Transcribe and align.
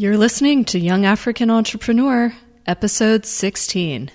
You're 0.00 0.16
listening 0.16 0.64
to 0.66 0.78
Young 0.78 1.04
African 1.04 1.50
Entrepreneur, 1.50 2.32
episode 2.68 3.26
16. 3.26 4.12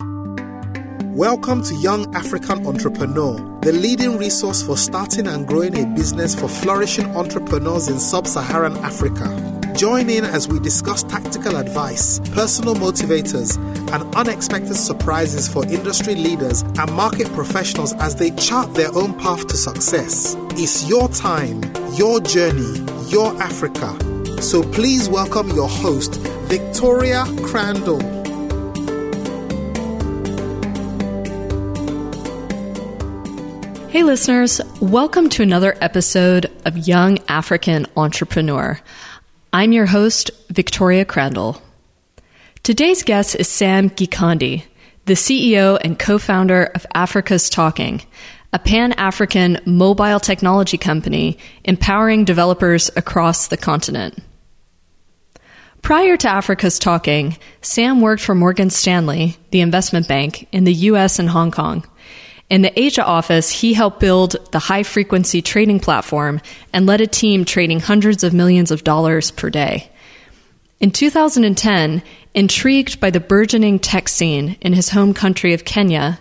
Welcome 0.00 1.62
to 1.62 1.76
Young 1.76 2.12
African 2.12 2.66
Entrepreneur, 2.66 3.60
the 3.60 3.70
leading 3.70 4.18
resource 4.18 4.64
for 4.64 4.76
starting 4.76 5.28
and 5.28 5.46
growing 5.46 5.78
a 5.78 5.86
business 5.94 6.34
for 6.34 6.48
flourishing 6.48 7.06
entrepreneurs 7.14 7.86
in 7.86 8.00
sub 8.00 8.26
Saharan 8.26 8.76
Africa. 8.78 9.30
Join 9.76 10.10
in 10.10 10.24
as 10.24 10.48
we 10.48 10.58
discuss 10.58 11.04
tactical 11.04 11.54
advice, 11.54 12.18
personal 12.30 12.74
motivators, 12.74 13.56
and 13.92 14.12
unexpected 14.16 14.74
surprises 14.74 15.46
for 15.46 15.64
industry 15.66 16.16
leaders 16.16 16.62
and 16.62 16.92
market 16.94 17.28
professionals 17.28 17.92
as 18.00 18.16
they 18.16 18.32
chart 18.32 18.74
their 18.74 18.92
own 18.96 19.16
path 19.20 19.46
to 19.46 19.56
success. 19.56 20.34
It's 20.54 20.88
your 20.88 21.08
time, 21.10 21.62
your 21.94 22.18
journey, 22.18 22.84
your 23.08 23.40
Africa. 23.40 23.96
So 24.42 24.60
please 24.60 25.08
welcome 25.08 25.50
your 25.50 25.68
host, 25.68 26.16
Victoria 26.48 27.24
Crandall. 27.44 28.00
Hey, 33.88 34.02
listeners, 34.02 34.60
welcome 34.80 35.28
to 35.28 35.44
another 35.44 35.76
episode 35.80 36.50
of 36.64 36.76
Young 36.76 37.20
African 37.28 37.86
Entrepreneur. 37.96 38.80
I'm 39.52 39.70
your 39.70 39.86
host, 39.86 40.32
Victoria 40.50 41.04
Crandall. 41.04 41.62
Today's 42.64 43.04
guest 43.04 43.36
is 43.36 43.46
Sam 43.46 43.90
Gikandi, 43.90 44.64
the 45.04 45.14
CEO 45.14 45.78
and 45.80 45.96
co 45.96 46.18
founder 46.18 46.64
of 46.74 46.84
Africa's 46.94 47.48
Talking, 47.48 48.02
a 48.52 48.58
pan 48.58 48.92
African 48.94 49.60
mobile 49.64 50.18
technology 50.18 50.78
company 50.78 51.38
empowering 51.64 52.24
developers 52.24 52.90
across 52.96 53.46
the 53.46 53.56
continent. 53.56 54.18
Prior 55.82 56.16
to 56.16 56.28
Africa's 56.28 56.78
Talking, 56.78 57.36
Sam 57.60 58.00
worked 58.00 58.22
for 58.22 58.36
Morgan 58.36 58.70
Stanley, 58.70 59.36
the 59.50 59.60
investment 59.60 60.06
bank, 60.06 60.46
in 60.52 60.62
the 60.62 60.72
US 60.72 61.18
and 61.18 61.28
Hong 61.28 61.50
Kong. 61.50 61.84
In 62.48 62.62
the 62.62 62.78
Asia 62.78 63.04
office, 63.04 63.50
he 63.50 63.74
helped 63.74 63.98
build 63.98 64.36
the 64.52 64.60
high 64.60 64.84
frequency 64.84 65.42
trading 65.42 65.80
platform 65.80 66.40
and 66.72 66.86
led 66.86 67.00
a 67.00 67.06
team 67.08 67.44
trading 67.44 67.80
hundreds 67.80 68.22
of 68.22 68.32
millions 68.32 68.70
of 68.70 68.84
dollars 68.84 69.32
per 69.32 69.50
day. 69.50 69.90
In 70.78 70.92
2010, 70.92 72.02
intrigued 72.32 73.00
by 73.00 73.10
the 73.10 73.20
burgeoning 73.20 73.80
tech 73.80 74.08
scene 74.08 74.56
in 74.60 74.74
his 74.74 74.90
home 74.90 75.12
country 75.12 75.52
of 75.52 75.64
Kenya, 75.64 76.20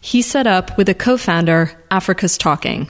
he 0.00 0.22
set 0.22 0.46
up 0.46 0.78
with 0.78 0.88
a 0.88 0.94
co 0.94 1.16
founder 1.16 1.72
Africa's 1.90 2.38
Talking. 2.38 2.88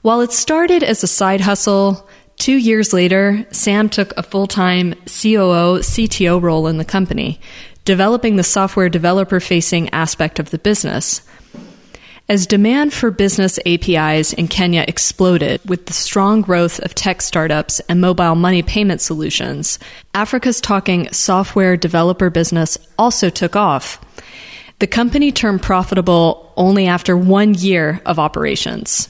While 0.00 0.22
it 0.22 0.32
started 0.32 0.82
as 0.82 1.02
a 1.02 1.06
side 1.06 1.42
hustle, 1.42 2.08
two 2.36 2.56
years 2.56 2.92
later, 2.92 3.46
Sam 3.50 3.88
took 3.88 4.16
a 4.16 4.22
full 4.22 4.46
time 4.46 4.94
COO 5.06 5.80
CTO 5.80 6.40
role 6.40 6.66
in 6.66 6.78
the 6.78 6.84
company, 6.84 7.40
developing 7.84 8.36
the 8.36 8.42
software 8.42 8.88
developer 8.88 9.40
facing 9.40 9.88
aspect 9.90 10.38
of 10.38 10.50
the 10.50 10.58
business. 10.58 11.22
As 12.28 12.48
demand 12.48 12.92
for 12.92 13.12
business 13.12 13.60
APIs 13.64 14.32
in 14.32 14.48
Kenya 14.48 14.84
exploded 14.88 15.60
with 15.64 15.86
the 15.86 15.92
strong 15.92 16.40
growth 16.40 16.80
of 16.80 16.92
tech 16.92 17.22
startups 17.22 17.78
and 17.88 18.00
mobile 18.00 18.34
money 18.34 18.64
payment 18.64 19.00
solutions, 19.00 19.78
Africa's 20.12 20.60
Talking 20.60 21.12
software 21.12 21.76
developer 21.76 22.28
business 22.28 22.78
also 22.98 23.30
took 23.30 23.54
off. 23.54 24.00
The 24.80 24.88
company 24.88 25.30
turned 25.30 25.62
profitable 25.62 26.52
only 26.56 26.88
after 26.88 27.16
one 27.16 27.54
year 27.54 28.02
of 28.04 28.18
operations. 28.18 29.08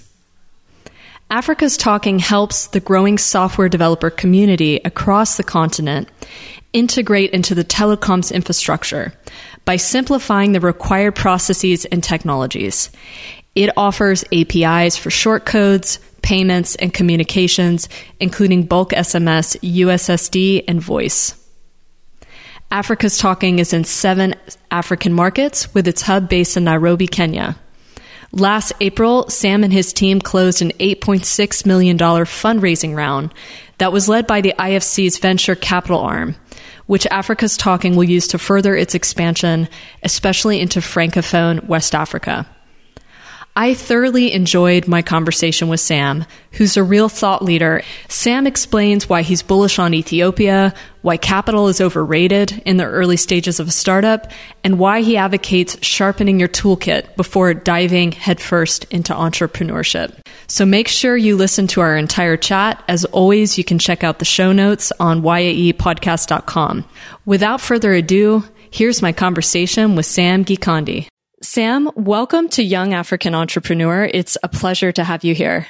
Africa's 1.30 1.76
Talking 1.76 2.20
helps 2.20 2.68
the 2.68 2.78
growing 2.78 3.18
software 3.18 3.68
developer 3.68 4.10
community 4.10 4.76
across 4.84 5.36
the 5.36 5.42
continent 5.42 6.08
integrate 6.72 7.32
into 7.32 7.54
the 7.54 7.64
telecoms 7.64 8.32
infrastructure 8.32 9.12
by 9.64 9.76
simplifying 9.76 10.52
the 10.52 10.60
required 10.60 11.16
processes 11.16 11.84
and 11.86 12.02
technologies. 12.04 12.90
It 13.56 13.70
offers 13.76 14.24
APIs 14.32 14.96
for 14.96 15.10
short 15.10 15.44
codes, 15.46 15.98
payments, 16.22 16.76
and 16.76 16.94
communications, 16.94 17.88
including 18.20 18.66
bulk 18.66 18.90
SMS, 18.90 19.56
USSD, 19.62 20.64
and 20.68 20.80
voice. 20.80 21.34
Africa's 22.70 23.18
Talking 23.18 23.58
is 23.58 23.72
in 23.72 23.82
seven 23.82 24.36
African 24.70 25.12
markets 25.12 25.74
with 25.74 25.88
its 25.88 26.02
hub 26.02 26.28
based 26.28 26.56
in 26.56 26.64
Nairobi, 26.64 27.08
Kenya. 27.08 27.56
Last 28.36 28.74
April, 28.80 29.30
Sam 29.30 29.64
and 29.64 29.72
his 29.72 29.94
team 29.94 30.20
closed 30.20 30.60
an 30.60 30.70
$8.6 30.72 31.64
million 31.64 31.96
fundraising 31.96 32.94
round 32.94 33.32
that 33.78 33.92
was 33.92 34.10
led 34.10 34.26
by 34.26 34.42
the 34.42 34.54
IFC's 34.58 35.18
venture 35.18 35.54
capital 35.54 36.00
arm 36.00 36.36
which 36.86 37.06
Africa's 37.06 37.56
Talking 37.56 37.96
will 37.96 38.04
use 38.04 38.28
to 38.28 38.38
further 38.38 38.76
its 38.76 38.94
expansion, 38.94 39.68
especially 40.02 40.60
into 40.60 40.80
Francophone 40.80 41.64
West 41.66 41.94
Africa. 41.94 42.46
I 43.58 43.72
thoroughly 43.72 44.34
enjoyed 44.34 44.86
my 44.86 45.00
conversation 45.00 45.68
with 45.68 45.80
Sam, 45.80 46.26
who's 46.52 46.76
a 46.76 46.84
real 46.84 47.08
thought 47.08 47.42
leader. 47.42 47.80
Sam 48.06 48.46
explains 48.46 49.08
why 49.08 49.22
he's 49.22 49.42
bullish 49.42 49.78
on 49.78 49.94
Ethiopia, 49.94 50.74
why 51.00 51.16
capital 51.16 51.68
is 51.68 51.80
overrated 51.80 52.62
in 52.66 52.76
the 52.76 52.84
early 52.84 53.16
stages 53.16 53.58
of 53.58 53.68
a 53.68 53.70
startup, 53.70 54.30
and 54.62 54.78
why 54.78 55.00
he 55.00 55.16
advocates 55.16 55.78
sharpening 55.80 56.38
your 56.38 56.50
toolkit 56.50 57.16
before 57.16 57.54
diving 57.54 58.12
headfirst 58.12 58.84
into 58.92 59.14
entrepreneurship. 59.14 60.18
So 60.48 60.66
make 60.66 60.86
sure 60.86 61.16
you 61.16 61.34
listen 61.34 61.66
to 61.68 61.80
our 61.80 61.96
entire 61.96 62.36
chat. 62.36 62.84
As 62.88 63.06
always, 63.06 63.56
you 63.56 63.64
can 63.64 63.78
check 63.78 64.04
out 64.04 64.18
the 64.18 64.26
show 64.26 64.52
notes 64.52 64.92
on 65.00 65.22
yaepodcast.com. 65.22 66.84
Without 67.24 67.62
further 67.62 67.94
ado, 67.94 68.44
here's 68.70 69.00
my 69.00 69.12
conversation 69.12 69.96
with 69.96 70.04
Sam 70.04 70.44
Gikandi. 70.44 71.08
Sam, 71.46 71.88
welcome 71.94 72.48
to 72.50 72.62
Young 72.62 72.92
African 72.92 73.32
Entrepreneur. 73.32 74.04
It's 74.12 74.36
a 74.42 74.48
pleasure 74.48 74.90
to 74.90 75.04
have 75.04 75.22
you 75.22 75.32
here. 75.32 75.68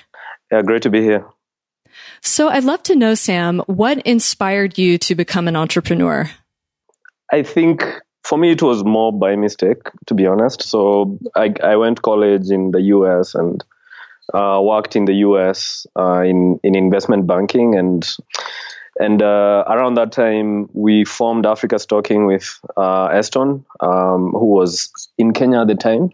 Yeah, 0.51 0.63
great 0.63 0.83
to 0.83 0.91
be 0.91 1.03
here. 1.03 1.27
So 2.23 2.49
I'd 2.49 2.65
love 2.65 2.83
to 2.85 2.97
know, 2.97 3.15
Sam, 3.15 3.61
what 3.67 3.99
inspired 4.07 4.79
you 4.79 4.97
to 4.99 5.15
become 5.15 5.49
an 5.49 5.55
entrepreneur? 5.55 6.31
I 7.31 7.43
think 7.43 7.85
for 8.25 8.39
me, 8.39 8.53
it 8.53 8.63
was 8.63 8.85
more 8.85 9.13
by 9.13 9.37
mistake, 9.37 9.83
to 10.07 10.15
be 10.15 10.27
honest. 10.27 10.63
So 10.63 11.19
I, 11.37 11.53
I 11.63 11.77
went 11.77 11.97
to 11.97 12.03
college 12.03 12.51
in 12.51 12.71
the 12.71 12.81
US 12.81 13.35
and 13.35 13.63
uh, 14.33 14.59
worked 14.63 14.97
in 14.97 15.05
the 15.05 15.15
US 15.27 15.87
uh, 15.95 16.23
in, 16.23 16.59
in 16.65 16.75
investment 16.75 17.27
banking. 17.27 17.77
And 17.77 18.03
and 18.99 19.23
uh, 19.23 19.65
around 19.67 19.95
that 19.95 20.13
time, 20.13 20.69
we 20.73 21.05
formed 21.05 21.47
Africa's 21.47 21.87
Talking 21.87 22.27
with 22.27 22.59
uh, 22.77 23.07
Eston, 23.07 23.65
um, 23.81 24.33
who 24.33 24.47
was 24.47 24.91
in 25.19 25.33
Kenya 25.33 25.61
at 25.61 25.69
the 25.69 25.75
time. 25.75 26.11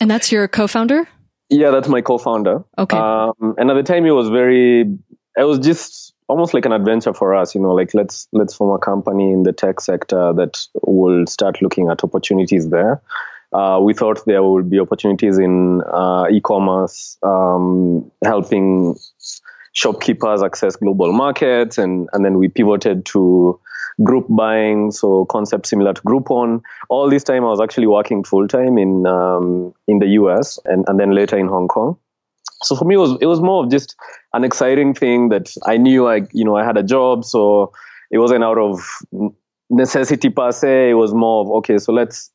And 0.00 0.10
that's 0.10 0.32
your 0.32 0.48
co-founder? 0.48 1.08
Yeah, 1.50 1.70
that's 1.70 1.88
my 1.88 2.00
co-founder. 2.00 2.64
Okay. 2.76 2.96
Um, 2.96 3.54
and 3.58 3.70
at 3.70 3.74
the 3.74 3.82
time, 3.82 4.06
it 4.06 4.12
was 4.12 4.28
very, 4.28 4.80
it 4.80 5.44
was 5.44 5.58
just 5.58 6.14
almost 6.28 6.54
like 6.54 6.66
an 6.66 6.72
adventure 6.72 7.14
for 7.14 7.34
us. 7.34 7.54
You 7.54 7.60
know, 7.60 7.72
like 7.72 7.94
let's 7.94 8.28
let's 8.32 8.54
form 8.54 8.74
a 8.74 8.78
company 8.78 9.32
in 9.32 9.42
the 9.42 9.52
tech 9.52 9.80
sector 9.80 10.32
that 10.34 10.58
will 10.82 11.26
start 11.26 11.60
looking 11.62 11.88
at 11.88 12.04
opportunities 12.04 12.68
there. 12.68 13.02
Uh, 13.52 13.80
we 13.82 13.94
thought 13.94 14.24
there 14.26 14.42
would 14.42 14.68
be 14.68 14.78
opportunities 14.78 15.38
in 15.38 15.80
uh, 15.90 16.26
e-commerce, 16.30 17.16
um, 17.22 18.10
helping 18.22 18.94
shopkeepers 19.72 20.42
access 20.42 20.76
global 20.76 21.12
markets, 21.12 21.78
and 21.78 22.08
and 22.12 22.24
then 22.24 22.38
we 22.38 22.48
pivoted 22.48 23.04
to 23.06 23.60
group 24.02 24.26
buying, 24.28 24.90
so 24.90 25.24
concept 25.26 25.66
similar 25.66 25.92
to 25.92 26.02
Groupon. 26.02 26.62
All 26.88 27.10
this 27.10 27.24
time, 27.24 27.44
I 27.44 27.48
was 27.48 27.60
actually 27.60 27.86
working 27.86 28.24
full 28.24 28.48
time 28.48 28.78
in 28.78 29.06
um, 29.06 29.74
in 29.86 29.98
the 29.98 30.06
US, 30.20 30.58
and 30.64 30.84
and 30.88 30.98
then 30.98 31.12
later 31.12 31.38
in 31.38 31.48
Hong 31.48 31.68
Kong. 31.68 31.96
So 32.62 32.74
for 32.74 32.84
me, 32.84 32.96
it 32.96 32.98
was 32.98 33.18
it 33.20 33.26
was 33.26 33.40
more 33.40 33.64
of 33.64 33.70
just 33.70 33.96
an 34.32 34.44
exciting 34.44 34.94
thing 34.94 35.28
that 35.30 35.52
I 35.66 35.76
knew 35.76 36.06
I 36.06 36.22
you 36.32 36.44
know 36.44 36.56
I 36.56 36.64
had 36.64 36.76
a 36.76 36.82
job, 36.82 37.24
so 37.24 37.72
it 38.10 38.18
wasn't 38.18 38.44
out 38.44 38.58
of 38.58 38.80
necessity 39.70 40.30
per 40.30 40.52
se. 40.52 40.90
It 40.90 40.94
was 40.94 41.14
more 41.14 41.42
of 41.42 41.50
okay, 41.58 41.78
so 41.78 41.92
let's 41.92 42.30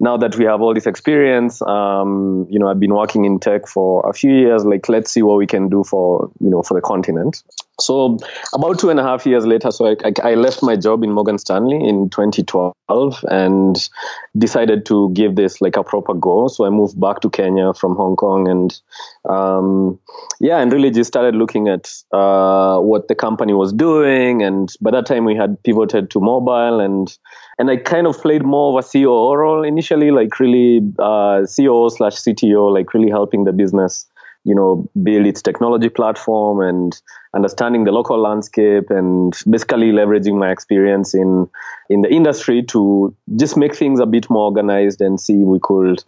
now 0.00 0.16
that 0.16 0.36
we 0.36 0.44
have 0.46 0.62
all 0.62 0.72
this 0.72 0.86
experience, 0.86 1.60
um, 1.62 2.46
you 2.50 2.58
know, 2.58 2.68
I've 2.68 2.80
been 2.80 2.94
working 2.94 3.26
in 3.26 3.38
tech 3.38 3.68
for 3.68 4.08
a 4.08 4.14
few 4.14 4.32
years. 4.32 4.64
Like, 4.64 4.88
let's 4.88 5.12
see 5.12 5.22
what 5.22 5.36
we 5.36 5.46
can 5.46 5.68
do 5.68 5.84
for 5.84 6.30
you 6.40 6.48
know 6.48 6.62
for 6.62 6.74
the 6.74 6.80
continent. 6.80 7.42
So 7.80 8.18
about 8.52 8.78
two 8.78 8.90
and 8.90 9.00
a 9.00 9.02
half 9.02 9.26
years 9.26 9.46
later, 9.46 9.70
so 9.70 9.86
I, 9.86 10.12
I, 10.22 10.34
left 10.34 10.62
my 10.62 10.76
job 10.76 11.02
in 11.02 11.12
Morgan 11.12 11.38
Stanley 11.38 11.76
in 11.76 12.10
2012 12.10 13.24
and 13.28 13.88
decided 14.36 14.84
to 14.86 15.10
give 15.14 15.36
this 15.36 15.60
like 15.60 15.76
a 15.76 15.82
proper 15.82 16.14
go. 16.14 16.48
So 16.48 16.66
I 16.66 16.70
moved 16.70 17.00
back 17.00 17.20
to 17.20 17.30
Kenya 17.30 17.72
from 17.72 17.96
Hong 17.96 18.16
Kong 18.16 18.48
and 18.48 18.78
um, 19.28 19.98
yeah, 20.40 20.58
and 20.58 20.72
really 20.72 20.90
just 20.90 21.08
started 21.08 21.34
looking 21.34 21.68
at 21.68 21.92
uh, 22.12 22.78
what 22.78 23.08
the 23.08 23.14
company 23.14 23.54
was 23.54 23.72
doing. 23.72 24.42
And 24.42 24.72
by 24.80 24.90
that 24.90 25.06
time, 25.06 25.24
we 25.24 25.34
had 25.34 25.62
pivoted 25.62 26.10
to 26.10 26.20
mobile 26.20 26.80
and 26.80 27.16
and 27.60 27.70
I 27.70 27.76
kind 27.76 28.06
of 28.06 28.18
played 28.20 28.42
more 28.42 28.76
of 28.76 28.84
a 28.84 28.88
COO 28.88 29.34
role 29.34 29.62
initially, 29.62 30.10
like 30.10 30.40
really 30.40 30.80
uh, 30.98 31.42
COO 31.44 31.90
slash 31.90 32.14
CTO, 32.16 32.72
like 32.72 32.94
really 32.94 33.10
helping 33.10 33.44
the 33.44 33.52
business 33.52 34.06
you 34.44 34.54
know, 34.54 34.88
build 35.02 35.26
its 35.26 35.42
technology 35.42 35.88
platform 35.88 36.60
and 36.60 37.00
understanding 37.34 37.84
the 37.84 37.92
local 37.92 38.18
landscape 38.18 38.90
and 38.90 39.38
basically 39.48 39.92
leveraging 39.92 40.38
my 40.38 40.50
experience 40.50 41.14
in 41.14 41.48
in 41.90 42.00
the 42.00 42.10
industry 42.10 42.62
to 42.62 43.14
just 43.36 43.56
make 43.56 43.74
things 43.74 44.00
a 44.00 44.06
bit 44.06 44.30
more 44.30 44.46
organized 44.46 45.00
and 45.00 45.20
see 45.20 45.36
we 45.36 45.58
could 45.62 46.02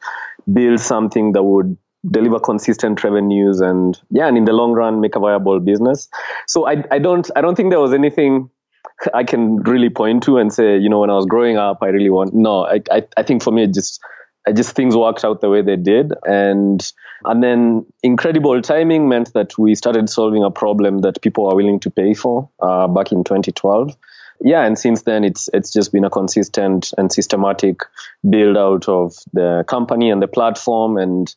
build 0.52 0.80
something 0.80 1.32
that 1.32 1.42
would 1.42 1.76
deliver 2.10 2.40
consistent 2.40 3.04
revenues 3.04 3.60
and 3.60 4.00
yeah 4.10 4.26
and 4.26 4.38
in 4.38 4.44
the 4.44 4.52
long 4.52 4.72
run 4.72 5.00
make 5.00 5.14
a 5.14 5.20
viable 5.20 5.60
business. 5.60 6.08
So 6.46 6.66
i 6.66 6.82
i 6.90 6.98
don't 6.98 7.30
i 7.36 7.42
don't 7.42 7.54
think 7.54 7.70
there 7.70 7.80
was 7.80 7.92
anything 7.92 8.48
i 9.14 9.24
can 9.24 9.56
really 9.62 9.90
point 9.90 10.22
to 10.22 10.38
and 10.38 10.52
say 10.52 10.76
you 10.76 10.88
know 10.88 11.00
when 11.00 11.10
i 11.10 11.14
was 11.14 11.26
growing 11.26 11.56
up 11.56 11.78
i 11.82 11.86
really 11.86 12.10
want 12.10 12.34
no 12.34 12.64
i 12.64 12.80
i, 12.90 13.02
I 13.16 13.22
think 13.22 13.42
for 13.42 13.50
me 13.50 13.64
it 13.64 13.74
just 13.74 14.00
I 14.44 14.50
just 14.50 14.74
things 14.74 14.96
worked 14.96 15.24
out 15.24 15.40
the 15.40 15.48
way 15.48 15.62
they 15.62 15.76
did. 15.76 16.12
And 16.24 16.92
and 17.24 17.44
then 17.44 17.86
incredible 18.02 18.60
timing 18.60 19.08
meant 19.08 19.32
that 19.34 19.56
we 19.56 19.76
started 19.76 20.10
solving 20.10 20.42
a 20.42 20.50
problem 20.50 21.02
that 21.02 21.22
people 21.22 21.46
are 21.46 21.54
willing 21.54 21.78
to 21.78 21.90
pay 21.90 22.12
for 22.12 22.50
uh, 22.60 22.88
back 22.88 23.12
in 23.12 23.22
2012 23.22 23.96
yeah, 24.44 24.64
and 24.64 24.78
since 24.78 25.02
then 25.02 25.24
it's 25.24 25.48
it's 25.52 25.70
just 25.70 25.92
been 25.92 26.04
a 26.04 26.10
consistent 26.10 26.92
and 26.98 27.12
systematic 27.12 27.80
build 28.28 28.56
out 28.56 28.88
of 28.88 29.14
the 29.32 29.64
company 29.68 30.10
and 30.10 30.20
the 30.20 30.26
platform, 30.26 30.96
and 30.96 31.34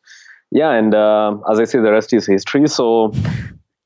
yeah, 0.51 0.71
and 0.71 0.93
uh, 0.93 1.37
as 1.49 1.59
I 1.59 1.65
say, 1.65 1.79
the 1.79 1.91
rest 1.91 2.13
is 2.13 2.25
history. 2.25 2.67
So 2.67 3.13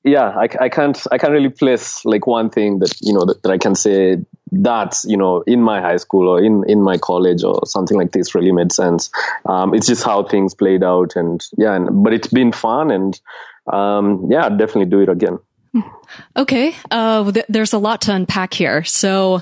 yeah, 0.03 0.29
I, 0.29 0.47
I 0.59 0.69
can't 0.69 1.01
I 1.11 1.17
can't 1.17 1.33
really 1.33 1.49
place 1.49 2.05
like 2.05 2.25
one 2.25 2.49
thing 2.49 2.79
that 2.79 2.93
you 3.01 3.13
know 3.13 3.25
that, 3.25 3.43
that 3.43 3.51
I 3.51 3.57
can 3.57 3.75
say 3.75 4.17
that's 4.51 5.03
you 5.05 5.17
know 5.17 5.41
in 5.41 5.61
my 5.61 5.81
high 5.81 5.97
school 5.97 6.29
or 6.29 6.41
in 6.41 6.63
in 6.69 6.81
my 6.81 6.97
college 6.97 7.43
or 7.43 7.65
something 7.65 7.97
like 7.97 8.11
this 8.11 8.33
really 8.33 8.51
made 8.51 8.71
sense. 8.71 9.09
Um, 9.45 9.73
it's 9.73 9.87
just 9.87 10.03
how 10.03 10.23
things 10.23 10.53
played 10.53 10.83
out, 10.83 11.15
and 11.15 11.45
yeah, 11.57 11.75
and, 11.75 12.03
but 12.03 12.13
it's 12.13 12.27
been 12.27 12.53
fun, 12.53 12.91
and 12.91 13.19
um, 13.67 14.27
yeah, 14.29 14.45
I'd 14.45 14.57
definitely 14.57 14.89
do 14.89 15.01
it 15.01 15.09
again. 15.09 15.39
Okay, 16.35 16.75
uh, 16.89 17.31
th- 17.31 17.45
there's 17.47 17.73
a 17.73 17.77
lot 17.77 18.01
to 18.01 18.13
unpack 18.13 18.55
here. 18.55 18.83
So, 18.83 19.41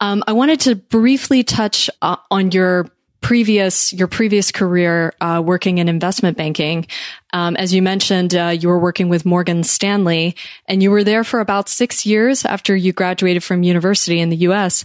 um, 0.00 0.24
I 0.26 0.32
wanted 0.32 0.60
to 0.60 0.74
briefly 0.74 1.42
touch 1.44 1.90
uh, 2.00 2.16
on 2.30 2.50
your 2.50 2.86
previous 3.26 3.92
your 3.92 4.06
previous 4.06 4.52
career 4.52 5.12
uh, 5.20 5.42
working 5.44 5.78
in 5.78 5.88
investment 5.88 6.36
banking. 6.36 6.86
Um, 7.32 7.56
as 7.56 7.74
you 7.74 7.82
mentioned, 7.82 8.36
uh, 8.36 8.54
you 8.56 8.68
were 8.68 8.78
working 8.78 9.08
with 9.08 9.26
Morgan 9.26 9.64
Stanley, 9.64 10.36
and 10.66 10.80
you 10.80 10.92
were 10.92 11.02
there 11.02 11.24
for 11.24 11.40
about 11.40 11.68
six 11.68 12.06
years 12.06 12.44
after 12.44 12.76
you 12.76 12.92
graduated 12.92 13.42
from 13.42 13.64
university 13.64 14.20
in 14.20 14.30
the 14.30 14.36
U.S. 14.48 14.84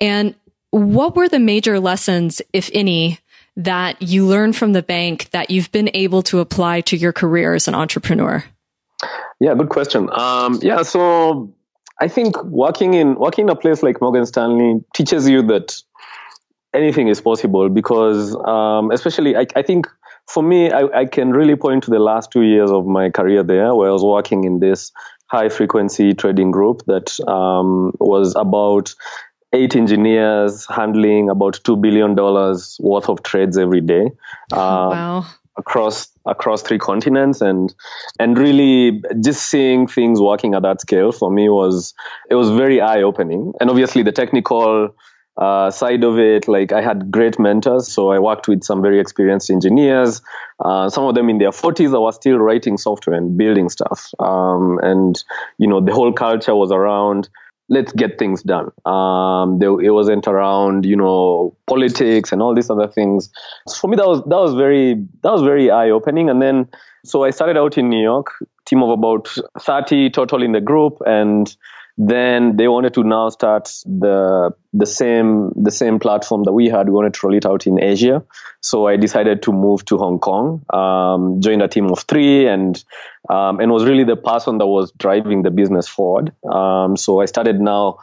And 0.00 0.34
what 0.70 1.14
were 1.14 1.28
the 1.28 1.38
major 1.38 1.78
lessons, 1.78 2.42
if 2.52 2.68
any, 2.74 3.20
that 3.54 4.02
you 4.02 4.26
learned 4.26 4.56
from 4.56 4.72
the 4.72 4.82
bank 4.82 5.30
that 5.30 5.50
you've 5.50 5.70
been 5.70 5.90
able 5.94 6.22
to 6.22 6.40
apply 6.40 6.80
to 6.80 6.96
your 6.96 7.12
career 7.12 7.54
as 7.54 7.68
an 7.68 7.76
entrepreneur? 7.76 8.42
Yeah, 9.38 9.54
good 9.54 9.68
question. 9.68 10.10
Um, 10.12 10.58
yeah, 10.62 10.82
so 10.82 11.54
I 12.00 12.08
think 12.08 12.42
working 12.42 12.94
in 12.94 13.14
working 13.14 13.44
in 13.44 13.50
a 13.50 13.56
place 13.56 13.84
like 13.84 14.00
Morgan 14.00 14.26
Stanley 14.26 14.82
teaches 14.94 15.28
you 15.28 15.42
that 15.42 15.80
anything 16.78 17.08
is 17.08 17.20
possible 17.20 17.68
because, 17.68 18.34
um, 18.46 18.90
especially, 18.90 19.36
I, 19.36 19.46
I, 19.56 19.62
think 19.62 19.86
for 20.26 20.42
me, 20.42 20.70
I, 20.70 21.00
I, 21.00 21.04
can 21.06 21.30
really 21.30 21.56
point 21.56 21.84
to 21.84 21.90
the 21.90 21.98
last 21.98 22.30
two 22.30 22.42
years 22.42 22.70
of 22.70 22.86
my 22.86 23.10
career 23.10 23.42
there, 23.42 23.74
where 23.74 23.88
I 23.88 23.92
was 23.92 24.04
working 24.04 24.44
in 24.44 24.60
this 24.60 24.92
high 25.26 25.48
frequency 25.48 26.14
trading 26.14 26.50
group 26.50 26.82
that 26.86 27.18
um, 27.28 27.92
was 27.98 28.34
about 28.36 28.94
eight 29.52 29.76
engineers 29.76 30.66
handling 30.68 31.30
about 31.30 31.60
two 31.64 31.76
billion 31.76 32.14
dollars 32.14 32.78
worth 32.80 33.08
of 33.08 33.22
trades 33.22 33.58
every 33.58 33.80
day. 33.80 34.06
Uh, 34.52 34.88
wow 34.92 35.26
across 35.58 36.08
across 36.24 36.62
three 36.62 36.78
continents 36.78 37.40
and 37.40 37.74
and 38.18 38.38
really 38.38 39.02
just 39.20 39.50
seeing 39.50 39.86
things 39.86 40.20
working 40.20 40.54
at 40.54 40.62
that 40.62 40.80
scale 40.80 41.10
for 41.10 41.30
me 41.30 41.48
was 41.48 41.94
it 42.30 42.36
was 42.36 42.48
very 42.50 42.80
eye 42.80 43.02
opening 43.02 43.52
and 43.60 43.68
obviously 43.68 44.02
the 44.02 44.12
technical 44.12 44.94
uh, 45.38 45.70
side 45.70 46.04
of 46.04 46.18
it 46.18 46.48
like 46.48 46.72
i 46.72 46.80
had 46.80 47.10
great 47.10 47.38
mentors 47.38 47.86
so 47.86 48.10
i 48.10 48.18
worked 48.18 48.48
with 48.48 48.64
some 48.64 48.82
very 48.82 48.98
experienced 48.98 49.50
engineers 49.50 50.20
uh, 50.64 50.88
some 50.88 51.04
of 51.04 51.14
them 51.14 51.28
in 51.28 51.38
their 51.38 51.50
40s 51.50 51.90
that 51.92 52.00
were 52.00 52.12
still 52.12 52.38
writing 52.38 52.76
software 52.76 53.16
and 53.16 53.36
building 53.36 53.68
stuff 53.68 54.12
um, 54.18 54.78
and 54.82 55.22
you 55.58 55.66
know 55.66 55.80
the 55.80 55.92
whole 55.92 56.12
culture 56.12 56.54
was 56.54 56.72
around 56.72 57.28
let's 57.68 57.92
get 57.92 58.18
things 58.18 58.42
done. 58.42 58.70
Um, 58.86 59.60
it 59.62 59.90
wasn't 59.90 60.26
around, 60.26 60.86
you 60.86 60.96
know, 60.96 61.56
politics 61.66 62.32
and 62.32 62.40
all 62.40 62.54
these 62.54 62.70
other 62.70 62.88
things. 62.88 63.30
So 63.66 63.76
for 63.76 63.88
me, 63.88 63.96
that 63.96 64.06
was 64.06 64.20
that 64.22 64.36
was 64.36 64.54
very 64.54 64.94
that 65.22 65.32
was 65.32 65.42
very 65.42 65.70
eye 65.70 65.90
opening. 65.90 66.30
And 66.30 66.40
then, 66.40 66.68
so 67.04 67.24
I 67.24 67.30
started 67.30 67.56
out 67.56 67.76
in 67.78 67.88
New 67.88 68.02
York, 68.02 68.32
team 68.64 68.82
of 68.82 68.90
about 68.90 69.28
thirty 69.60 70.10
total 70.10 70.42
in 70.42 70.52
the 70.52 70.60
group, 70.60 70.98
and 71.06 71.54
then 72.00 72.56
they 72.56 72.68
wanted 72.68 72.94
to 72.94 73.02
now 73.02 73.28
start 73.28 73.64
the 73.84 74.52
the 74.72 74.86
same 74.86 75.50
the 75.56 75.72
same 75.72 75.98
platform 75.98 76.44
that 76.44 76.52
we 76.52 76.68
had. 76.68 76.86
We 76.86 76.94
wanted 76.94 77.14
to 77.14 77.26
roll 77.26 77.36
it 77.36 77.44
out 77.44 77.66
in 77.66 77.82
Asia, 77.82 78.24
so 78.60 78.86
I 78.86 78.96
decided 78.96 79.42
to 79.42 79.52
move 79.52 79.84
to 79.86 79.98
Hong 79.98 80.20
Kong, 80.20 80.64
um, 80.72 81.40
joined 81.40 81.60
a 81.60 81.66
team 81.66 81.90
of 81.90 82.00
three, 82.00 82.46
and 82.46 82.82
um, 83.28 83.58
and 83.58 83.72
was 83.72 83.84
really 83.84 84.04
the 84.04 84.16
person 84.16 84.58
that 84.58 84.66
was 84.66 84.92
driving 84.92 85.42
the 85.42 85.50
business 85.50 85.88
forward. 85.88 86.32
Um, 86.48 86.96
so 86.96 87.20
I 87.20 87.24
started 87.24 87.60
now 87.60 87.98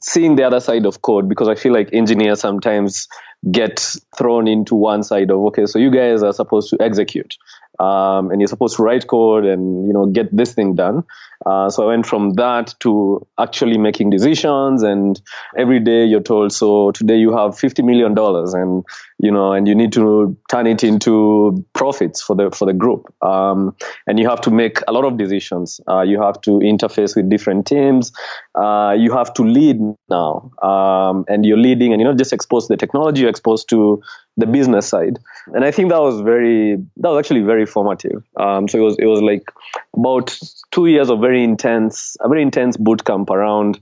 seeing 0.00 0.36
the 0.36 0.44
other 0.44 0.60
side 0.60 0.86
of 0.86 1.02
code 1.02 1.28
because 1.28 1.48
I 1.48 1.56
feel 1.56 1.72
like 1.72 1.90
engineers 1.92 2.40
sometimes 2.40 3.08
get 3.50 3.96
thrown 4.16 4.46
into 4.46 4.76
one 4.76 5.02
side 5.02 5.30
of 5.30 5.38
okay, 5.46 5.66
so 5.66 5.80
you 5.80 5.90
guys 5.90 6.22
are 6.22 6.32
supposed 6.32 6.70
to 6.70 6.76
execute, 6.80 7.34
um, 7.78 8.30
and 8.30 8.40
you're 8.40 8.48
supposed 8.48 8.76
to 8.76 8.82
write 8.82 9.06
code 9.06 9.44
and 9.44 9.86
you 9.86 9.92
know 9.92 10.06
get 10.06 10.34
this 10.34 10.54
thing 10.54 10.74
done. 10.74 11.04
Uh, 11.44 11.68
so 11.68 11.84
I 11.84 11.86
went 11.88 12.06
from 12.06 12.32
that 12.34 12.74
to 12.80 13.26
actually 13.38 13.76
making 13.76 14.10
decisions, 14.10 14.82
and 14.82 15.20
every 15.56 15.80
day 15.80 16.04
you're 16.04 16.22
told, 16.22 16.52
so 16.52 16.92
today 16.92 17.16
you 17.16 17.36
have 17.36 17.58
fifty 17.58 17.82
million 17.82 18.14
dollars, 18.14 18.54
and 18.54 18.84
you 19.18 19.30
know, 19.30 19.52
and 19.52 19.68
you 19.68 19.74
need 19.74 19.92
to 19.92 20.36
turn 20.50 20.66
it 20.66 20.82
into 20.82 21.64
profits 21.74 22.22
for 22.22 22.34
the 22.34 22.50
for 22.50 22.64
the 22.64 22.72
group, 22.72 23.12
um, 23.22 23.76
and 24.06 24.18
you 24.18 24.28
have 24.28 24.40
to 24.42 24.50
make 24.50 24.80
a 24.88 24.92
lot 24.92 25.04
of 25.04 25.18
decisions. 25.18 25.80
Uh, 25.88 26.00
you 26.00 26.20
have 26.20 26.40
to 26.42 26.52
interface 26.52 27.14
with 27.14 27.28
different 27.28 27.66
teams. 27.66 28.12
Uh, 28.54 28.94
you 28.96 29.12
have 29.12 29.32
to 29.34 29.42
lead 29.42 29.78
now, 30.08 30.50
um, 30.62 31.24
and 31.28 31.44
you're 31.44 31.58
leading, 31.58 31.92
and 31.92 32.00
you're 32.00 32.10
not 32.10 32.18
just 32.18 32.32
exposed 32.32 32.68
to 32.68 32.72
the 32.72 32.78
technology, 32.78 33.20
you're 33.20 33.30
exposed 33.30 33.68
to 33.68 34.02
the 34.36 34.46
business 34.46 34.88
side. 34.88 35.18
And 35.54 35.64
i 35.64 35.70
think 35.70 35.90
that 35.90 36.00
was 36.00 36.20
very 36.20 36.76
that 36.96 37.08
was 37.08 37.18
actually 37.18 37.42
very 37.42 37.66
formative. 37.66 38.22
Um, 38.36 38.68
so 38.68 38.78
it 38.78 38.82
was 38.82 38.96
it 38.98 39.06
was 39.06 39.22
like 39.22 39.50
about 39.96 40.38
two 40.70 40.86
years 40.86 41.10
of 41.10 41.20
very 41.20 41.42
intense 41.42 42.16
a 42.20 42.28
very 42.28 42.42
intense 42.42 42.76
boot 42.76 43.04
camp 43.04 43.30
around 43.30 43.80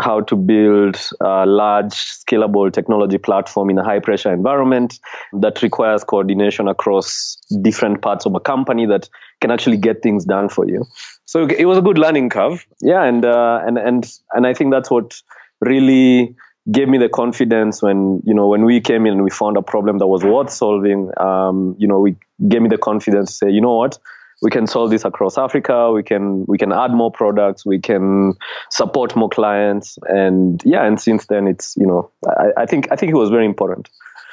how 0.00 0.20
to 0.20 0.36
build 0.36 0.96
a 1.20 1.44
large 1.46 1.92
scalable 1.92 2.72
technology 2.72 3.18
platform 3.18 3.70
in 3.70 3.78
a 3.78 3.82
high 3.82 3.98
pressure 3.98 4.32
environment 4.32 5.00
that 5.32 5.62
requires 5.62 6.04
coordination 6.04 6.68
across 6.68 7.36
different 7.60 8.00
parts 8.00 8.24
of 8.24 8.34
a 8.36 8.40
company 8.40 8.86
that 8.86 9.08
can 9.40 9.50
actually 9.50 9.76
get 9.76 10.00
things 10.00 10.24
done 10.24 10.48
for 10.48 10.68
you. 10.68 10.84
So 11.24 11.46
it 11.46 11.64
was 11.64 11.78
a 11.78 11.82
good 11.82 11.98
learning 11.98 12.30
curve. 12.30 12.64
Yeah 12.80 13.02
and 13.02 13.24
uh, 13.24 13.60
and 13.66 13.78
and 13.78 14.12
and 14.32 14.46
i 14.46 14.54
think 14.54 14.70
that's 14.70 14.90
what 14.90 15.20
really 15.60 16.36
gave 16.70 16.88
me 16.88 16.98
the 16.98 17.08
confidence 17.08 17.82
when 17.82 18.20
you 18.24 18.34
know 18.34 18.48
when 18.48 18.64
we 18.64 18.80
came 18.80 19.06
in 19.06 19.14
and 19.14 19.24
we 19.24 19.30
found 19.30 19.56
a 19.56 19.62
problem 19.62 19.98
that 19.98 20.06
was 20.06 20.22
worth 20.22 20.50
solving 20.50 21.10
um, 21.18 21.74
you 21.78 21.88
know 21.88 21.98
we 21.98 22.16
gave 22.48 22.62
me 22.62 22.68
the 22.68 22.78
confidence 22.78 23.30
to 23.30 23.36
say 23.36 23.50
you 23.50 23.60
know 23.60 23.76
what? 23.76 23.98
We 24.42 24.50
can 24.50 24.66
solve 24.66 24.90
this 24.90 25.04
across 25.04 25.36
africa. 25.36 25.92
We 25.92 26.02
can 26.02 26.44
we 26.46 26.58
can 26.58 26.72
add 26.72 26.92
more 26.92 27.10
products. 27.10 27.66
We 27.66 27.78
can 27.78 28.34
support 28.70 29.14
more 29.14 29.28
clients. 29.28 29.98
And 30.02 30.62
yeah 30.64 30.84
and 30.84 31.00
since 31.00 31.26
then 31.26 31.46
it's 31.46 31.76
you 31.76 31.86
know 31.86 32.10
i, 32.26 32.62
I 32.62 32.66
think 32.66 32.88
i 32.90 32.96
think 32.96 33.12
it 33.12 33.16
was 33.16 33.30
very 33.30 33.46
important. 33.46 33.88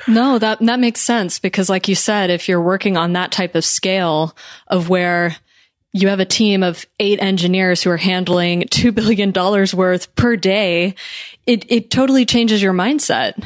No 0.07 0.37
that 0.39 0.59
that 0.59 0.79
makes 0.79 1.01
sense 1.01 1.39
because 1.39 1.69
like 1.69 1.87
you 1.87 1.95
said 1.95 2.29
if 2.29 2.47
you're 2.47 2.61
working 2.61 2.97
on 2.97 3.13
that 3.13 3.31
type 3.31 3.55
of 3.55 3.65
scale 3.65 4.35
of 4.67 4.89
where 4.89 5.35
you 6.01 6.09
have 6.09 6.19
a 6.19 6.25
team 6.25 6.63
of 6.63 6.85
eight 6.99 7.21
engineers 7.21 7.81
who 7.81 7.89
are 7.89 7.97
handling 7.97 8.61
$2 8.63 8.93
billion 8.93 9.31
worth 9.75 10.15
per 10.15 10.35
day, 10.35 10.95
it, 11.45 11.69
it 11.71 11.89
totally 11.89 12.25
changes 12.25 12.61
your 12.61 12.73
mindset. 12.73 13.37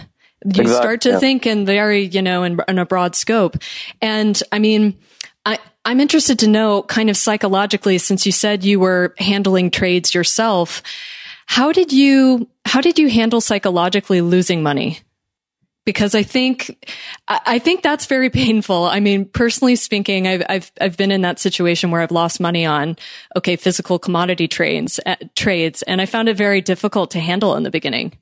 You 0.44 0.62
exactly, 0.62 0.74
start 0.74 1.02
to 1.02 1.10
yeah. 1.10 1.20
think 1.20 1.46
in 1.46 1.66
very, 1.66 2.02
you 2.02 2.22
know, 2.22 2.44
in, 2.44 2.60
in 2.68 2.80
a 2.80 2.86
broad 2.86 3.16
scope. 3.16 3.58
And 4.02 4.42
I 4.52 4.60
mean, 4.60 4.98
I, 5.46 5.60
I'm 5.86 6.00
interested 6.00 6.40
to 6.40 6.48
know 6.48 6.84
kind 6.84 7.10
of 7.10 7.18
psychologically, 7.18 7.98
since 8.00 8.26
you 8.26 8.32
said 8.32 8.64
you 8.64 8.80
were 8.80 9.14
handling 9.18 9.70
trades 9.70 10.16
yourself, 10.16 10.82
how 11.46 11.72
did 11.72 11.94
you, 11.94 12.50
how 12.66 12.82
did 12.82 12.98
you 12.98 13.10
handle 13.10 13.42
psychologically 13.42 14.22
losing 14.22 14.64
money? 14.64 15.00
Because 15.86 16.14
I 16.14 16.24
think 16.24 16.88
I 17.28 17.60
think 17.60 17.82
that's 17.82 18.06
very 18.06 18.30
painful. 18.30 18.86
I 18.86 19.00
mean, 19.00 19.26
personally 19.26 19.76
speaking, 19.76 20.28
I've 20.28 20.44
I've 20.48 20.72
I've 20.80 20.98
been 20.98 21.12
in 21.12 21.22
that 21.22 21.40
situation 21.40 21.92
where 21.92 22.02
I've 22.02 22.12
lost 22.12 22.40
money 22.40 22.66
on 22.66 22.98
okay 23.36 23.56
physical 23.56 23.98
commodity 23.98 24.48
trades 24.48 25.00
uh, 25.06 25.16
trades, 25.36 25.82
and 25.84 26.02
I 26.02 26.06
found 26.06 26.30
it 26.30 26.38
very 26.38 26.62
difficult 26.62 27.12
to 27.12 27.20
handle 27.20 27.56
in 27.56 27.64
the 27.64 27.72
beginning. 27.72 28.14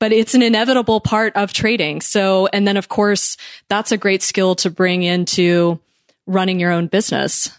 But 0.00 0.12
it's 0.12 0.34
an 0.34 0.42
inevitable 0.42 1.00
part 1.00 1.36
of 1.36 1.52
trading. 1.52 2.00
So, 2.00 2.48
and 2.54 2.66
then 2.66 2.78
of 2.78 2.88
course, 2.88 3.36
that's 3.68 3.92
a 3.92 3.98
great 3.98 4.22
skill 4.22 4.54
to 4.56 4.70
bring 4.70 5.02
into 5.02 5.78
running 6.26 6.58
your 6.58 6.72
own 6.72 6.86
business. 6.86 7.50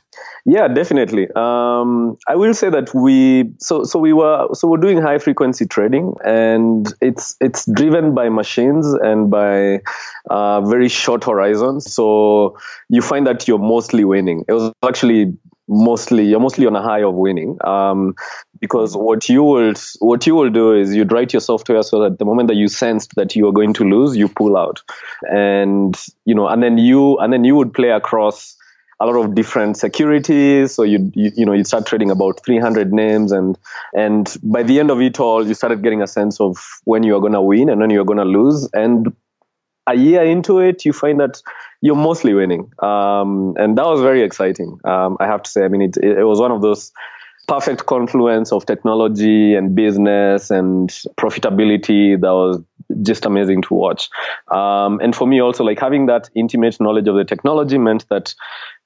Yeah, 0.45 0.67
definitely. 0.67 1.27
Um, 1.35 2.17
I 2.27 2.35
will 2.35 2.53
say 2.55 2.69
that 2.71 2.93
we 2.95 3.51
so 3.59 3.83
so 3.83 3.99
we 3.99 4.11
were 4.11 4.47
so 4.53 4.67
we're 4.67 4.77
doing 4.77 4.97
high 4.99 5.19
frequency 5.19 5.67
trading, 5.67 6.15
and 6.25 6.91
it's 6.99 7.35
it's 7.39 7.65
driven 7.71 8.15
by 8.15 8.29
machines 8.29 8.87
and 8.91 9.29
by 9.29 9.81
uh, 10.29 10.61
very 10.61 10.89
short 10.89 11.23
horizons. 11.23 11.93
So 11.93 12.57
you 12.89 13.01
find 13.03 13.27
that 13.27 13.47
you're 13.47 13.59
mostly 13.59 14.03
winning. 14.03 14.43
It 14.47 14.53
was 14.53 14.73
actually 14.83 15.37
mostly 15.67 16.25
you're 16.25 16.39
mostly 16.39 16.65
on 16.65 16.75
a 16.75 16.81
high 16.81 17.03
of 17.03 17.13
winning 17.13 17.57
um, 17.63 18.15
because 18.59 18.97
what 18.97 19.29
you 19.29 19.43
will 19.43 19.73
what 19.99 20.25
you 20.25 20.35
will 20.35 20.49
do 20.49 20.73
is 20.73 20.93
you'd 20.95 21.11
write 21.11 21.33
your 21.33 21.39
software 21.39 21.83
so 21.83 22.01
that 22.01 22.17
the 22.19 22.25
moment 22.25 22.47
that 22.47 22.57
you 22.57 22.67
sensed 22.67 23.13
that 23.15 23.35
you 23.35 23.47
are 23.47 23.53
going 23.53 23.71
to 23.73 23.85
lose 23.85 24.17
you 24.17 24.27
pull 24.27 24.57
out 24.57 24.81
and 25.29 25.95
you 26.25 26.35
know 26.35 26.47
and 26.49 26.61
then 26.61 26.77
you 26.77 27.17
and 27.19 27.31
then 27.31 27.45
you 27.45 27.55
would 27.55 27.73
play 27.73 27.89
across 27.89 28.57
a 29.01 29.05
lot 29.05 29.15
of 29.15 29.33
different 29.33 29.77
securities. 29.77 30.75
So 30.75 30.83
you, 30.83 31.11
you, 31.15 31.31
you 31.35 31.45
know 31.45 31.53
you 31.53 31.63
start 31.63 31.87
trading 31.87 32.11
about 32.11 32.45
300 32.45 32.93
names, 32.93 33.31
and 33.31 33.57
and 33.93 34.33
by 34.43 34.63
the 34.63 34.79
end 34.79 34.91
of 34.91 35.01
it 35.01 35.19
all, 35.19 35.45
you 35.45 35.55
started 35.55 35.81
getting 35.81 36.03
a 36.03 36.07
sense 36.07 36.39
of 36.39 36.57
when 36.85 37.03
you 37.03 37.15
are 37.15 37.19
going 37.19 37.33
to 37.33 37.41
win 37.41 37.69
and 37.69 37.81
when 37.81 37.89
you 37.89 37.99
are 37.99 38.05
going 38.05 38.19
to 38.19 38.25
lose. 38.25 38.69
And 38.73 39.13
a 39.87 39.95
year 39.95 40.23
into 40.23 40.59
it, 40.59 40.85
you 40.85 40.93
find 40.93 41.19
that 41.19 41.41
you're 41.81 41.95
mostly 41.95 42.35
winning, 42.35 42.71
um, 42.79 43.55
and 43.57 43.75
that 43.77 43.85
was 43.85 44.01
very 44.01 44.21
exciting. 44.21 44.79
Um, 44.83 45.17
I 45.19 45.25
have 45.25 45.41
to 45.43 45.49
say, 45.49 45.65
I 45.65 45.67
mean, 45.67 45.81
it, 45.81 45.97
it 45.97 46.23
was 46.23 46.39
one 46.39 46.51
of 46.51 46.61
those 46.61 46.91
perfect 47.47 47.85
confluence 47.85 48.51
of 48.51 48.65
technology 48.65 49.55
and 49.55 49.75
business 49.75 50.51
and 50.51 50.89
profitability 51.17 52.19
that 52.19 52.31
was 52.31 52.61
just 53.01 53.25
amazing 53.25 53.61
to 53.63 53.73
watch. 53.73 54.09
Um, 54.49 54.99
and 55.01 55.15
for 55.15 55.27
me 55.27 55.41
also, 55.41 55.63
like 55.63 55.79
having 55.79 56.05
that 56.05 56.29
intimate 56.35 56.79
knowledge 56.79 57.07
of 57.07 57.15
the 57.15 57.25
technology 57.25 57.77
meant 57.77 58.07
that 58.09 58.33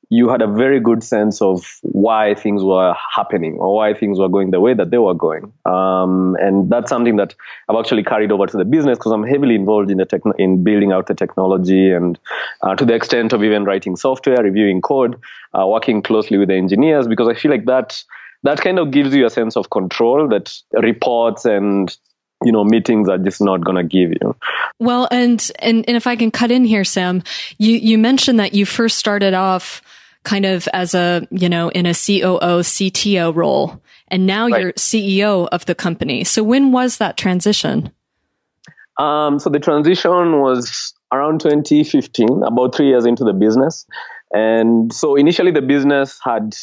you 0.10 0.30
had 0.30 0.42
a 0.42 0.48
very 0.48 0.80
good 0.80 1.04
sense 1.04 1.42
of 1.42 1.80
why 1.82 2.36
things 2.36 2.64
were 2.64 2.94
happening 3.16 3.56
or 3.58 3.76
why 3.76 3.94
things 3.94 4.20
were 4.20 4.30
going 4.30 4.52
the 4.52 4.60
way 4.60 4.74
that 4.74 4.92
they 4.92 4.98
were 4.98 5.14
going. 5.14 5.52
Um, 5.66 6.38
and 6.40 6.70
that's 6.70 6.90
something 6.90 7.16
that 7.16 7.34
I've 7.68 7.78
actually 7.78 8.04
carried 8.04 8.32
over 8.32 8.46
to 8.46 8.58
the 8.58 8.66
business 8.66 8.98
because 8.98 9.12
I'm 9.12 9.24
heavily 9.24 9.56
involved 9.56 9.90
in 9.90 9.98
the 9.98 10.06
techn- 10.06 10.38
in 10.38 10.64
building 10.64 10.92
out 10.92 11.08
the 11.08 11.16
technology 11.16 11.92
and 11.92 12.20
uh, 12.62 12.76
to 12.76 12.86
the 12.86 12.94
extent 12.94 13.34
of 13.34 13.44
even 13.44 13.64
writing 13.64 13.96
software, 13.96 14.44
reviewing 14.44 14.82
code, 14.82 15.20
uh, 15.54 15.66
working 15.66 16.02
closely 16.02 16.38
with 16.38 16.50
the 16.50 16.56
engineers 16.56 17.08
because 17.08 17.28
I 17.28 17.34
feel 17.34 17.52
like 17.52 17.66
that 17.66 18.04
that 18.44 18.62
kind 18.62 18.78
of 18.78 18.92
gives 18.92 19.16
you 19.16 19.26
a 19.26 19.30
sense 19.30 19.58
of 19.58 19.72
control 19.72 20.28
that 20.30 20.54
reports 20.74 21.46
and 21.46 21.98
you 22.44 22.52
know 22.52 22.64
meetings 22.64 23.10
are 23.10 23.18
just 23.18 23.42
not 23.42 23.64
going 23.64 23.78
to 23.78 23.84
give 23.84 24.12
you 24.12 24.36
well 24.80 25.08
and, 25.10 25.52
and 25.60 25.86
and 25.88 25.96
if 25.96 26.06
i 26.06 26.16
can 26.16 26.30
cut 26.32 26.52
in 26.52 26.66
here 26.66 26.84
sam 26.84 27.24
you 27.58 27.76
you 27.76 27.98
mentioned 27.98 28.40
that 28.40 28.54
you 28.54 28.66
first 28.66 28.98
started 28.98 29.34
off 29.34 29.82
kind 30.26 30.46
of 30.46 30.68
as 30.74 30.94
a 30.94 31.28
you 31.32 31.48
know 31.48 31.70
in 31.70 31.86
a 31.86 31.94
coo 31.94 32.40
cto 32.62 33.34
role. 33.34 33.82
And 34.10 34.28
now 34.28 34.48
right. 34.48 34.62
you're 34.62 34.74
ceo 34.74 35.48
of 35.52 35.66
the 35.66 35.76
company. 35.76 36.24
So 36.24 36.44
when 36.44 36.72
was 36.72 36.98
that 36.98 37.18
transition? 37.18 37.92
Um, 38.98 39.40
so 39.40 39.50
the 39.50 39.60
transition 39.60 40.40
was 40.42 40.94
around 41.12 41.42
2015 41.42 42.44
about 42.44 42.76
three 42.76 42.88
years 42.88 43.06
into 43.06 43.24
the 43.24 43.34
business. 43.34 43.86
And 44.34 44.94
so 44.94 45.16
initially 45.16 45.52
the 45.52 45.62
business 45.62 46.20
had 46.24 46.56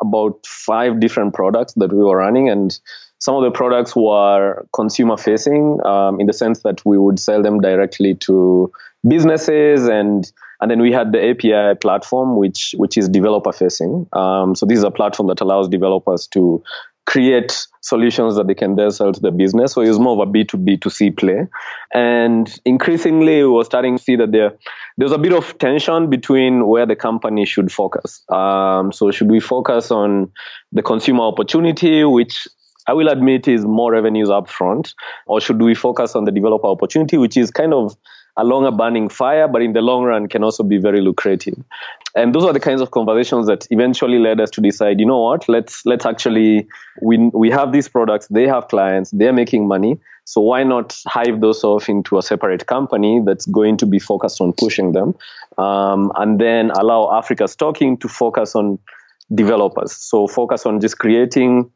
about 0.00 0.46
five 0.46 1.00
different 1.00 1.34
products 1.34 1.74
that 1.74 1.92
we 1.92 1.98
were 1.98 2.16
running. 2.16 2.48
And 2.48 2.78
some 3.18 3.34
of 3.34 3.42
the 3.42 3.50
products 3.50 3.96
were 3.96 4.66
consumer 4.74 5.16
facing 5.16 5.84
um, 5.84 6.20
in 6.20 6.26
the 6.26 6.32
sense 6.32 6.60
that 6.60 6.84
we 6.84 6.98
would 6.98 7.18
sell 7.18 7.42
them 7.42 7.60
directly 7.60 8.14
to 8.14 8.72
businesses 9.06 9.88
and 9.88 10.30
and 10.60 10.70
then 10.70 10.80
we 10.80 10.92
had 10.92 11.12
the 11.12 11.30
API 11.30 11.78
platform 11.80 12.36
which 12.36 12.74
which 12.78 12.96
is 12.96 13.08
developer 13.08 13.52
facing 13.52 14.06
um, 14.12 14.54
so 14.54 14.66
this 14.66 14.78
is 14.78 14.84
a 14.84 14.90
platform 14.90 15.28
that 15.28 15.40
allows 15.40 15.68
developers 15.68 16.26
to 16.26 16.62
create 17.08 17.66
solutions 17.80 18.36
that 18.36 18.46
they 18.46 18.54
can 18.54 18.76
then 18.76 18.90
sell 18.90 19.10
to 19.10 19.20
the 19.20 19.30
business. 19.30 19.72
So 19.72 19.80
it 19.80 19.88
was 19.88 19.98
more 19.98 20.20
of 20.22 20.28
a 20.28 20.30
B2B 20.30 20.82
to 20.82 20.90
C 20.90 21.10
play. 21.10 21.46
And 21.94 22.54
increasingly, 22.66 23.36
we 23.36 23.48
were 23.48 23.64
starting 23.64 23.96
to 23.96 24.02
see 24.02 24.16
that 24.16 24.30
there, 24.30 24.50
there 24.98 25.06
was 25.06 25.12
a 25.12 25.16
bit 25.18 25.32
of 25.32 25.56
tension 25.56 26.10
between 26.10 26.66
where 26.66 26.84
the 26.84 26.96
company 26.96 27.46
should 27.46 27.72
focus. 27.72 28.22
Um, 28.28 28.92
so 28.92 29.10
should 29.10 29.30
we 29.30 29.40
focus 29.40 29.90
on 29.90 30.30
the 30.70 30.82
consumer 30.82 31.22
opportunity, 31.22 32.04
which 32.04 32.46
I 32.86 32.92
will 32.92 33.08
admit 33.08 33.48
is 33.48 33.64
more 33.64 33.90
revenues 33.90 34.28
upfront, 34.28 34.92
or 35.26 35.40
should 35.40 35.62
we 35.62 35.74
focus 35.74 36.14
on 36.14 36.26
the 36.26 36.30
developer 36.30 36.66
opportunity, 36.66 37.16
which 37.16 37.38
is 37.38 37.50
kind 37.50 37.72
of 37.72 37.96
a 38.38 38.44
longer 38.44 38.70
burning 38.70 39.08
fire, 39.08 39.48
but 39.48 39.60
in 39.62 39.72
the 39.72 39.82
long 39.82 40.04
run 40.04 40.28
can 40.28 40.44
also 40.44 40.62
be 40.62 40.78
very 40.78 41.00
lucrative. 41.00 41.56
And 42.14 42.34
those 42.34 42.44
are 42.44 42.52
the 42.52 42.60
kinds 42.60 42.80
of 42.80 42.92
conversations 42.92 43.46
that 43.48 43.66
eventually 43.70 44.18
led 44.18 44.40
us 44.40 44.50
to 44.50 44.60
decide, 44.60 45.00
you 45.00 45.06
know 45.06 45.20
what, 45.20 45.48
let's 45.48 45.84
let's 45.84 46.06
actually 46.06 46.66
we 47.02 47.18
we 47.34 47.50
have 47.50 47.72
these 47.72 47.88
products, 47.88 48.28
they 48.28 48.46
have 48.46 48.68
clients, 48.68 49.10
they're 49.10 49.32
making 49.32 49.68
money. 49.68 49.98
So 50.24 50.40
why 50.40 50.62
not 50.62 50.96
hive 51.06 51.40
those 51.40 51.64
off 51.64 51.88
into 51.88 52.18
a 52.18 52.22
separate 52.22 52.66
company 52.66 53.22
that's 53.24 53.46
going 53.46 53.78
to 53.78 53.86
be 53.86 53.98
focused 53.98 54.40
on 54.40 54.52
pushing 54.52 54.92
them, 54.92 55.14
um, 55.56 56.12
and 56.16 56.38
then 56.38 56.70
allow 56.72 57.16
Africa's 57.16 57.56
Talking 57.56 57.96
to 57.98 58.08
focus 58.08 58.54
on 58.54 58.78
developers. 59.34 59.92
So 59.92 60.26
focus 60.26 60.64
on 60.66 60.80
just 60.80 60.98
creating 60.98 61.70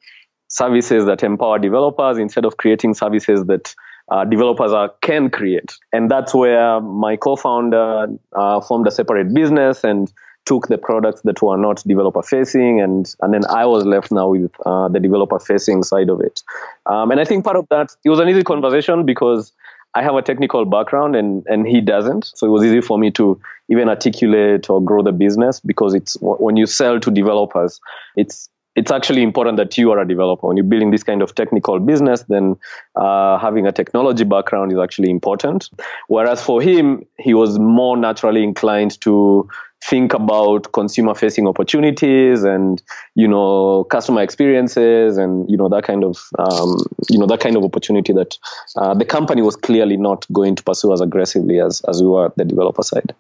services 0.49 1.07
that 1.07 1.23
empower 1.23 1.59
developers 1.59 2.19
instead 2.19 2.45
of 2.45 2.59
creating 2.59 2.95
services 2.95 3.47
that 3.47 3.75
uh, 4.13 4.25
developers 4.27 4.73
are, 4.73 4.91
can 5.01 5.31
create. 5.31 5.73
And 5.93 6.11
that's 6.11 6.35
where 6.35 6.81
my 6.83 7.17
co-founder 7.17 8.09
uh, 8.37 8.61
formed 8.61 8.87
a 8.87 8.91
separate 8.91 9.33
business 9.33 9.85
and 9.85 10.13
took 10.45 10.69
the 10.69 10.77
products 10.77 11.23
that 11.23 11.41
were 11.41 11.57
not 11.57 11.83
developer 11.87 12.23
facing 12.23 12.81
and 12.81 13.15
and 13.23 13.33
then 13.33 13.43
I 13.49 13.65
was 13.65 13.87
left 13.87 14.11
now 14.11 14.29
with 14.31 14.51
uh, 14.67 14.89
the 14.89 14.99
developer 14.99 15.39
facing 15.39 15.85
side 15.85 16.11
of 16.11 16.21
it. 16.21 16.43
Um, 16.87 17.13
and 17.13 17.21
I 17.21 17.25
think 17.25 17.45
part 17.45 17.57
of 17.57 17.69
that 17.71 17.95
it 18.05 18.11
was 18.11 18.19
an 18.19 18.29
easy 18.29 18.43
conversation 18.43 19.07
because 19.07 19.53
I 19.95 20.03
have 20.03 20.17
a 20.17 20.23
technical 20.23 20.65
background 20.65 21.15
and 21.15 21.47
and 21.47 21.67
he 21.67 21.81
doesn't, 21.81 22.33
so 22.35 22.47
it 22.49 22.51
was 22.51 22.65
easy 22.65 22.81
for 22.81 22.99
me 22.99 23.13
to 23.13 23.41
even 23.69 23.89
articulate 23.89 24.69
or 24.69 24.83
grow 24.83 25.03
the 25.03 25.13
business 25.13 25.61
because 25.61 25.95
it's 25.95 26.17
when 26.21 26.57
you 26.57 26.67
sell 26.67 26.99
to 26.99 27.11
developers, 27.11 27.81
it's 28.17 28.49
it's 28.75 28.91
actually 28.91 29.23
important 29.23 29.57
that 29.59 29.77
you 29.77 29.91
are 29.91 29.99
a 29.99 30.09
developer. 30.09 30.47
When 30.47 30.57
you're 30.57 30.65
building 30.65 30.91
this 30.91 31.03
kind 31.03 31.23
of 31.23 31.35
technical 31.35 31.79
business, 31.79 32.23
then 32.29 32.57
uh, 32.97 33.39
having 33.39 33.67
a 33.67 33.73
technology 33.73 34.25
background 34.25 34.73
is 34.73 34.79
actually 34.79 35.11
important. 35.11 35.69
Whereas 36.09 36.43
for 36.43 36.63
him, 36.63 37.05
he 37.19 37.35
was 37.35 37.59
more 37.59 37.97
naturally 37.97 38.43
inclined 38.43 39.01
to 39.03 39.49
think 39.85 40.15
about 40.15 40.73
consumer 40.73 41.15
facing 41.15 41.49
opportunities 41.49 42.45
and 42.45 42.81
you 43.17 43.27
know 43.27 43.85
customer 43.85 44.23
experiences 44.23 45.19
and 45.19 45.51
you 45.51 45.57
know 45.57 45.69
that 45.69 45.83
kind 45.83 46.05
of 46.05 46.23
um, 46.39 46.77
you 47.11 47.19
know 47.19 47.27
that 47.27 47.41
kind 47.41 47.57
of 47.57 47.65
opportunity 47.65 48.13
that 48.13 48.39
uh, 48.77 48.95
the 48.95 49.05
company 49.05 49.43
was 49.43 49.57
clearly 49.57 49.97
not 49.97 50.25
going 50.33 50.55
to 50.55 50.63
pursue 50.63 50.93
as 50.93 51.01
aggressively 51.01 51.61
as 51.61 51.81
as 51.89 52.01
we 52.01 52.09
were 52.09 52.27
at 52.27 52.37
the 52.37 52.45
developer 52.45 52.83
side. 52.83 53.13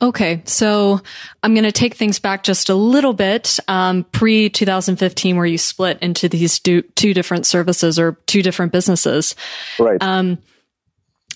Okay, 0.00 0.42
so 0.44 1.00
I'm 1.42 1.54
going 1.54 1.64
to 1.64 1.72
take 1.72 1.94
things 1.94 2.18
back 2.18 2.42
just 2.42 2.68
a 2.68 2.74
little 2.74 3.14
bit. 3.14 3.58
Um, 3.66 4.04
Pre 4.04 4.50
2015, 4.50 5.36
where 5.36 5.46
you 5.46 5.56
split 5.56 5.98
into 6.02 6.28
these 6.28 6.58
two, 6.58 6.82
two 6.96 7.14
different 7.14 7.46
services 7.46 7.98
or 7.98 8.18
two 8.26 8.42
different 8.42 8.72
businesses, 8.72 9.34
right? 9.78 9.96
Um, 10.02 10.38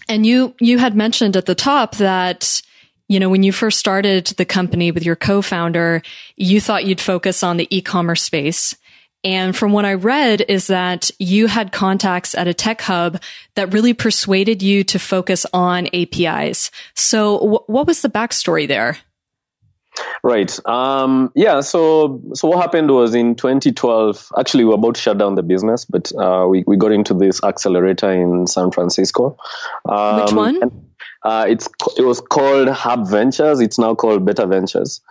and 0.09 0.27
you 0.27 0.55
you 0.61 0.79
had 0.79 0.95
mentioned 0.95 1.37
at 1.37 1.47
the 1.47 1.55
top 1.55 1.97
that 1.97 2.61
you 3.09 3.19
know 3.19 3.31
when 3.31 3.43
you 3.43 3.53
first 3.53 3.79
started 3.79 4.27
the 4.27 4.45
company 4.45 4.91
with 4.91 5.07
your 5.07 5.17
co-founder, 5.17 6.03
you 6.37 6.61
thought 6.61 6.85
you'd 6.85 7.01
focus 7.01 7.43
on 7.43 7.57
the 7.57 7.67
e-commerce 7.75 8.23
space, 8.23 8.77
and 9.23 9.55
from 9.55 9.73
what 9.73 9.85
I 9.85 9.95
read 9.95 10.45
is 10.49 10.69
that 10.69 11.11
you 11.19 11.47
had 11.47 11.73
contacts 11.73 12.35
at 12.35 12.49
a 12.49 12.55
tech 12.55 12.81
hub 12.81 13.21
that 13.55 13.73
really 13.73 13.93
persuaded 13.93 14.63
you 14.63 14.85
to 14.85 14.99
focus 14.99 15.45
on 15.53 15.89
APIs. 15.93 16.71
So 16.95 17.39
w- 17.39 17.65
what 17.67 17.87
was 17.87 18.01
the 18.01 18.09
backstory 18.09 18.67
there? 18.67 18.97
Right. 20.23 20.59
Um, 20.67 21.33
yeah. 21.35 21.61
So, 21.61 22.23
so 22.35 22.49
what 22.49 22.61
happened 22.61 22.91
was 22.91 23.15
in 23.15 23.35
2012. 23.35 24.33
Actually, 24.39 24.65
we 24.65 24.69
were 24.71 24.77
about 24.77 24.95
to 24.95 25.01
shut 25.01 25.19
down 25.19 25.35
the 25.35 25.43
business, 25.43 25.85
but 25.85 26.13
uh, 26.17 26.47
we 26.49 26.65
we 26.67 26.77
got 26.77 26.93
into 26.93 27.13
this 27.15 27.43
accelerator 27.43 28.11
in 28.11 28.47
San 28.47 28.71
Francisco. 28.71 29.37
Um, 29.87 30.21
Which 30.21 30.33
one? 30.33 30.63
And, 30.63 30.91
uh, 31.23 31.47
it's 31.49 31.69
it 31.99 32.03
was 32.03 32.21
called 32.21 32.69
Hub 32.69 33.09
Ventures. 33.09 33.61
It's 33.61 33.79
now 33.79 33.95
called 33.95 34.25
Better 34.25 34.47
Ventures, 34.47 35.03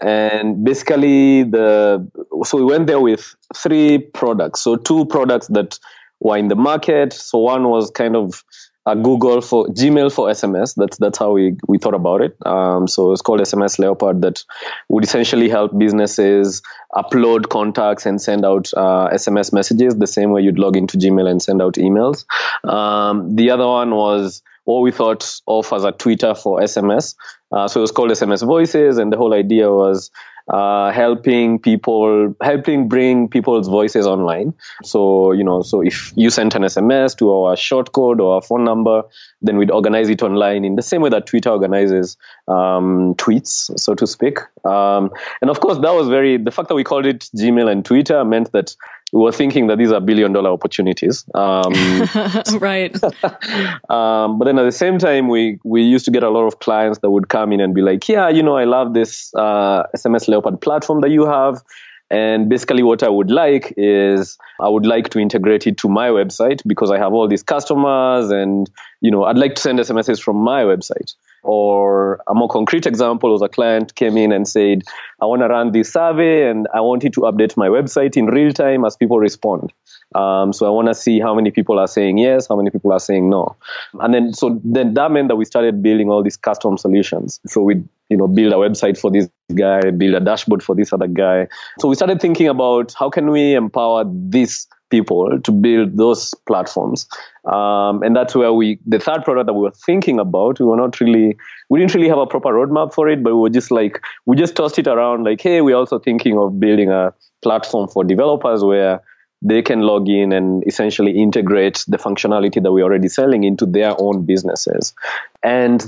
and 0.00 0.64
basically 0.64 1.44
the 1.44 2.06
so 2.44 2.58
we 2.58 2.64
went 2.64 2.86
there 2.86 3.00
with 3.00 3.34
three 3.54 3.98
products. 3.98 4.62
So 4.62 4.76
two 4.76 5.06
products 5.06 5.48
that 5.48 5.78
were 6.20 6.36
in 6.36 6.48
the 6.48 6.56
market. 6.56 7.12
So 7.12 7.38
one 7.38 7.68
was 7.68 7.90
kind 7.90 8.16
of 8.16 8.42
a 8.86 8.94
Google 8.94 9.40
for 9.40 9.66
Gmail 9.66 10.12
for 10.12 10.28
SMS. 10.28 10.74
That's 10.76 10.96
that's 10.98 11.18
how 11.18 11.32
we 11.32 11.56
we 11.66 11.78
thought 11.78 11.94
about 11.94 12.22
it. 12.22 12.36
Um, 12.46 12.86
so 12.86 13.12
it's 13.12 13.20
called 13.20 13.40
SMS 13.40 13.78
Leopard 13.78 14.22
that 14.22 14.44
would 14.88 15.02
essentially 15.02 15.48
help 15.48 15.76
businesses 15.76 16.62
upload 16.94 17.48
contacts 17.48 18.06
and 18.06 18.22
send 18.22 18.44
out 18.44 18.72
uh, 18.74 19.08
SMS 19.12 19.52
messages 19.52 19.96
the 19.96 20.06
same 20.06 20.30
way 20.30 20.42
you'd 20.42 20.58
log 20.58 20.76
into 20.76 20.98
Gmail 20.98 21.28
and 21.28 21.42
send 21.42 21.60
out 21.60 21.74
emails. 21.74 22.24
Um, 22.64 23.34
the 23.34 23.50
other 23.50 23.66
one 23.66 23.90
was 23.94 24.42
what 24.66 24.80
we 24.80 24.92
thought 24.92 25.40
of 25.46 25.72
as 25.72 25.84
a 25.84 25.92
Twitter 25.92 26.34
for 26.34 26.60
SMS. 26.60 27.14
Uh, 27.50 27.66
so 27.68 27.80
it 27.80 27.82
was 27.82 27.92
called 27.92 28.10
SMS 28.10 28.44
Voices, 28.44 28.98
and 28.98 29.12
the 29.12 29.16
whole 29.16 29.32
idea 29.32 29.70
was 29.70 30.10
uh, 30.48 30.92
helping 30.92 31.58
people, 31.58 32.34
helping 32.40 32.88
bring 32.88 33.28
people's 33.28 33.68
voices 33.68 34.06
online. 34.06 34.54
So, 34.84 35.32
you 35.32 35.44
know, 35.44 35.62
so 35.62 35.82
if 35.82 36.12
you 36.16 36.30
sent 36.30 36.54
an 36.54 36.62
SMS 36.62 37.16
to 37.18 37.32
our 37.32 37.56
short 37.56 37.92
code 37.92 38.20
or 38.20 38.34
our 38.34 38.42
phone 38.42 38.64
number, 38.64 39.02
then 39.42 39.56
we'd 39.56 39.70
organize 39.70 40.08
it 40.08 40.22
online 40.22 40.64
in 40.64 40.76
the 40.76 40.82
same 40.82 41.00
way 41.00 41.10
that 41.10 41.26
Twitter 41.26 41.50
organizes 41.50 42.16
um, 42.48 43.14
tweets, 43.14 43.76
so 43.78 43.94
to 43.94 44.06
speak. 44.06 44.38
Um, 44.64 45.10
and 45.40 45.50
of 45.50 45.60
course, 45.60 45.78
that 45.78 45.94
was 45.94 46.08
very, 46.08 46.36
the 46.38 46.50
fact 46.50 46.68
that 46.68 46.74
we 46.74 46.84
called 46.84 47.06
it 47.06 47.28
Gmail 47.36 47.70
and 47.70 47.84
Twitter 47.84 48.24
meant 48.24 48.50
that 48.52 48.76
we 49.16 49.22
were 49.22 49.32
thinking 49.32 49.68
that 49.68 49.78
these 49.78 49.92
are 49.92 50.00
billion 50.00 50.34
dollar 50.34 50.50
opportunities. 50.50 51.24
Um, 51.34 51.72
right. 52.58 52.94
um, 53.90 54.38
but 54.38 54.44
then 54.44 54.58
at 54.58 54.64
the 54.64 54.72
same 54.72 54.98
time, 54.98 55.28
we, 55.28 55.58
we 55.64 55.82
used 55.82 56.04
to 56.04 56.10
get 56.10 56.22
a 56.22 56.28
lot 56.28 56.46
of 56.46 56.58
clients 56.58 56.98
that 56.98 57.10
would 57.10 57.30
come 57.30 57.50
in 57.52 57.60
and 57.60 57.74
be 57.74 57.80
like, 57.80 58.06
yeah, 58.10 58.28
you 58.28 58.42
know, 58.42 58.58
I 58.58 58.64
love 58.64 58.92
this 58.92 59.32
uh, 59.34 59.84
SMS 59.96 60.28
Leopard 60.28 60.60
platform 60.60 61.00
that 61.00 61.10
you 61.10 61.24
have. 61.24 61.62
And 62.10 62.50
basically, 62.50 62.82
what 62.82 63.02
I 63.02 63.08
would 63.08 63.30
like 63.30 63.72
is 63.78 64.36
I 64.60 64.68
would 64.68 64.84
like 64.84 65.08
to 65.10 65.18
integrate 65.18 65.66
it 65.66 65.78
to 65.78 65.88
my 65.88 66.10
website 66.10 66.60
because 66.66 66.90
I 66.90 66.98
have 66.98 67.14
all 67.14 67.26
these 67.26 67.42
customers, 67.42 68.30
and 68.30 68.70
you 69.00 69.10
know, 69.10 69.24
I'd 69.24 69.38
like 69.38 69.56
to 69.56 69.62
send 69.62 69.80
SMSs 69.80 70.22
from 70.22 70.36
my 70.36 70.62
website. 70.62 71.14
Or 71.46 72.20
a 72.26 72.34
more 72.34 72.48
concrete 72.48 72.86
example 72.86 73.30
was 73.30 73.40
a 73.40 73.48
client 73.48 73.94
came 73.94 74.16
in 74.16 74.32
and 74.32 74.48
said, 74.48 74.82
I 75.20 75.26
want 75.26 75.42
to 75.42 75.48
run 75.48 75.72
this 75.72 75.92
survey 75.92 76.50
and 76.50 76.66
I 76.74 76.80
want 76.80 77.04
it 77.04 77.12
to 77.14 77.20
update 77.20 77.56
my 77.56 77.68
website 77.68 78.16
in 78.16 78.26
real 78.26 78.52
time 78.52 78.84
as 78.84 78.96
people 78.96 79.18
respond. 79.20 79.72
Um, 80.14 80.52
so 80.52 80.66
I 80.66 80.70
want 80.70 80.88
to 80.88 80.94
see 80.94 81.20
how 81.20 81.34
many 81.34 81.50
people 81.50 81.78
are 81.78 81.86
saying 81.86 82.18
yes, 82.18 82.48
how 82.48 82.56
many 82.56 82.70
people 82.70 82.92
are 82.92 83.00
saying 83.00 83.30
no. 83.30 83.56
And 84.00 84.12
then, 84.12 84.32
so 84.32 84.60
then 84.64 84.94
that 84.94 85.10
meant 85.10 85.28
that 85.28 85.36
we 85.36 85.44
started 85.44 85.82
building 85.82 86.10
all 86.10 86.22
these 86.22 86.36
custom 86.36 86.78
solutions. 86.78 87.40
So 87.46 87.62
we, 87.62 87.82
you 88.08 88.16
know, 88.16 88.28
build 88.28 88.52
a 88.52 88.56
website 88.56 88.98
for 88.98 89.10
this 89.10 89.28
guy, 89.54 89.90
build 89.90 90.14
a 90.14 90.20
dashboard 90.20 90.62
for 90.62 90.74
this 90.74 90.92
other 90.92 91.06
guy. 91.08 91.48
So 91.80 91.88
we 91.88 91.94
started 91.94 92.20
thinking 92.20 92.48
about 92.48 92.94
how 92.98 93.10
can 93.10 93.30
we 93.30 93.54
empower 93.54 94.04
this 94.06 94.66
people 94.90 95.40
to 95.40 95.52
build 95.52 95.96
those 95.96 96.34
platforms. 96.46 97.08
Um, 97.44 98.02
and 98.02 98.14
that's 98.14 98.34
where 98.34 98.52
we, 98.52 98.78
the 98.86 98.98
third 98.98 99.24
product 99.24 99.46
that 99.46 99.54
we 99.54 99.62
were 99.62 99.70
thinking 99.70 100.18
about, 100.18 100.60
we 100.60 100.66
were 100.66 100.76
not 100.76 101.00
really, 101.00 101.36
we 101.68 101.80
didn't 101.80 101.94
really 101.94 102.08
have 102.08 102.18
a 102.18 102.26
proper 102.26 102.50
roadmap 102.50 102.94
for 102.94 103.08
it, 103.08 103.22
but 103.22 103.34
we 103.34 103.40
were 103.40 103.50
just 103.50 103.70
like, 103.70 104.00
we 104.26 104.36
just 104.36 104.56
tossed 104.56 104.78
it 104.78 104.86
around 104.86 105.24
like, 105.24 105.40
hey, 105.40 105.60
we're 105.60 105.76
also 105.76 105.98
thinking 105.98 106.38
of 106.38 106.60
building 106.60 106.90
a 106.90 107.12
platform 107.42 107.88
for 107.88 108.04
developers 108.04 108.64
where 108.64 109.02
they 109.42 109.62
can 109.62 109.80
log 109.80 110.08
in 110.08 110.32
and 110.32 110.64
essentially 110.66 111.12
integrate 111.12 111.84
the 111.88 111.98
functionality 111.98 112.62
that 112.62 112.72
we're 112.72 112.84
already 112.84 113.08
selling 113.08 113.44
into 113.44 113.66
their 113.66 113.94
own 114.00 114.24
businesses. 114.24 114.94
And 115.42 115.84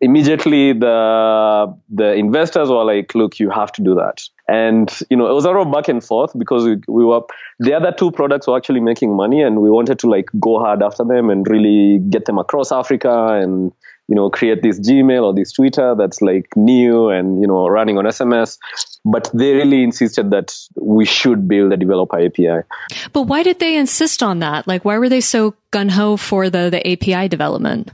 immediately 0.00 0.72
the 0.72 1.74
the 1.90 2.14
investors 2.14 2.68
were 2.68 2.84
like, 2.84 3.14
look, 3.14 3.38
you 3.38 3.50
have 3.50 3.72
to 3.72 3.82
do 3.82 3.94
that. 3.94 4.20
And 4.48 4.92
you 5.10 5.16
know, 5.16 5.28
it 5.28 5.34
was 5.34 5.44
a 5.44 5.50
lot 5.50 5.66
of 5.66 5.72
back 5.72 5.88
and 5.88 6.02
forth 6.02 6.32
because 6.36 6.64
we, 6.64 6.76
we 6.88 7.04
were 7.04 7.20
the 7.58 7.74
other 7.74 7.92
two 7.96 8.10
products 8.10 8.46
were 8.46 8.56
actually 8.56 8.80
making 8.80 9.14
money, 9.14 9.42
and 9.42 9.60
we 9.60 9.70
wanted 9.70 9.98
to 10.00 10.08
like 10.08 10.28
go 10.40 10.58
hard 10.58 10.82
after 10.82 11.04
them 11.04 11.30
and 11.30 11.48
really 11.48 11.98
get 12.10 12.24
them 12.24 12.38
across 12.38 12.72
Africa 12.72 13.38
and 13.40 13.72
you 14.08 14.14
know 14.14 14.30
create 14.30 14.62
this 14.62 14.80
Gmail 14.80 15.22
or 15.22 15.34
this 15.34 15.52
Twitter 15.52 15.94
that's 15.96 16.20
like 16.22 16.48
new 16.56 17.08
and 17.08 17.40
you 17.40 17.46
know 17.46 17.68
running 17.68 17.98
on 17.98 18.04
SMS. 18.04 18.58
But 19.04 19.30
they 19.32 19.54
really 19.54 19.84
insisted 19.84 20.30
that 20.30 20.56
we 20.80 21.04
should 21.04 21.46
build 21.46 21.72
a 21.72 21.76
developer 21.76 22.18
API. 22.18 22.62
But 23.12 23.22
why 23.22 23.42
did 23.42 23.60
they 23.60 23.76
insist 23.76 24.22
on 24.22 24.40
that? 24.40 24.66
Like, 24.66 24.84
why 24.84 24.98
were 24.98 25.08
they 25.08 25.20
so 25.20 25.54
gun 25.70 25.90
ho 25.90 26.16
for 26.16 26.50
the 26.50 26.68
the 26.70 26.84
API 26.84 27.28
development? 27.28 27.92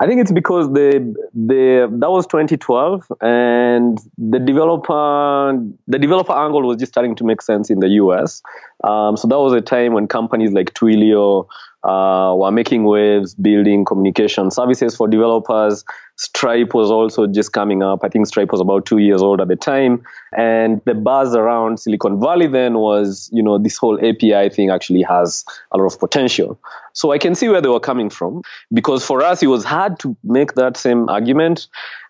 I 0.00 0.06
think 0.06 0.20
it's 0.20 0.32
because 0.32 0.72
the 0.72 1.14
the 1.34 1.88
that 2.00 2.10
was 2.10 2.26
2012, 2.26 3.10
and 3.20 3.98
the 4.18 4.38
developer 4.38 5.58
the 5.86 5.98
developer 5.98 6.32
angle 6.32 6.62
was 6.62 6.76
just 6.76 6.92
starting 6.92 7.14
to 7.16 7.24
make 7.24 7.42
sense 7.42 7.70
in 7.70 7.80
the 7.80 7.88
US. 7.88 8.42
Um, 8.82 9.16
so 9.16 9.28
that 9.28 9.38
was 9.38 9.52
a 9.52 9.60
time 9.60 9.92
when 9.92 10.06
companies 10.06 10.52
like 10.52 10.74
Twilio 10.74 11.46
uh, 11.84 12.34
were 12.36 12.50
making 12.50 12.84
waves, 12.84 13.34
building 13.34 13.84
communication 13.84 14.50
services 14.50 14.96
for 14.96 15.06
developers. 15.08 15.84
Stripe 16.16 16.74
was 16.74 16.90
also 16.90 17.26
just 17.26 17.52
coming 17.52 17.82
up. 17.82 18.00
I 18.04 18.08
think 18.08 18.26
Stripe 18.26 18.52
was 18.52 18.60
about 18.60 18.86
two 18.86 18.98
years 18.98 19.20
old 19.20 19.40
at 19.40 19.48
the 19.48 19.56
time. 19.56 20.04
And 20.36 20.80
the 20.84 20.94
buzz 20.94 21.34
around 21.34 21.80
Silicon 21.80 22.20
Valley 22.20 22.46
then 22.46 22.78
was, 22.78 23.28
you 23.32 23.42
know, 23.42 23.58
this 23.58 23.76
whole 23.76 23.98
API 23.98 24.48
thing 24.48 24.70
actually 24.70 25.02
has 25.02 25.44
a 25.72 25.78
lot 25.78 25.86
of 25.86 25.98
potential. 25.98 26.58
So 26.92 27.10
I 27.10 27.18
can 27.18 27.34
see 27.34 27.48
where 27.48 27.60
they 27.60 27.68
were 27.68 27.80
coming 27.80 28.10
from 28.10 28.42
because 28.72 29.04
for 29.04 29.22
us, 29.22 29.42
it 29.42 29.48
was 29.48 29.64
hard 29.64 29.98
to 30.00 30.16
make 30.22 30.54
that 30.54 30.76
same 30.76 31.08
argument 31.08 31.66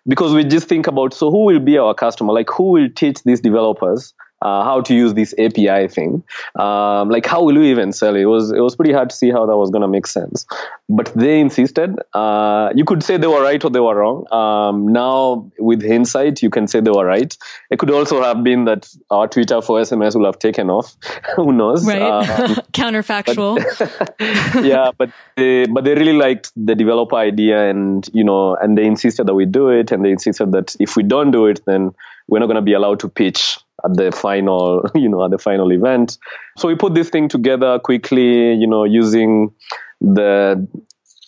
because 0.07 0.33
we 0.33 0.43
just 0.43 0.67
think 0.67 0.85
about, 0.85 1.13
so 1.13 1.31
who 1.31 1.45
will 1.45 1.59
be 1.59 1.77
our 1.79 1.95
customer? 1.95 2.31
Like 2.31 2.49
who 2.49 2.65
will 2.65 2.89
teach 2.95 3.23
these 3.23 3.41
developers 3.41 4.13
uh, 4.45 4.63
how 4.63 4.79
to 4.79 4.93
use 4.93 5.15
this 5.15 5.33
API 5.39 5.87
thing. 5.87 6.23
Um, 6.55 7.09
like 7.09 7.25
how 7.25 7.43
will 7.43 7.55
we 7.55 7.71
even 7.71 7.91
sell 7.91 8.15
it? 8.15 8.21
It 8.21 8.25
was 8.27 8.51
it 8.51 8.59
was 8.59 8.75
pretty 8.75 8.93
hard 8.93 9.09
to 9.09 9.15
see 9.15 9.31
how 9.31 9.45
that 9.47 9.57
was 9.57 9.71
going 9.71 9.81
to 9.81 9.87
make 9.87 10.05
sense. 10.05 10.45
But 10.87 11.11
they 11.15 11.39
insisted. 11.39 11.97
Uh, 12.13 12.69
you 12.75 12.85
could 12.85 13.01
say 13.01 13.17
they 13.17 13.27
were 13.27 13.41
right 13.41 13.63
or 13.63 13.71
they 13.71 13.79
were 13.79 13.95
wrong. 13.95 14.31
Um, 14.31 14.87
now 14.87 15.49
with 15.57 15.87
hindsight, 15.87 16.43
you 16.43 16.51
can 16.51 16.67
say 16.67 16.79
they 16.79 16.91
were 16.91 17.05
right. 17.05 17.35
It 17.71 17.79
could 17.79 17.89
also 17.89 18.21
have 18.21 18.43
been 18.43 18.65
that 18.65 18.87
our 19.09 19.27
Twitter 19.27 19.61
for 19.63 19.81
SMS 19.81 20.15
will 20.15 20.25
have 20.25 20.37
taken 20.37 20.69
off. 20.69 20.95
Who 21.35 21.51
knows? 21.51 21.87
Right. 21.87 22.01
Um, 22.01 22.55
Counterfactual. 22.71 23.55
But, 23.79 24.63
yeah, 24.63 24.91
but 24.95 25.09
they 25.37 25.65
but 25.65 25.85
they 25.85 25.95
really 25.95 26.13
liked 26.13 26.51
the 26.55 26.75
developer 26.75 27.15
idea, 27.15 27.67
and 27.67 28.07
you 28.13 28.23
know, 28.23 28.55
and 28.55 28.77
they 28.77 28.85
insisted 28.85 29.25
that 29.25 29.33
we 29.33 29.45
do 29.45 29.69
it, 29.69 29.91
and 29.91 30.05
they 30.05 30.11
insisted 30.11 30.51
that 30.51 30.75
if 30.79 30.95
we 30.95 31.01
don't 31.01 31.31
do 31.31 31.47
it, 31.47 31.61
then 31.65 31.95
we're 32.27 32.39
not 32.39 32.47
going 32.47 32.55
to 32.55 32.61
be 32.61 32.73
allowed 32.73 32.99
to 32.99 33.09
pitch 33.09 33.57
at 33.83 33.95
the 33.95 34.11
final, 34.11 34.89
you 34.95 35.09
know, 35.09 35.23
at 35.25 35.31
the 35.31 35.37
final 35.37 35.71
event. 35.71 36.17
So 36.57 36.67
we 36.67 36.75
put 36.75 36.93
this 36.95 37.09
thing 37.09 37.29
together 37.29 37.79
quickly, 37.79 38.53
you 38.53 38.67
know, 38.67 38.83
using 38.83 39.53
the 40.01 40.67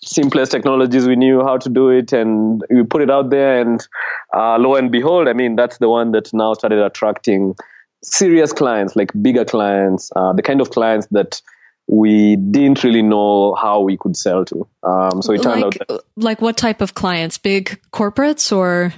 simplest 0.03 0.51
technologies 0.51 1.07
we 1.07 1.15
knew 1.15 1.41
how 1.43 1.57
to 1.57 1.69
do 1.69 1.89
it 1.89 2.13
and 2.13 2.63
we 2.69 2.83
put 2.83 3.01
it 3.01 3.09
out 3.09 3.29
there. 3.29 3.59
And 3.59 3.85
uh, 4.33 4.57
lo 4.57 4.75
and 4.75 4.91
behold 4.91 5.27
i 5.27 5.33
mean 5.33 5.55
that's 5.55 5.77
the 5.77 5.89
one 5.89 6.11
that 6.11 6.33
now 6.33 6.53
started 6.53 6.79
attracting 6.79 7.55
serious 8.03 8.51
clients 8.53 8.95
like 8.95 9.11
bigger 9.21 9.45
clients 9.45 10.11
uh, 10.15 10.33
the 10.33 10.41
kind 10.41 10.61
of 10.61 10.69
clients 10.69 11.07
that 11.07 11.41
we 11.87 12.35
didn't 12.35 12.83
really 12.83 13.01
know 13.01 13.55
how 13.55 13.79
we 13.79 13.97
could 13.97 14.15
sell 14.15 14.43
to. 14.45 14.67
Um, 14.83 15.21
so 15.21 15.33
it 15.33 15.41
turned 15.41 15.61
like, 15.61 15.81
out 15.81 15.87
that, 15.87 16.01
like 16.17 16.41
what 16.41 16.57
type 16.57 16.81
of 16.81 16.93
clients? 16.93 17.37
Big 17.37 17.79
corporates 17.91 18.55
or 18.55 18.93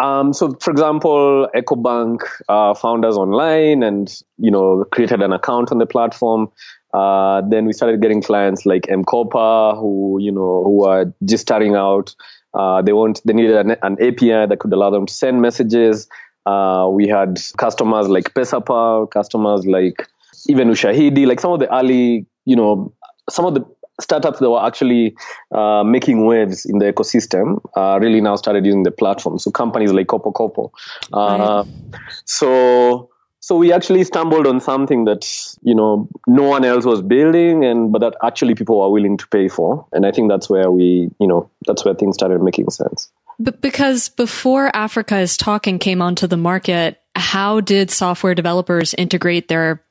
um, 0.00 0.32
so, 0.32 0.56
for 0.60 0.70
example, 0.70 1.46
EcoBank 1.54 2.20
uh, 2.48 2.72
found 2.72 3.04
us 3.04 3.16
online 3.16 3.82
and 3.82 4.10
you 4.38 4.50
know 4.50 4.84
created 4.90 5.20
an 5.20 5.32
account 5.32 5.70
on 5.70 5.78
the 5.78 5.84
platform. 5.84 6.50
Uh, 6.94 7.42
then 7.48 7.66
we 7.66 7.74
started 7.74 8.00
getting 8.00 8.22
clients 8.22 8.64
like 8.64 8.88
M-KOPA 8.88 9.78
who 9.78 10.18
you 10.20 10.32
know 10.32 10.64
who 10.64 10.86
are 10.86 11.12
just 11.24 11.42
starting 11.42 11.74
out. 11.74 12.14
Uh, 12.54 12.80
they 12.80 12.94
want 12.94 13.20
they 13.26 13.34
needed 13.34 13.56
an, 13.56 13.76
an, 13.82 13.96
API 14.00 14.46
that 14.46 14.56
could 14.58 14.72
allow 14.72 14.88
them 14.88 15.04
to 15.04 15.12
send 15.12 15.42
messages. 15.42 16.08
Uh, 16.46 16.88
we 16.90 17.06
had 17.06 17.38
customers 17.58 18.08
like 18.08 18.32
Pesapal, 18.32 19.08
customers 19.10 19.66
like 19.66 20.08
even 20.48 20.68
Ushahidi, 20.68 21.26
like 21.26 21.40
some 21.40 21.52
of 21.52 21.60
the 21.60 21.72
early 21.72 22.26
you 22.46 22.56
know 22.56 22.92
some 23.28 23.44
of 23.44 23.52
the 23.52 23.64
startups 24.00 24.38
that 24.38 24.50
were 24.50 24.64
actually 24.64 25.16
uh, 25.52 25.82
making 25.84 26.26
waves 26.26 26.64
in 26.64 26.78
the 26.78 26.92
ecosystem 26.92 27.60
uh, 27.76 27.98
really 28.00 28.20
now 28.20 28.36
started 28.36 28.64
using 28.64 28.82
the 28.82 28.90
platform. 28.90 29.38
So 29.38 29.50
companies 29.50 29.92
like 29.92 30.06
Kopo 30.06 30.32
Kopo. 30.32 30.70
Uh, 31.12 31.64
right. 31.64 32.00
So 32.24 33.10
so 33.42 33.56
we 33.56 33.72
actually 33.72 34.04
stumbled 34.04 34.46
on 34.46 34.60
something 34.60 35.06
that 35.06 35.26
you 35.62 35.74
know 35.74 36.08
no 36.26 36.42
one 36.42 36.64
else 36.64 36.84
was 36.84 37.00
building, 37.00 37.64
and 37.64 37.90
but 37.90 38.00
that 38.00 38.14
actually 38.22 38.54
people 38.54 38.78
were 38.78 38.90
willing 38.90 39.16
to 39.16 39.26
pay 39.28 39.48
for. 39.48 39.86
And 39.92 40.04
I 40.04 40.12
think 40.12 40.30
that's 40.30 40.50
where 40.50 40.70
we 40.70 41.10
you 41.18 41.26
know 41.26 41.50
that's 41.66 41.84
where 41.84 41.94
things 41.94 42.14
started 42.14 42.42
making 42.42 42.68
sense. 42.70 43.10
But 43.38 43.62
because 43.62 44.10
before 44.10 44.70
Africa 44.76 45.18
is 45.18 45.38
talking 45.38 45.78
came 45.78 46.02
onto 46.02 46.26
the 46.26 46.36
market, 46.36 47.00
how 47.16 47.60
did 47.60 47.90
software 47.90 48.34
developers 48.34 48.92
integrate 48.94 49.48
their 49.48 49.82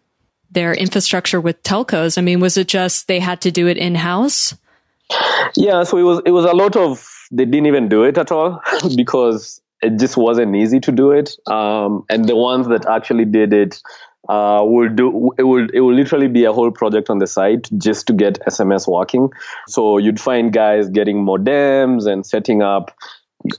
their 0.51 0.73
infrastructure 0.73 1.39
with 1.39 1.61
telcos? 1.63 2.17
I 2.17 2.21
mean, 2.21 2.39
was 2.39 2.57
it 2.57 2.67
just 2.67 3.07
they 3.07 3.19
had 3.19 3.41
to 3.41 3.51
do 3.51 3.67
it 3.67 3.77
in 3.77 3.95
house? 3.95 4.55
Yeah, 5.55 5.83
so 5.83 5.97
it 5.97 6.03
was 6.03 6.21
it 6.25 6.31
was 6.31 6.45
a 6.45 6.53
lot 6.53 6.75
of 6.75 7.07
they 7.31 7.45
didn't 7.45 7.67
even 7.67 7.89
do 7.89 8.03
it 8.03 8.17
at 8.17 8.31
all 8.31 8.61
because 8.95 9.61
it 9.81 9.97
just 9.97 10.17
wasn't 10.17 10.55
easy 10.55 10.79
to 10.81 10.91
do 10.91 11.11
it. 11.11 11.35
Um, 11.47 12.05
and 12.09 12.27
the 12.27 12.35
ones 12.35 12.67
that 12.67 12.85
actually 12.85 13.25
did 13.25 13.53
it 13.53 13.81
uh, 14.27 14.61
will 14.63 14.89
do 14.89 15.31
it 15.37 15.43
will 15.43 15.67
it 15.73 15.79
will 15.79 15.93
literally 15.93 16.27
be 16.27 16.43
a 16.45 16.53
whole 16.53 16.71
project 16.71 17.09
on 17.09 17.17
the 17.17 17.27
site 17.27 17.69
just 17.77 18.07
to 18.07 18.13
get 18.13 18.39
SMS 18.41 18.87
working. 18.87 19.29
So 19.67 19.97
you'd 19.97 20.19
find 20.19 20.53
guys 20.53 20.89
getting 20.89 21.25
modems 21.25 22.05
and 22.05 22.25
setting 22.25 22.61
up 22.61 22.95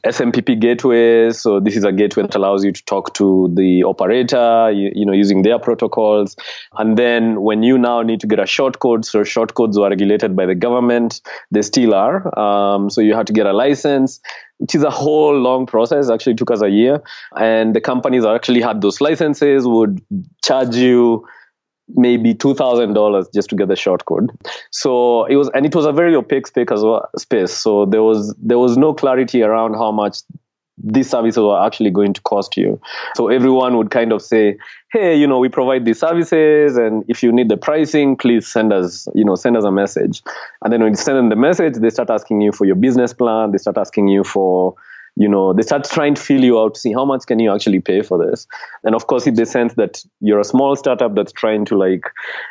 SMPP 0.04 0.60
gateways. 0.60 1.40
So 1.40 1.60
this 1.60 1.76
is 1.76 1.84
a 1.84 1.92
gateway 1.92 2.22
that 2.24 2.34
allows 2.34 2.64
you 2.64 2.72
to 2.72 2.84
talk 2.84 3.14
to 3.14 3.50
the 3.54 3.82
operator, 3.84 4.70
you, 4.70 4.90
you, 4.94 5.06
know, 5.06 5.12
using 5.12 5.42
their 5.42 5.58
protocols. 5.58 6.36
And 6.78 6.96
then 6.96 7.42
when 7.42 7.62
you 7.62 7.78
now 7.78 8.02
need 8.02 8.20
to 8.20 8.26
get 8.26 8.38
a 8.38 8.46
short 8.46 8.78
code, 8.78 9.04
so 9.04 9.24
short 9.24 9.54
codes 9.54 9.78
were 9.78 9.88
regulated 9.88 10.36
by 10.36 10.46
the 10.46 10.54
government. 10.54 11.20
They 11.50 11.62
still 11.62 11.94
are. 11.94 12.38
Um, 12.38 12.90
so 12.90 13.00
you 13.00 13.14
have 13.14 13.26
to 13.26 13.32
get 13.32 13.46
a 13.46 13.52
license 13.52 14.20
which 14.60 14.74
is 14.74 14.82
a 14.82 14.90
whole 14.90 15.36
long 15.38 15.64
process. 15.64 16.10
Actually, 16.10 16.34
took 16.34 16.50
us 16.50 16.60
a 16.60 16.68
year, 16.68 17.02
and 17.34 17.74
the 17.74 17.80
companies 17.80 18.24
that 18.24 18.34
actually 18.34 18.60
had 18.60 18.82
those 18.82 19.00
licenses 19.00 19.66
would 19.66 20.02
charge 20.44 20.76
you 20.76 21.26
maybe 21.96 22.34
two 22.34 22.54
thousand 22.54 22.94
dollars 22.94 23.28
just 23.34 23.50
to 23.50 23.56
get 23.56 23.68
the 23.68 23.76
short 23.76 24.04
code. 24.04 24.30
So 24.70 25.24
it 25.26 25.36
was, 25.36 25.50
and 25.54 25.66
it 25.66 25.74
was 25.74 25.86
a 25.86 25.92
very 25.92 26.14
opaque 26.14 26.46
space 26.46 26.68
as 26.70 26.82
well. 26.82 27.08
Space. 27.16 27.52
So 27.52 27.86
there 27.86 28.02
was 28.02 28.34
there 28.38 28.58
was 28.58 28.76
no 28.76 28.94
clarity 28.94 29.42
around 29.42 29.74
how 29.74 29.92
much 29.92 30.18
these 30.82 31.10
services 31.10 31.38
were 31.38 31.62
actually 31.62 31.90
going 31.90 32.14
to 32.14 32.20
cost 32.22 32.56
you. 32.56 32.80
So 33.14 33.28
everyone 33.28 33.76
would 33.76 33.90
kind 33.90 34.12
of 34.12 34.22
say, 34.22 34.56
"Hey, 34.92 35.14
you 35.14 35.26
know, 35.26 35.38
we 35.38 35.48
provide 35.48 35.84
these 35.84 36.00
services, 36.00 36.76
and 36.76 37.04
if 37.08 37.22
you 37.22 37.32
need 37.32 37.48
the 37.48 37.56
pricing, 37.56 38.16
please 38.16 38.46
send 38.46 38.72
us, 38.72 39.06
you 39.14 39.24
know, 39.24 39.34
send 39.34 39.56
us 39.56 39.64
a 39.64 39.72
message." 39.72 40.22
And 40.62 40.72
then 40.72 40.82
when 40.82 40.92
you 40.92 40.96
send 40.96 41.18
them 41.18 41.28
the 41.28 41.36
message, 41.36 41.74
they 41.74 41.90
start 41.90 42.10
asking 42.10 42.40
you 42.40 42.52
for 42.52 42.64
your 42.64 42.76
business 42.76 43.12
plan. 43.12 43.52
They 43.52 43.58
start 43.58 43.76
asking 43.76 44.08
you 44.08 44.24
for 44.24 44.74
you 45.16 45.28
know 45.28 45.52
they 45.52 45.62
start 45.62 45.84
trying 45.84 46.14
to 46.14 46.20
feel 46.20 46.42
you 46.42 46.58
out 46.60 46.76
see 46.76 46.92
how 46.92 47.04
much 47.04 47.26
can 47.26 47.38
you 47.38 47.52
actually 47.52 47.80
pay 47.80 48.02
for 48.02 48.18
this. 48.24 48.46
And 48.84 48.94
of 48.94 49.06
course 49.06 49.26
if 49.26 49.34
they 49.34 49.44
sense 49.44 49.74
that 49.74 50.04
you're 50.20 50.40
a 50.40 50.44
small 50.44 50.76
startup 50.76 51.14
that's 51.14 51.32
trying 51.32 51.64
to 51.66 51.76
like 51.76 52.04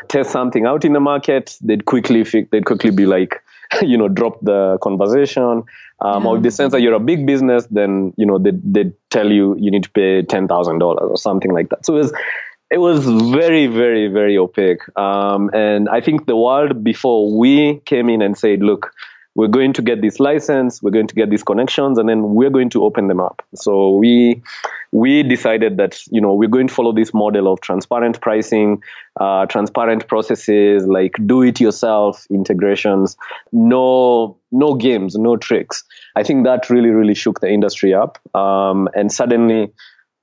test 0.08 0.32
something 0.32 0.66
out 0.66 0.86
in 0.86 0.94
the 0.94 1.00
market 1.00 1.58
they'd 1.62 1.86
quickly 1.86 2.24
they'd 2.52 2.66
quickly 2.66 2.92
be 2.92 3.06
like 3.06 3.44
you 3.82 3.98
know 3.98 4.08
drop 4.08 4.40
the 4.42 4.78
conversation. 4.82 5.64
Um, 6.02 6.24
yeah. 6.24 6.30
or 6.30 6.38
if 6.38 6.44
they 6.44 6.50
sense 6.50 6.72
that 6.72 6.82
you're 6.82 6.94
a 6.94 7.00
big 7.00 7.26
business 7.26 7.68
then 7.70 8.14
you 8.18 8.26
know 8.26 8.38
they 8.38 8.52
they 8.64 8.92
tell 9.10 9.32
you 9.32 9.56
you 9.60 9.72
need 9.72 9.84
to 9.84 9.92
pay 9.92 10.22
ten 10.22 10.48
thousand 10.48 10.80
dollars 10.80 11.10
or 11.10 11.18
something 11.18 11.52
like 11.52 11.70
that. 11.70 11.86
So 11.86 11.96
it 11.96 12.00
was 12.00 12.14
it 12.72 12.78
was 12.78 13.06
very 13.32 13.68
very 13.68 14.08
very 14.08 14.38
opaque. 14.38 14.82
Um, 14.98 15.50
and 15.54 15.90
i 15.90 16.02
think 16.02 16.26
the 16.26 16.36
world 16.36 16.84
before 16.84 17.38
we 17.38 17.80
came 17.86 18.10
in 18.10 18.22
and 18.22 18.38
said 18.38 18.62
look 18.62 18.92
we're 19.40 19.48
going 19.48 19.72
to 19.72 19.82
get 19.82 20.02
this 20.02 20.20
license, 20.20 20.84
we're 20.84 20.92
going 20.92 21.08
to 21.08 21.16
get 21.16 21.30
these 21.30 21.44
connections, 21.44 21.98
and 21.98 22.10
then 22.10 22.34
we're 22.34 22.50
going 22.50 22.70
to 22.72 22.84
open 22.84 23.08
them 23.08 23.22
up. 23.22 23.42
So 23.56 23.96
we 23.96 24.42
we 24.92 25.24
decided 25.24 25.78
that 25.78 26.06
you 26.12 26.20
know 26.20 26.34
we're 26.34 26.50
going 26.50 26.68
to 26.68 26.74
follow 26.74 26.92
this 26.92 27.14
model 27.14 27.48
of 27.48 27.62
transparent 27.62 28.20
pricing, 28.20 28.84
uh, 29.18 29.46
transparent 29.46 30.10
processes, 30.10 30.86
like 30.86 31.16
do 31.26 31.42
it 31.42 31.62
yourself 31.62 32.28
integrations, 32.30 33.16
no 33.54 34.38
no 34.52 34.74
games, 34.74 35.16
no 35.16 35.38
tricks. 35.38 35.86
I 36.18 36.24
think 36.24 36.44
that 36.44 36.70
really 36.70 36.90
really 36.90 37.16
shook 37.16 37.40
the 37.40 37.50
industry 37.50 37.94
up, 37.94 38.20
um, 38.36 38.90
and 38.94 39.10
suddenly 39.10 39.72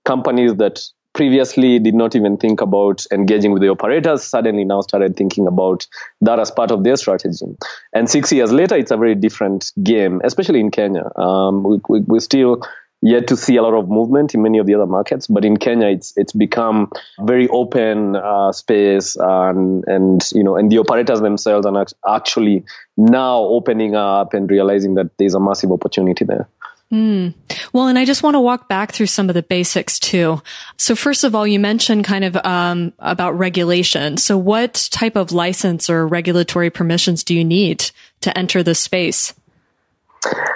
companies 0.05 0.57
that 0.57 0.83
previously 1.16 1.79
did 1.79 1.94
not 1.94 2.14
even 2.14 2.37
think 2.37 2.61
about 2.61 3.07
engaging 3.11 3.50
with 3.50 3.62
the 3.62 3.68
operators 3.68 4.22
suddenly 4.22 4.64
now 4.64 4.83
started 4.83 5.16
thinking 5.16 5.46
about 5.46 5.87
that 6.20 6.38
as 6.38 6.50
part 6.50 6.70
of 6.70 6.85
their 6.85 6.96
strategy. 6.96 7.57
And 7.94 8.09
six 8.09 8.31
years 8.31 8.52
later, 8.52 8.76
it's 8.76 8.90
a 8.90 8.98
very 8.98 9.14
different 9.14 9.72
game, 9.83 10.20
especially 10.22 10.61
in 10.61 10.70
Kenya. 10.70 11.11
Um, 11.16 11.62
we, 11.64 11.81
we, 11.88 12.00
we 12.00 12.20
still 12.20 12.61
yet 13.02 13.29
to 13.29 13.37
see 13.37 13.57
a 13.57 13.62
lot 13.62 13.74
of 13.74 13.88
movement 13.88 14.35
in 14.35 14.42
many 14.42 14.59
of 14.59 14.66
the 14.66 14.74
other 14.74 14.87
markets. 14.87 15.26
But 15.26 15.44
in 15.44 15.57
Kenya, 15.57 15.88
it's 15.88 16.12
it's 16.16 16.33
become 16.33 16.90
very 17.20 17.48
open 17.48 18.16
uh, 18.16 18.52
space, 18.52 19.16
and 19.18 19.85
and 19.87 20.22
you 20.33 20.44
know, 20.44 20.57
and 20.57 20.70
the 20.70 20.79
operators 20.79 21.20
themselves 21.20 21.66
are 21.66 21.87
actually 22.07 22.64
now 22.96 23.38
opening 23.38 23.94
up 23.94 24.35
and 24.35 24.50
realizing 24.50 24.94
that 24.94 25.11
there's 25.18 25.35
a 25.35 25.40
massive 25.40 25.72
opportunity 25.72 26.24
there. 26.24 26.48
Mm. 26.92 27.35
Well, 27.72 27.88
and 27.88 27.99
I 27.99 28.05
just 28.05 28.22
want 28.22 28.35
to 28.35 28.40
walk 28.40 28.68
back 28.68 28.92
through 28.92 29.07
some 29.07 29.29
of 29.29 29.35
the 29.35 29.42
basics 29.42 29.99
too. 29.99 30.40
So 30.77 30.94
first 30.94 31.25
of 31.25 31.35
all, 31.35 31.46
you 31.46 31.59
mentioned 31.59 32.05
kind 32.05 32.25
of 32.25 32.37
um, 32.44 32.92
about 33.01 33.37
regulation. 33.37 34.16
So 34.18 34.38
what 34.38 34.88
type 34.92 35.16
of 35.16 35.33
license 35.33 35.90
or 35.90 36.07
regulatory 36.07 36.70
permissions 36.70 37.25
do 37.25 37.35
you 37.35 37.44
need 37.44 37.90
to 38.20 38.37
enter 38.38 38.62
the 38.62 38.75
space? 38.75 39.35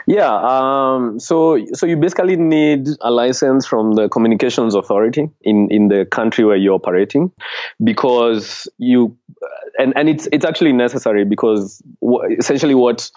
Yeah, 0.06 0.32
um, 0.32 1.20
so 1.20 1.64
so 1.74 1.86
you 1.86 1.96
basically 1.96 2.36
need 2.36 2.88
a 3.00 3.10
license 3.10 3.66
from 3.66 3.94
the 3.94 4.08
communications 4.08 4.74
authority 4.74 5.30
in, 5.42 5.70
in 5.70 5.88
the 5.88 6.04
country 6.06 6.44
where 6.44 6.56
you're 6.56 6.74
operating, 6.74 7.30
because 7.82 8.68
you 8.78 9.16
and 9.78 9.92
and 9.96 10.08
it's 10.08 10.28
it's 10.32 10.44
actually 10.44 10.72
necessary 10.72 11.24
because 11.24 11.82
essentially 12.38 12.74
what 12.74 13.10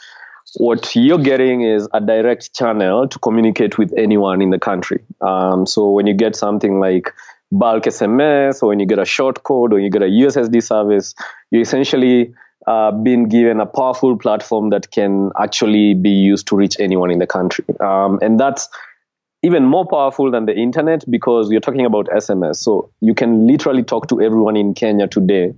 what 0.56 0.95
you're 0.95 1.17
getting 1.17 1.62
is 1.62 1.88
a 1.93 2.01
direct 2.01 2.53
channel 2.53 3.08
to 3.08 3.19
communicate 3.19 3.77
with 3.77 3.93
anyone 3.97 4.41
in 4.41 4.49
the 4.49 4.60
country. 4.60 5.03
Um, 5.21 5.65
so 5.65 5.89
when 5.89 6.08
you 6.08 6.13
get 6.13 6.36
something 6.36 6.79
like 6.79 7.13
bulk 7.51 7.84
SMS, 7.84 8.62
or 8.62 8.69
when 8.69 8.79
you 8.79 8.86
get 8.86 8.99
a 8.99 9.06
short 9.06 9.43
code, 9.43 9.73
or 9.73 9.79
you 9.79 9.89
get 9.89 10.01
a 10.01 10.08
USSD 10.08 10.62
service, 10.63 11.15
you're 11.51 11.62
essentially 11.62 12.34
uh, 12.65 12.91
been 12.91 13.27
given 13.27 13.60
a 13.60 13.65
powerful 13.65 14.17
platform 14.17 14.69
that 14.69 14.91
can 14.91 15.32
actually 15.39 15.93
be 15.93 16.10
used 16.10 16.47
to 16.47 16.56
reach 16.56 16.79
anyone 16.79 17.12
in 17.12 17.19
the 17.19 17.27
country. 17.27 17.65
Um, 17.79 18.19
and 18.21 18.39
that's 18.39 18.69
even 19.43 19.65
more 19.65 19.86
powerful 19.86 20.32
than 20.32 20.45
the 20.45 20.56
internet 20.56 21.03
because 21.10 21.51
you're 21.51 21.62
talking 21.62 21.86
about 21.86 22.08
SMS. 22.08 22.58
So 22.58 22.91
you 23.01 23.13
can 23.13 23.45
literally 23.45 23.84
talk 23.84 24.08
to 24.10 24.21
everyone 24.21 24.56
in 24.56 24.73
Kenya 24.73 25.08
today 25.08 25.53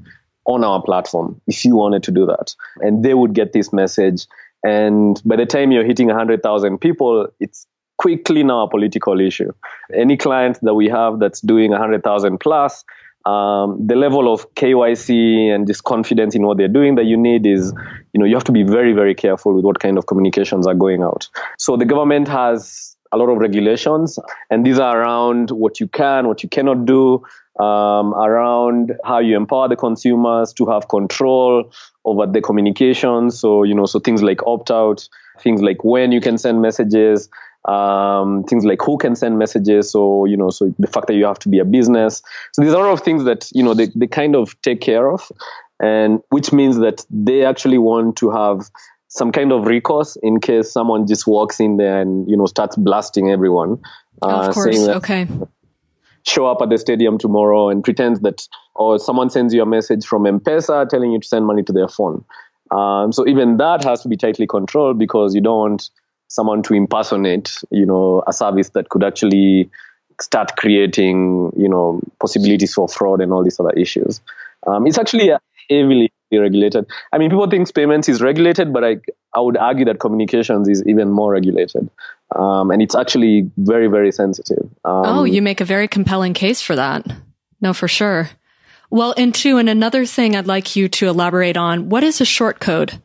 on 0.45 0.63
our 0.63 0.82
platform 0.82 1.41
if 1.48 1.63
you 1.65 1.76
wanted 1.76 2.04
to 2.04 2.12
do 2.12 2.26
that. 2.26 2.56
And 2.80 3.06
they 3.06 3.13
would 3.13 3.34
get 3.34 3.54
this 3.54 3.71
message 3.71 4.26
and 4.65 5.21
by 5.23 5.36
the 5.36 5.45
time 5.45 5.71
you're 5.71 5.86
hitting 5.86 6.08
100,000 6.08 6.80
people, 6.80 7.28
it's 7.39 7.67
quickly 7.99 8.43
now 8.43 8.63
a 8.63 8.69
political 8.69 9.21
issue. 9.21 9.51
Any 9.93 10.17
client 10.17 10.58
that 10.63 10.73
we 10.73 10.89
have 10.89 11.19
that's 11.19 11.39
doing 11.39 11.69
100,000 11.69 12.39
plus, 12.39 12.84
um, 13.28 13.86
the 13.86 13.95
level 13.95 14.34
of 14.34 14.56
KYC 14.56 15.54
and 15.54 15.67
just 15.67 15.84
confidence 15.84 16.34
in 16.34 16.47
what 16.47 16.58
they're 16.58 16.67
doing 16.67 16.95
that 16.95 17.06
you 17.06 17.15
need 17.15 17.45
is, 17.45 17.73
you 18.13 18.19
know, 18.19 18.25
you 18.25 18.34
have 18.34 18.43
to 18.45 18.51
be 18.51 18.63
very, 18.63 18.93
very 18.93 19.13
careful 19.13 19.54
with 19.54 19.63
what 19.63 19.80
kind 19.80 19.99
of 19.99 20.08
communications 20.08 20.65
are 20.65 20.73
going 20.73 21.04
out. 21.04 21.30
So 21.60 21.78
the 21.78 21.86
government 21.86 22.28
has 22.28 22.95
a 23.12 23.17
lot 23.17 23.30
of 23.30 23.38
regulations, 23.38 24.17
and 24.49 24.65
these 24.65 24.80
are 24.80 24.99
around 24.99 25.51
what 25.51 25.80
you 25.80 25.88
can, 25.88 26.28
what 26.28 26.41
you 26.41 26.49
cannot 26.49 26.86
do, 26.86 27.23
um, 27.60 28.13
around 28.13 28.94
how 29.06 29.20
you 29.20 29.38
empower 29.38 29.68
the 29.68 29.76
consumers 29.76 30.52
to 30.54 30.65
have 30.65 30.88
control 30.89 31.72
over 32.04 32.26
the 32.26 32.41
communication. 32.41 33.32
So, 33.32 33.63
you 33.63 33.74
know, 33.74 33.86
so 33.86 34.00
things 34.00 34.22
like 34.22 34.46
opt 34.46 34.72
out, 34.72 35.08
things 35.39 35.62
like 35.62 35.84
when 35.84 36.12
you 36.12 36.20
can 36.20 36.38
send 36.38 36.62
messages, 36.62 37.30
um, 37.65 38.44
things 38.44 38.65
like 38.65 38.82
who 38.82 38.98
can 38.98 39.15
send 39.15 39.39
messages. 39.39 39.89
So, 39.89 40.26
you 40.26 40.36
know, 40.36 40.50
so 40.50 40.74
the 40.78 40.88
fact 40.88 41.08
that 41.08 41.15
you 41.15 41.26
have 41.26 41.39
to 41.39 41.50
be 41.50 41.60
a 41.60 41.65
business. 41.65 42.22
So 42.54 42.62
these 42.62 42.74
are 42.74 42.86
all 42.86 42.94
of 42.94 43.02
things 43.02 43.24
that, 43.24 43.50
you 43.54 43.63
know, 43.63 43.74
they, 43.74 43.88
they 43.96 44.08
kind 44.08 44.36
of 44.36 44.60
take 44.62 44.82
care 44.82 45.10
of. 45.10 45.32
And 45.80 46.22
which 46.30 46.54
means 46.54 46.78
that 46.80 47.06
they 47.10 47.44
actually 47.46 47.78
want 47.78 48.18
to 48.18 48.32
have 48.32 48.70
some 49.08 49.32
kind 49.32 49.52
of 49.54 49.65
recourse 49.65 50.18
in 50.22 50.41
case 50.41 50.72
someone 50.72 51.08
just 51.08 51.26
walks 51.26 51.60
in 51.60 51.78
there 51.78 52.02
and, 52.02 52.30
you 52.30 52.36
know, 52.36 52.46
starts 52.46 52.76
blasting 52.76 53.30
everyone. 53.30 53.82
Uh, 54.22 54.48
of 54.48 54.54
course. 54.54 54.86
That, 54.86 54.98
okay 54.98 55.28
show 56.25 56.47
up 56.47 56.61
at 56.61 56.69
the 56.69 56.77
stadium 56.77 57.17
tomorrow 57.17 57.69
and 57.69 57.83
pretend 57.83 58.17
that, 58.23 58.47
or 58.73 58.99
someone 58.99 59.29
sends 59.29 59.53
you 59.53 59.61
a 59.61 59.65
message 59.65 60.05
from 60.05 60.25
M-Pesa 60.25 60.89
telling 60.89 61.11
you 61.11 61.19
to 61.19 61.27
send 61.27 61.45
money 61.45 61.63
to 61.63 61.71
their 61.71 61.88
phone. 61.88 62.25
Um, 62.71 63.11
so 63.11 63.27
even 63.27 63.57
that 63.57 63.83
has 63.83 64.01
to 64.01 64.07
be 64.07 64.17
tightly 64.17 64.47
controlled 64.47 64.97
because 64.97 65.35
you 65.35 65.41
don't 65.41 65.57
want 65.57 65.89
someone 66.27 66.63
to 66.63 66.73
impersonate, 66.73 67.55
you 67.69 67.85
know, 67.85 68.23
a 68.27 68.33
service 68.33 68.69
that 68.69 68.89
could 68.89 69.03
actually 69.03 69.69
start 70.19 70.55
creating, 70.55 71.51
you 71.55 71.69
know, 71.69 72.01
possibilities 72.19 72.73
for 72.73 72.88
fraud 72.88 73.21
and 73.21 73.31
all 73.31 73.43
these 73.43 73.59
other 73.59 73.71
issues. 73.71 74.19
Um, 74.65 74.88
it's 74.88 74.97
actually 74.97 75.31
heavily 75.69 76.11
regulated. 76.31 76.88
I 77.13 77.19
mean, 77.19 77.29
people 77.29 77.47
think 77.47 77.71
payments 77.73 78.09
is 78.09 78.21
regulated, 78.21 78.73
but 78.73 78.83
I, 78.83 78.97
I 79.36 79.41
would 79.41 79.58
argue 79.58 79.86
that 79.86 80.00
communications 80.00 80.69
is 80.69 80.84
even 80.88 81.12
more 81.12 81.34
regulated. 81.34 81.89
Um, 82.36 82.71
and 82.71 82.82
it's 82.82 82.95
actually 82.95 83.52
very, 83.58 83.88
very 83.88 84.12
sensitive. 84.12 84.63
Um, 84.86 85.04
oh, 85.06 85.24
you 85.26 85.41
make 85.41 85.62
a 85.62 85.65
very 85.65 85.88
compelling 85.88 86.34
case 86.34 86.62
for 86.62 86.76
that. 86.76 87.06
No, 87.62 87.74
for 87.74 87.88
sure. 87.88 88.30
Well, 88.89 89.13
and 89.17 89.36
two, 89.36 89.58
and 89.58 89.69
another 89.69 90.06
thing 90.06 90.36
I'd 90.36 90.48
like 90.48 90.76
you 90.76 90.88
to 90.89 91.08
elaborate 91.08 91.58
on, 91.58 91.89
what 91.89 92.04
is 92.04 92.21
a 92.21 92.26
short 92.26 92.60
code? 92.60 93.00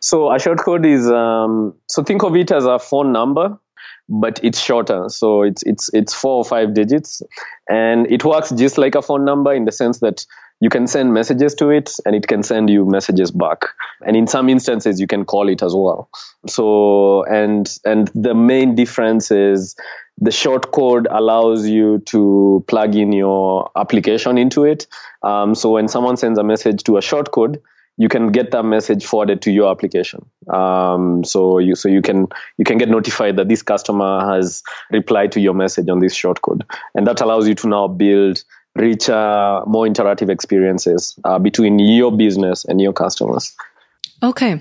So 0.00 0.32
a 0.32 0.38
short 0.38 0.58
code 0.58 0.84
is, 0.84 1.10
um, 1.10 1.74
so 1.86 2.02
think 2.02 2.22
of 2.22 2.36
it 2.36 2.50
as 2.50 2.64
a 2.64 2.78
phone 2.78 3.12
number, 3.12 3.58
but 4.08 4.40
it's 4.42 4.60
shorter. 4.60 5.08
So 5.08 5.42
it's, 5.42 5.62
it's, 5.62 5.90
it's 5.94 6.12
four 6.12 6.36
or 6.38 6.44
five 6.44 6.74
digits 6.74 7.22
and 7.68 8.10
it 8.10 8.24
works 8.24 8.50
just 8.50 8.76
like 8.78 8.94
a 8.94 9.02
phone 9.02 9.24
number 9.24 9.52
in 9.52 9.64
the 9.64 9.72
sense 9.72 10.00
that 10.00 10.26
you 10.60 10.68
can 10.68 10.86
send 10.86 11.12
messages 11.14 11.54
to 11.54 11.70
it 11.70 11.92
and 12.04 12.14
it 12.14 12.26
can 12.26 12.42
send 12.42 12.70
you 12.70 12.84
messages 12.84 13.30
back. 13.30 13.64
And 14.02 14.16
in 14.16 14.26
some 14.26 14.48
instances 14.48 15.00
you 15.00 15.06
can 15.06 15.24
call 15.24 15.48
it 15.48 15.62
as 15.62 15.74
well. 15.74 16.08
So 16.46 17.24
and 17.24 17.68
and 17.84 18.08
the 18.14 18.34
main 18.34 18.74
difference 18.74 19.30
is 19.30 19.74
the 20.18 20.30
short 20.30 20.70
code 20.70 21.08
allows 21.10 21.66
you 21.66 22.00
to 22.06 22.62
plug 22.68 22.94
in 22.94 23.12
your 23.12 23.70
application 23.74 24.36
into 24.36 24.64
it. 24.64 24.86
Um, 25.22 25.54
so 25.54 25.72
when 25.72 25.88
someone 25.88 26.18
sends 26.18 26.38
a 26.38 26.44
message 26.44 26.84
to 26.84 26.98
a 26.98 27.02
short 27.02 27.30
code 27.32 27.60
you 28.00 28.08
can 28.08 28.32
get 28.32 28.50
that 28.52 28.62
message 28.62 29.04
forwarded 29.04 29.42
to 29.42 29.50
your 29.50 29.70
application. 29.70 30.24
Um, 30.48 31.22
so 31.22 31.58
you 31.58 31.74
so 31.74 31.90
you 31.90 32.00
can 32.00 32.28
you 32.56 32.64
can 32.64 32.78
get 32.78 32.88
notified 32.88 33.36
that 33.36 33.48
this 33.48 33.60
customer 33.60 34.24
has 34.24 34.62
replied 34.90 35.32
to 35.32 35.40
your 35.40 35.52
message 35.52 35.86
on 35.90 35.98
this 35.98 36.18
shortcode, 36.18 36.62
and 36.94 37.06
that 37.06 37.20
allows 37.20 37.46
you 37.46 37.54
to 37.56 37.68
now 37.68 37.88
build 37.88 38.42
richer, 38.80 39.62
more 39.66 39.86
interactive 39.86 40.30
experiences 40.30 41.18
uh, 41.24 41.38
between 41.38 41.78
your 41.78 42.10
business 42.16 42.64
and 42.64 42.80
your 42.80 42.92
customers. 42.92 43.54
Okay. 44.22 44.60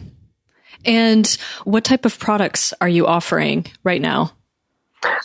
And 0.85 1.27
what 1.63 1.83
type 1.83 2.05
of 2.05 2.19
products 2.19 2.73
are 2.79 2.89
you 2.89 3.07
offering 3.07 3.65
right 3.83 4.01
now? 4.01 4.31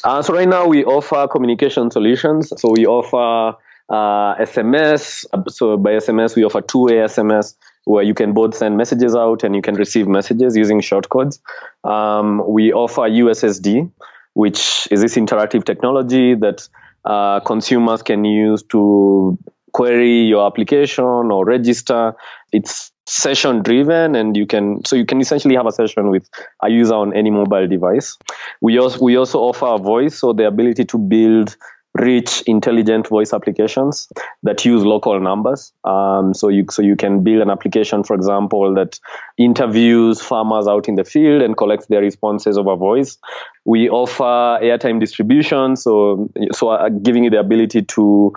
Uh, 0.03 0.23
so 0.23 0.35
right 0.35 0.49
now 0.49 0.67
we 0.67 0.85
offer 0.85 1.29
communication 1.29 1.91
solutions. 1.91 2.53
So 2.57 2.71
we 2.71 2.87
offer 2.87 3.57
uh, 3.89 4.35
SMS. 4.37 5.25
So 5.51 5.77
by 5.77 5.93
SMS 5.93 6.37
we 6.37 6.45
offer 6.45 6.61
two-way 6.61 6.95
SMS 6.95 7.55
where 7.85 8.03
you 8.03 8.15
can 8.15 8.33
both 8.33 8.55
send 8.55 8.77
messages 8.77 9.15
out 9.15 9.45
and 9.45 9.55
you 9.55 9.63
can 9.63 9.75
receive 9.75 10.09
messages 10.09 10.57
using 10.57 10.81
shortcodes. 10.81 11.41
Um, 11.85 12.43
we 12.49 12.73
offer 12.73 13.03
USSD, 13.03 13.91
which 14.33 14.89
is 14.91 15.03
this 15.03 15.17
interactive 15.17 15.65
technology 15.65 16.35
that 16.35 16.67
uh, 17.05 17.41
consumers 17.41 18.03
can 18.03 18.25
use 18.25 18.63
to 18.71 19.39
query 19.73 20.23
your 20.23 20.47
application 20.47 21.05
or 21.05 21.45
register. 21.45 22.15
It's 22.53 22.93
session 23.07 23.63
driven 23.63 24.15
and 24.15 24.37
you 24.37 24.47
can 24.47 24.83
so 24.85 24.97
you 24.97 25.05
can 25.05 25.21
essentially 25.21 25.55
have 25.55 25.67
a 25.67 25.73
session 25.73 26.09
with 26.09 26.29
a 26.63 26.71
user 26.71 26.95
on 26.95 27.15
any 27.15 27.31
mobile 27.31 27.69
device 27.69 28.17
we 28.63 28.79
also 28.79 28.99
we 29.05 29.17
also 29.17 29.41
offer 29.41 29.67
a 29.67 29.79
voice 29.79 30.19
so 30.19 30.33
the 30.33 30.47
ability 30.47 30.87
to 30.87 30.97
build 30.97 31.55
rich 31.97 32.43
intelligent 32.47 33.07
voice 33.07 33.33
applications 33.33 34.09
that 34.43 34.65
use 34.65 34.85
local 34.85 35.21
numbers 35.21 35.73
um, 35.85 36.35
so 36.35 36.49
you 36.49 36.67
so 36.69 36.83
you 36.83 36.97
can 36.97 37.23
build 37.23 37.41
an 37.41 37.51
application 37.51 38.03
for 38.03 38.15
example 38.15 38.75
that 38.75 38.99
interviews 39.39 40.21
farmers 40.21 40.67
out 40.67 40.89
in 40.89 40.97
the 40.97 41.05
field 41.05 41.41
and 41.41 41.57
collects 41.57 41.87
their 41.87 42.01
responses 42.01 42.59
over 42.59 42.75
voice 42.75 43.17
we 43.65 43.89
offer 43.89 44.59
airtime 44.61 44.99
distribution 44.99 45.77
so 45.77 46.29
so 46.51 46.69
uh, 46.71 46.89
giving 46.89 47.25
you 47.25 47.31
the 47.31 47.39
ability 47.39 47.83
to 47.83 48.33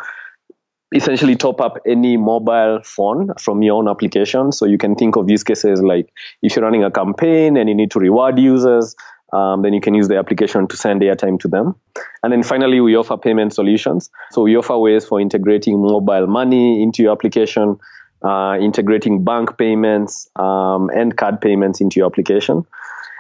essentially 0.96 1.36
top 1.36 1.60
up 1.60 1.78
any 1.86 2.16
mobile 2.16 2.80
phone 2.84 3.34
from 3.40 3.62
your 3.62 3.76
own 3.76 3.88
application. 3.88 4.52
So 4.52 4.66
you 4.66 4.78
can 4.78 4.96
think 4.96 5.18
of 5.18 5.30
use 5.30 5.44
cases 5.44 5.82
like 5.82 6.14
if 6.42 6.56
you're 6.56 6.64
running 6.64 6.84
a 6.84 6.92
campaign 6.92 7.58
and 7.58 7.68
you 7.68 7.76
need 7.76 7.92
to 7.92 8.00
reward 8.00 8.40
users, 8.40 8.96
um, 9.34 9.62
then 9.62 9.74
you 9.74 9.82
can 9.82 9.94
use 9.94 10.08
the 10.08 10.18
application 10.18 10.68
to 10.68 10.78
send 10.78 11.02
airtime 11.02 11.40
to 11.42 11.48
them. 11.48 11.76
And 12.24 12.32
then 12.32 12.44
finally, 12.44 12.80
we 12.80 12.96
offer 12.96 13.18
payment 13.18 13.54
solutions. 13.54 14.10
So 14.32 14.44
we 14.44 14.56
offer 14.56 14.78
ways 14.78 15.06
for 15.06 15.20
integrating 15.20 15.82
mobile 15.82 16.28
money 16.28 16.82
into 16.82 17.04
your 17.04 17.12
application, 17.12 17.80
uh, 18.24 18.58
integrating 18.60 19.24
bank 19.24 19.58
payments 19.58 20.30
um, 20.36 20.90
and 20.90 21.16
card 21.16 21.42
payments 21.42 21.82
into 21.82 22.00
your 22.00 22.08
application. 22.08 22.66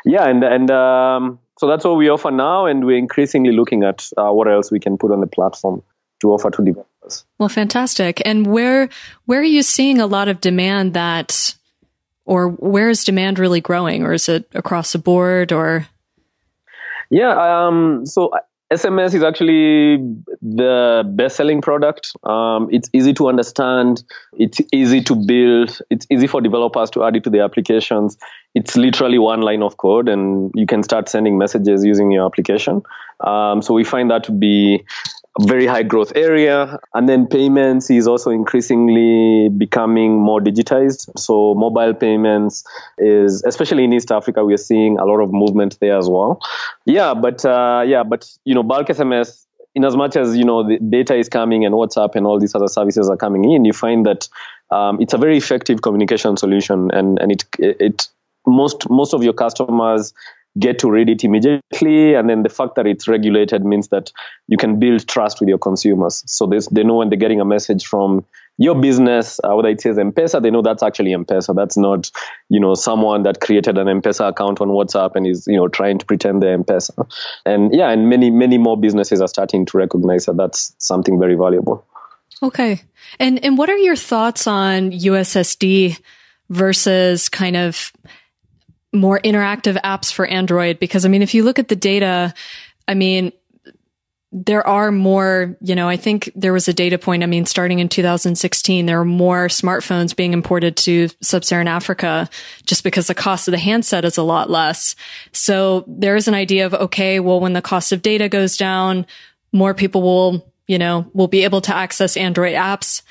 Yeah, 0.06 0.28
and 0.28 0.44
and 0.44 0.72
um, 0.72 1.40
so 1.60 1.68
that's 1.68 1.84
what 1.84 1.98
we 1.98 2.10
offer 2.10 2.32
now, 2.32 2.66
and 2.66 2.86
we're 2.86 2.98
increasingly 2.98 3.52
looking 3.52 3.84
at 3.84 4.10
uh, 4.18 4.32
what 4.32 4.48
else 4.48 4.72
we 4.72 4.80
can 4.80 4.98
put 4.98 5.12
on 5.12 5.20
the 5.20 5.28
platform 5.28 5.84
to 6.22 6.32
offer 6.32 6.50
to 6.50 6.64
developers. 6.64 7.26
Well, 7.38 7.50
fantastic. 7.50 8.22
And 8.26 8.48
where 8.48 8.90
where 9.26 9.42
are 9.42 9.44
you 9.44 9.64
seeing 9.64 10.00
a 10.00 10.08
lot 10.08 10.30
of 10.30 10.40
demand 10.40 10.94
that, 10.94 11.56
or 12.26 12.50
where 12.50 12.90
is 12.90 13.04
demand 13.04 13.40
really 13.40 13.62
growing, 13.62 14.04
or 14.04 14.14
is 14.14 14.30
it 14.30 14.48
across 14.54 14.94
the 14.94 15.00
board, 15.00 15.52
or? 15.52 15.88
Yeah, 17.10 17.68
um, 17.68 18.06
so 18.06 18.32
SMS 18.72 19.14
is 19.14 19.24
actually 19.24 19.98
the 20.42 21.10
best-selling 21.16 21.62
product. 21.62 22.12
Um, 22.24 22.68
it's 22.70 22.90
easy 22.92 23.14
to 23.14 23.30
understand. 23.30 24.04
It's 24.34 24.60
easy 24.74 25.02
to 25.04 25.16
build. 25.16 25.80
It's 25.90 26.06
easy 26.12 26.28
for 26.28 26.42
developers 26.42 26.90
to 26.92 27.06
add 27.06 27.16
it 27.16 27.24
to 27.24 27.30
their 27.30 27.44
applications. 27.44 28.18
It's 28.56 28.76
literally 28.76 29.20
one 29.20 29.42
line 29.42 29.64
of 29.64 29.78
code, 29.78 30.10
and 30.10 30.52
you 30.54 30.66
can 30.66 30.84
start 30.84 31.08
sending 31.08 31.38
messages 31.38 31.86
using 31.86 32.12
your 32.12 32.26
application. 32.26 32.82
Um, 33.22 33.62
so 33.62 33.74
we 33.74 33.86
find 33.86 34.12
that 34.12 34.26
to 34.26 34.34
be 34.34 34.84
very 35.42 35.66
high 35.66 35.84
growth 35.84 36.12
area. 36.16 36.80
And 36.94 37.08
then 37.08 37.28
payments 37.28 37.90
is 37.90 38.08
also 38.08 38.32
increasingly 38.32 39.50
becoming 39.50 40.20
more 40.20 40.40
digitized. 40.40 41.10
So 41.18 41.54
mobile 41.56 41.94
payments 41.94 42.64
is, 42.98 43.44
especially 43.44 43.84
in 43.84 43.94
East 43.94 44.12
Africa, 44.12 44.44
we 44.44 44.54
are 44.54 44.58
seeing 44.58 44.98
a 44.98 45.06
lot 45.06 45.20
of 45.20 45.32
movement 45.32 45.78
there 45.80 45.98
as 45.98 46.10
well. 46.10 46.40
Yeah, 46.86 47.14
but 47.14 47.46
uh, 47.46 47.84
yeah, 47.86 48.04
but 48.04 48.30
you 48.46 48.56
know, 48.56 48.64
bulk 48.64 48.88
SMS. 48.88 49.44
In 49.76 49.86
as 49.86 49.96
much 49.96 50.16
as 50.16 50.36
you 50.36 50.44
know 50.44 50.68
the 50.68 50.80
data 50.80 51.16
is 51.16 51.30
coming 51.30 51.64
and 51.64 51.76
WhatsApp 51.76 52.16
and 52.16 52.26
all 52.26 52.40
these 52.40 52.56
other 52.56 52.68
services 52.68 53.12
are 53.12 53.18
coming 53.18 53.52
in, 53.52 53.64
you 53.64 53.74
find 53.74 54.08
that 54.08 54.28
um, 54.72 55.00
it's 55.00 55.14
a 55.14 55.20
very 55.20 55.38
effective 55.38 55.84
communication 55.84 56.36
solution, 56.36 56.90
and 56.94 57.20
and 57.20 57.32
it 57.32 57.46
it 57.60 58.08
most 58.48 58.90
most 58.90 59.14
of 59.14 59.24
your 59.24 59.34
customers 59.34 60.14
get 60.60 60.80
to 60.80 60.90
read 60.90 61.10
it 61.10 61.24
immediately. 61.24 62.14
And 62.16 62.30
then 62.30 62.44
the 62.44 62.50
fact 62.50 62.76
that 62.76 62.88
it's 62.88 63.08
regulated 63.08 63.64
means 63.66 63.90
that 63.90 64.12
you 64.48 64.58
can 64.58 64.80
build 64.80 65.08
trust 65.08 65.40
with 65.40 65.50
your 65.50 65.58
consumers. 65.58 66.24
So 66.26 66.50
they 66.72 66.84
know 66.84 66.96
when 66.96 67.10
they're 67.10 67.18
getting 67.18 67.42
a 67.42 67.46
message 67.46 67.86
from 67.86 68.26
your 68.58 68.80
business, 68.80 69.40
uh, 69.44 69.56
whether 69.56 69.70
it 69.70 69.82
says 69.82 70.00
M-Pesa, 70.00 70.42
they 70.42 70.50
know 70.50 70.64
that's 70.64 70.82
actually 70.82 71.14
M-Pesa. 71.14 71.56
That's 71.56 71.78
not, 71.78 72.10
you 72.50 72.60
know, 72.60 72.74
someone 72.74 73.24
that 73.24 73.40
created 73.40 73.78
an 73.78 73.88
M-Pesa 73.88 74.30
account 74.30 74.62
on 74.62 74.70
WhatsApp 74.70 75.16
and 75.16 75.28
is, 75.28 75.46
you 75.48 75.58
know, 75.58 75.68
trying 75.68 76.00
to 76.00 76.06
pretend 76.06 76.42
they're 76.42 76.54
M-Pesa. 76.54 77.08
And 77.46 77.74
yeah, 77.74 77.92
and 77.92 78.10
many, 78.10 78.32
many 78.32 78.58
more 78.58 78.76
businesses 78.76 79.22
are 79.22 79.28
starting 79.28 79.66
to 79.68 79.78
recognize 79.78 80.26
that 80.26 80.38
that's 80.38 80.74
something 80.80 81.20
very 81.20 81.36
valuable. 81.36 81.86
Okay. 82.42 82.82
And, 83.20 83.44
and 83.44 83.58
what 83.58 83.70
are 83.70 83.78
your 83.78 83.96
thoughts 83.96 84.48
on 84.48 84.92
USSD 84.92 86.00
versus 86.50 87.30
kind 87.30 87.56
of 87.56 87.92
more 88.94 89.20
interactive 89.20 89.80
apps 89.82 90.12
for 90.12 90.26
Android 90.26 90.80
because 90.80 91.06
I 91.06 91.10
mean, 91.10 91.22
if 91.22 91.34
you 91.34 91.44
look 91.44 91.60
at 91.60 91.68
the 91.68 91.76
data, 91.76 92.34
I 92.88 92.94
mean, 92.94 93.32
there 94.32 94.66
are 94.68 94.92
more, 94.92 95.56
you 95.62 95.74
know, 95.74 95.88
I 95.88 95.96
think 95.96 96.30
there 96.36 96.52
was 96.52 96.68
a 96.68 96.74
data 96.74 96.98
point. 96.98 97.24
I 97.24 97.28
mean, 97.28 97.46
starting 97.46 97.80
in 97.80 97.88
2016, 97.88 98.86
there 98.86 99.00
are 99.00 99.06
more 99.06 99.48
smartphones 99.48 100.16
being 100.16 100.34
imported 100.34 100.76
to 100.78 101.08
sub-Saharan 101.22 101.70
Africa 101.70 102.30
just 102.66 102.84
because 102.84 103.08
the 103.08 103.16
cost 103.16 103.48
of 103.48 103.54
the 103.54 103.58
handset 103.58 104.04
is 104.04 104.18
a 104.18 104.24
lot 104.24 104.50
less. 104.50 104.96
So 105.32 105.86
there 105.88 106.18
is 106.18 106.28
an 106.28 106.34
idea 106.34 106.66
of, 106.66 106.74
okay, 106.74 107.22
well, 107.22 107.40
when 107.40 107.54
the 107.54 107.62
cost 107.62 107.94
of 107.94 108.02
data 108.02 108.28
goes 108.28 108.58
down, 108.58 109.06
more 109.54 109.74
people 109.74 110.02
will, 110.02 110.54
you 110.68 110.78
know, 110.78 111.10
will 111.14 111.30
be 111.30 111.46
able 111.46 111.62
to 111.62 111.76
access 111.76 112.18
Android 112.18 112.56
apps. 112.56 113.04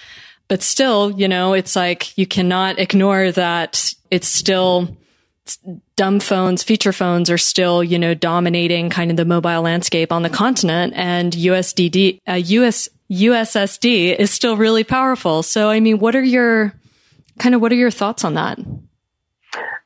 But 0.49 0.63
still, 0.63 1.11
you 1.11 1.29
know, 1.29 1.55
it's 1.55 1.75
like 1.75 2.17
you 2.19 2.27
cannot 2.27 2.79
ignore 2.79 3.33
that 3.33 3.95
it's 4.11 4.29
still, 4.29 4.97
dumb 5.97 6.21
phones, 6.21 6.63
feature 6.63 6.93
phones 6.93 7.31
are 7.31 7.39
still, 7.39 7.83
you 7.83 7.99
know, 7.99 8.15
dominating 8.15 8.91
kind 8.91 9.11
of 9.11 9.17
the 9.17 9.25
mobile 9.25 9.63
landscape 9.63 10.13
on 10.13 10.23
the 10.23 10.31
continent 10.31 10.93
and 10.97 11.33
USDD, 11.33 12.21
uh, 12.29 12.35
US, 12.35 12.89
USSD 13.11 14.17
is 14.17 14.31
still 14.31 14.57
really 14.57 14.85
powerful. 14.85 15.43
So, 15.43 15.71
I 15.71 15.81
mean, 15.81 15.99
what 15.99 16.15
are 16.17 16.23
your 16.23 16.73
kind 17.39 17.55
of, 17.55 17.61
what 17.61 17.73
are 17.73 17.77
your 17.77 17.91
thoughts 17.91 18.25
on 18.25 18.35
that? 18.35 18.59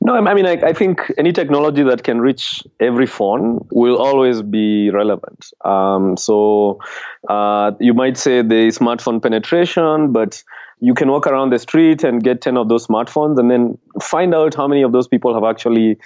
No, 0.03 0.15
I 0.15 0.35
mean, 0.35 0.47
I, 0.47 0.53
I, 0.53 0.73
think 0.73 1.13
any 1.19 1.33
technology 1.33 1.83
that 1.83 2.03
can 2.03 2.23
reach 2.23 2.63
every 2.81 3.07
phone 3.07 3.67
will 3.71 3.99
always 3.99 4.41
be 4.41 4.91
relevant. 4.91 5.53
Um, 5.63 6.17
so 6.17 6.81
uh, 7.29 7.73
you 7.79 7.93
might 7.93 8.17
say 8.17 8.41
the 8.41 8.69
smartphone 8.69 9.23
penetration, 9.23 10.13
but 10.13 10.43
you 10.81 10.95
can 10.95 11.11
walk 11.11 11.27
around 11.27 11.51
the 11.51 11.59
street 11.59 12.03
and 12.03 12.23
get 12.23 12.41
10 12.41 12.57
of 12.57 12.69
those 12.69 12.87
smartphones 12.87 13.39
and 13.39 13.51
then 13.51 13.79
find 14.01 14.35
out 14.35 14.55
how 14.55 14.67
many 14.67 14.83
of 14.83 14.93
those 14.93 15.07
people 15.07 15.35
have 15.35 15.45
actually 15.45 15.99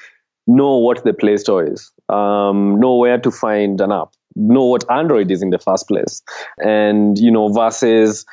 know 0.47 0.77
what 0.77 1.05
the 1.05 1.13
Play 1.13 1.37
Store 1.37 1.65
is, 1.65 1.91
um, 2.09 2.79
know 2.81 2.97
where 2.97 3.19
to 3.19 3.31
find 3.31 3.81
an 3.81 3.93
app, 3.93 4.09
know 4.37 4.65
what 4.65 4.89
Android 4.91 5.31
is 5.31 5.43
in 5.43 5.51
the 5.51 5.59
first 5.59 5.89
place. 5.89 6.23
And, 6.59 7.19
you 7.19 7.31
know, 7.31 7.49
versus 7.49 8.27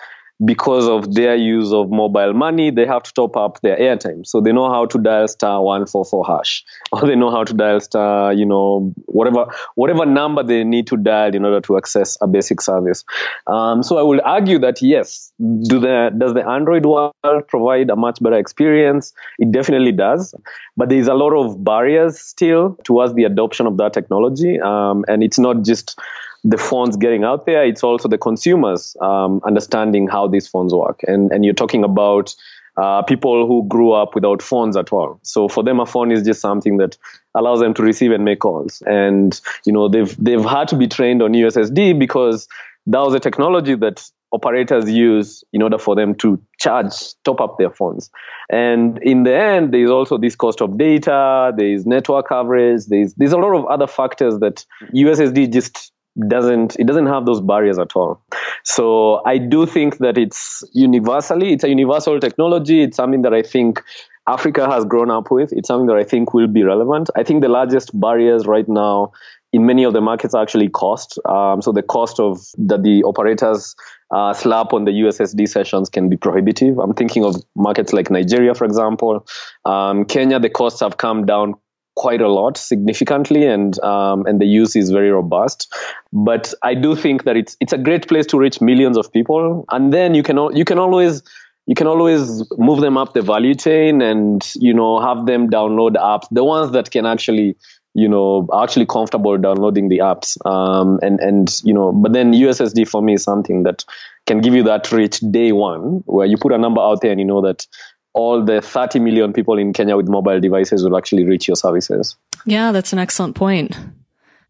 because 0.44 0.88
of 0.88 1.14
their 1.14 1.36
use 1.36 1.72
of 1.72 1.92
mobile 1.92 2.34
money, 2.34 2.72
they 2.72 2.86
have 2.86 3.04
to 3.04 3.14
top 3.14 3.38
up 3.38 3.62
their 3.62 3.78
airtime. 3.78 4.26
So 4.26 4.42
they 4.42 4.52
know 4.52 4.70
how 4.72 4.86
to 4.88 4.98
dial 4.98 5.28
star 5.28 5.62
one 5.64 5.86
four 5.86 6.04
four 6.06 6.26
hash, 6.26 6.64
or 6.92 7.02
they 7.02 7.16
know 7.16 7.30
how 7.30 7.44
to 7.44 7.54
dial 7.54 7.80
star, 7.80 8.34
you 8.34 8.46
know, 8.46 8.94
whatever 9.06 9.46
whatever 9.76 10.06
number 10.06 10.44
they 10.44 10.64
need 10.64 10.88
to 10.88 10.98
dial 10.98 11.36
in 11.36 11.46
order 11.46 11.62
to 11.62 11.78
access 11.78 12.18
a 12.22 12.28
basic 12.28 12.62
service. 12.62 13.04
Um, 13.48 13.84
so 13.84 13.98
I 13.98 14.02
would 14.02 14.22
argue 14.22 14.58
that 14.60 14.82
yes, 14.82 15.32
do 15.40 15.80
the 15.80 16.12
does 16.18 16.34
the 16.34 16.48
Android 16.48 16.86
world 16.86 17.14
provide 17.48 17.90
a 17.90 17.96
much 17.96 18.22
better 18.22 18.38
experience? 18.38 19.14
It 19.38 19.52
definitely 19.52 19.92
does, 19.92 20.34
but 20.76 20.90
there 20.90 20.98
is 20.98 21.08
a 21.08 21.14
lot 21.14 21.34
of 21.34 21.64
barriers 21.64 22.20
still 22.20 22.78
towards 22.84 23.14
the 23.14 23.26
adoption 23.26 23.68
of 23.68 23.78
that 23.78 23.94
technology, 23.94 24.60
um, 24.60 25.06
and 25.08 25.24
it's 25.24 25.38
not 25.38 25.64
just 25.64 26.00
the 26.44 26.58
phones 26.58 26.98
getting 26.98 27.24
out 27.24 27.46
there, 27.46 27.64
it's 27.66 27.84
also 27.84 28.08
the 28.08 28.18
consumers 28.18 28.96
um, 29.02 29.42
understanding 29.46 30.08
how 30.08 30.28
these 30.28 30.48
phones 30.48 30.74
work. 30.74 31.02
And, 31.08 31.32
and 31.32 31.46
you're 31.46 31.54
talking 31.54 31.84
about 31.84 32.34
uh, 32.78 33.04
people 33.04 33.46
who 33.48 33.68
grew 33.68 33.92
up 33.92 34.16
without 34.16 34.42
phones 34.42 34.78
at 34.78 34.92
all. 34.92 35.20
So 35.24 35.48
for 35.48 35.64
them, 35.64 35.80
a 35.80 35.86
phone 35.86 36.12
is 36.12 36.24
just 36.24 36.42
something 36.42 36.78
that 36.78 36.98
allows 37.36 37.60
them 37.60 37.74
to 37.76 37.84
receive 37.84 38.12
and 38.12 38.26
make 38.26 38.40
calls. 38.40 38.82
And, 38.86 39.40
you 39.66 39.74
know, 39.74 39.90
they've, 39.90 40.16
they've 40.18 40.44
had 40.44 40.70
to 40.70 40.78
be 40.78 40.88
trained 40.88 41.22
on 41.22 41.34
USSD 41.34 42.00
because 42.00 42.48
that 42.88 43.00
was 43.00 43.14
a 43.14 43.20
technology 43.20 43.76
that 43.76 44.10
operators 44.32 44.90
use 44.90 45.44
in 45.52 45.62
order 45.62 45.78
for 45.78 45.96
them 45.96 46.16
to 46.16 46.42
charge, 46.58 46.94
top 47.26 47.42
up 47.42 47.58
their 47.58 47.70
phones. 47.70 48.10
And 48.50 48.98
in 49.04 49.24
the 49.24 49.36
end, 49.36 49.74
there's 49.74 49.90
also 49.90 50.18
this 50.18 50.36
cost 50.36 50.62
of 50.62 50.78
data, 50.78 51.52
there's 51.56 51.86
network 51.86 52.30
coverage, 52.30 52.86
there's, 52.86 53.14
there's 53.16 53.34
a 53.34 53.38
lot 53.38 53.56
of 53.56 53.66
other 53.66 53.88
factors 53.88 54.40
that 54.40 54.66
USSD 54.94 55.52
just 55.52 55.91
doesn't 56.28 56.76
it 56.80 56.88
doesn't 56.88 57.08
have 57.08 57.26
those 57.26 57.42
barriers 57.42 57.80
at 57.80 57.96
all. 57.96 58.22
So 58.64 59.22
i 59.26 59.38
do 59.38 59.66
think 59.66 59.98
that 60.00 60.18
it's 60.18 60.64
universally 60.74 61.54
it's 61.54 61.64
a 61.64 61.70
universal 61.70 62.20
technology. 62.20 62.84
It's 62.84 62.98
something 62.98 63.22
that 63.22 63.34
i 63.34 63.42
think 63.42 63.82
africa 64.28 64.70
has 64.70 64.86
grown 64.86 65.10
up 65.10 65.32
with. 65.32 65.52
It's 65.54 65.68
something 65.68 65.88
that 65.88 65.98
i 65.98 66.04
think 66.04 66.34
will 66.34 66.48
be 66.48 66.64
relevant. 66.64 67.10
I 67.16 67.24
think 67.24 67.42
the 67.42 67.50
largest 67.50 67.98
barriers 68.00 68.46
right 68.46 68.68
now 68.68 69.12
in 69.54 69.66
many 69.66 69.84
of 69.84 69.94
the 69.94 70.02
markets 70.02 70.34
are 70.34 70.42
actually 70.42 70.70
cost. 70.70 71.20
Um, 71.26 71.62
so 71.62 71.72
the 71.72 71.84
cost 71.84 72.20
of 72.20 72.40
that 72.58 72.84
the 72.84 73.04
operators 73.04 73.76
uh, 74.12 74.34
slap 74.34 74.74
on 74.74 74.86
the 74.86 74.92
USSD 74.92 75.48
sessions 75.48 75.90
can 75.90 76.10
be 76.10 76.18
prohibitive. 76.18 76.78
I'm 76.80 76.94
thinking 76.94 77.24
of 77.24 77.36
markets 77.56 77.94
like 77.94 78.10
Nigeria, 78.10 78.54
for 78.54 78.66
example. 78.66 79.26
Um, 79.66 80.06
Kenya, 80.06 80.40
the 80.40 80.50
costs 80.50 80.80
have 80.82 80.98
come 80.98 81.26
down 81.26 81.56
quite 81.96 82.22
a 82.22 82.28
lot 82.28 82.58
significantly 82.58 83.46
and 83.46 83.80
um, 83.84 84.26
and 84.26 84.40
the 84.40 84.46
use 84.46 84.76
is 84.76 84.90
very 84.92 85.12
robust. 85.12 85.74
But 86.14 86.54
i 86.64 86.74
do 86.74 86.96
think 86.96 87.24
that 87.24 87.38
it's 87.38 87.58
it's 87.60 87.74
a 87.74 87.78
great 87.78 88.08
place 88.08 88.26
to 88.28 88.38
reach 88.38 88.62
millions 88.62 88.98
of 88.98 89.12
people 89.12 89.66
and 89.72 89.94
then 89.94 90.14
you 90.14 90.24
can 90.24 90.38
you 90.56 90.66
can 90.66 90.80
always 90.80 91.24
you 91.68 91.76
can 91.76 91.88
always 91.88 92.44
move 92.58 92.82
them 92.82 92.98
up 92.98 93.14
the 93.14 93.22
value 93.22 93.56
chain 93.56 94.02
and 94.02 94.52
you 94.56 94.74
know 94.74 95.00
have 95.00 95.26
them 95.26 95.50
download 95.50 95.94
apps 95.96 96.28
the 96.32 96.44
ones 96.44 96.72
that 96.72 96.92
can 96.92 97.06
actually 97.06 97.56
you 97.94 98.08
know 98.08 98.48
are 98.52 98.64
actually 98.64 98.86
comfortable 98.86 99.38
downloading 99.38 99.90
the 99.90 100.00
apps 100.00 100.38
um, 100.46 101.00
and 101.02 101.20
and 101.20 101.62
you 101.64 101.74
know 101.74 101.92
but 101.92 102.14
then 102.14 102.34
ussd 102.34 102.88
for 102.88 103.02
me 103.02 103.14
is 103.14 103.24
something 103.24 103.64
that 103.64 103.84
can 104.26 104.40
give 104.40 104.54
you 104.54 104.64
that 104.64 104.92
reach 104.92 105.20
day 105.20 105.52
one 105.52 106.02
where 106.06 106.28
you 106.28 106.38
put 106.38 106.54
a 106.54 106.58
number 106.58 106.82
out 106.82 107.02
there 107.02 107.12
and 107.12 107.20
you 107.20 107.26
know 107.26 107.42
that 107.42 107.68
all 108.14 108.44
the 108.44 108.62
30 108.62 109.00
million 109.00 109.34
people 109.34 109.58
in 109.58 109.74
Kenya 109.74 109.96
with 109.96 110.08
mobile 110.08 110.40
devices 110.40 110.84
will 110.84 110.98
actually 110.98 111.26
reach 111.26 111.48
your 111.48 111.56
services. 111.56 112.16
Yeah, 112.46 112.72
that's 112.72 112.94
an 112.94 113.00
excellent 113.00 113.36
point. 113.36 113.78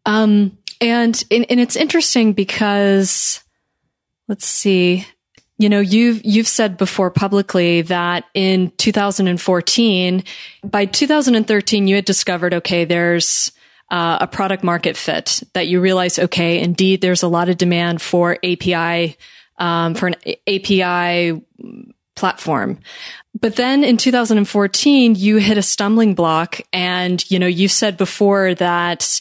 Um, 0.06 0.58
and, 0.80 1.24
and, 1.30 1.46
and 1.50 1.60
it's 1.60 1.76
interesting 1.76 2.34
because 2.34 3.44
let's 4.28 4.46
see, 4.46 5.06
you 5.58 5.70
know, 5.70 5.80
you've, 5.80 6.26
you've 6.26 6.48
said 6.48 6.78
before 6.78 7.12
publicly 7.12 7.84
that 7.84 8.26
in 8.34 8.72
2014, 8.78 10.24
by 10.64 10.86
2013, 10.86 11.88
you 11.88 11.96
had 11.96 12.06
discovered, 12.06 12.54
okay, 12.56 12.86
there's, 12.86 13.52
uh, 13.92 14.20
a 14.22 14.28
product 14.28 14.64
market 14.64 14.96
fit 14.96 15.44
that 15.54 15.68
you 15.68 15.82
realize, 15.82 16.18
okay, 16.18 16.60
indeed, 16.62 17.02
there's 17.02 17.24
a 17.24 17.28
lot 17.28 17.50
of 17.50 17.58
demand 17.58 18.02
for 18.02 18.38
API, 18.44 19.18
um, 19.58 19.94
for 19.94 20.08
an 20.08 20.16
API 20.48 21.42
platform. 22.22 22.78
But 23.40 23.56
then 23.56 23.84
in 23.84 23.98
2014, 23.98 25.16
you 25.16 25.38
hit 25.38 25.58
a 25.58 25.64
stumbling 25.64 26.14
block 26.14 26.62
and, 26.72 27.20
you 27.32 27.40
know, 27.40 27.48
you 27.48 27.68
said 27.68 27.98
before 27.98 28.54
that 28.56 29.20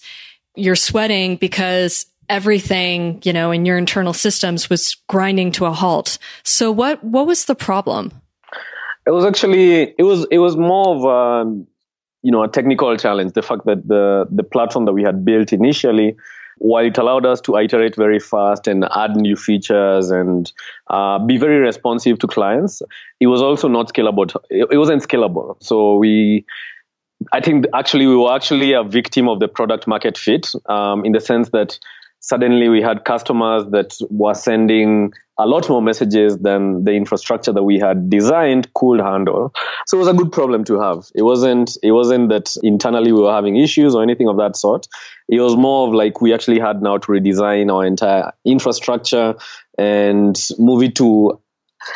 you're 0.55 0.77
sweating 0.77 1.37
because 1.37 2.05
everything, 2.29 3.21
you 3.25 3.33
know, 3.33 3.53
in 3.53 3.65
your 3.65 3.79
internal 3.79 4.13
systems 4.13 4.69
was 4.69 4.97
grinding 5.09 5.51
to 5.53 5.65
a 5.65 5.73
halt. 5.73 6.19
So 6.45 6.71
what, 6.71 7.03
what 7.03 7.27
was 7.27 7.47
the 7.47 7.55
problem? 7.55 8.13
It 9.07 9.13
was 9.13 9.25
actually, 9.25 9.95
it 9.97 10.03
was, 10.03 10.27
it 10.31 10.39
was 10.39 10.59
more 10.59 10.97
of 10.97 11.05
a, 11.05 11.65
you 12.23 12.31
know, 12.31 12.43
a 12.43 12.49
technical 12.49 12.95
challenge. 12.99 13.33
The 13.33 13.43
fact 13.43 13.65
that 13.65 13.89
the, 13.89 14.27
the 14.31 14.43
platform 14.43 14.85
that 14.85 14.93
we 14.93 15.03
had 15.03 15.25
built 15.25 15.55
initially 15.55 16.17
while 16.61 16.85
it 16.85 16.99
allowed 16.99 17.25
us 17.25 17.41
to 17.41 17.57
iterate 17.57 17.97
very 17.97 18.21
fast 18.21 18.69
and 18.69 18.85
add 18.95 19.17
new 19.17 19.35
features 19.35 20.11
and 20.11 20.53
uh, 20.89 21.19
be 21.19 21.39
very 21.39 21.59
responsive 21.59 22.19
to 22.19 22.27
clients, 22.27 22.83
it 23.19 23.29
was 23.29 23.41
also 23.41 23.67
not 23.67 23.89
scalable. 23.89 24.31
It, 24.51 24.77
wasn't 24.77 25.03
scalable. 25.03 25.57
So 25.63 25.97
we, 25.97 26.45
I 27.33 27.41
think 27.41 27.65
actually 27.73 28.07
we 28.07 28.15
were 28.15 28.33
actually 28.35 28.75
a 28.75 28.85
victim 28.85 29.27
of 29.27 29.41
the 29.41 29.49
product 29.49 29.87
market 29.87 30.19
fit 30.19 30.53
um, 30.67 31.03
in 31.07 31.13
the 31.13 31.21
sense 31.21 31.49
that 31.49 31.79
suddenly 32.21 32.69
we 32.69 32.83
had 32.83 33.05
customers 33.05 33.65
that 33.73 33.97
were 34.11 34.35
sending 34.35 35.13
a 35.39 35.47
lot 35.47 35.69
more 35.71 35.81
messages 35.81 36.37
than 36.39 36.85
the 36.85 36.93
infrastructure 36.93 37.53
that 37.53 37.63
we 37.63 37.79
had 37.79 38.11
designed 38.11 38.73
could 38.75 39.01
handle. 39.01 39.53
So 39.87 39.97
it 39.97 40.01
was 40.01 40.09
a 40.09 40.15
good 40.15 40.31
problem 40.31 40.65
to 40.65 40.79
have. 40.79 41.07
It 41.15 41.23
wasn't 41.23 41.79
it 41.83 41.93
wasn't 41.93 42.29
that 42.29 42.55
internally 42.63 43.11
we 43.13 43.23
were 43.23 43.33
having 43.33 43.57
issues 43.57 43.95
or 43.95 44.03
anything 44.03 44.29
of 44.29 44.37
that 44.37 44.55
sort. 44.57 44.87
It 45.29 45.41
was 45.41 45.57
more 45.57 45.89
of 45.89 45.95
like 45.95 46.21
we 46.21 46.35
actually 46.35 46.61
had 46.61 46.83
now 46.83 46.99
to 46.99 47.07
redesign 47.07 47.73
our 47.73 47.87
entire 47.87 48.33
infrastructure 48.45 49.35
and 49.79 50.39
move 50.59 50.83
it 50.83 50.97
to 50.97 51.41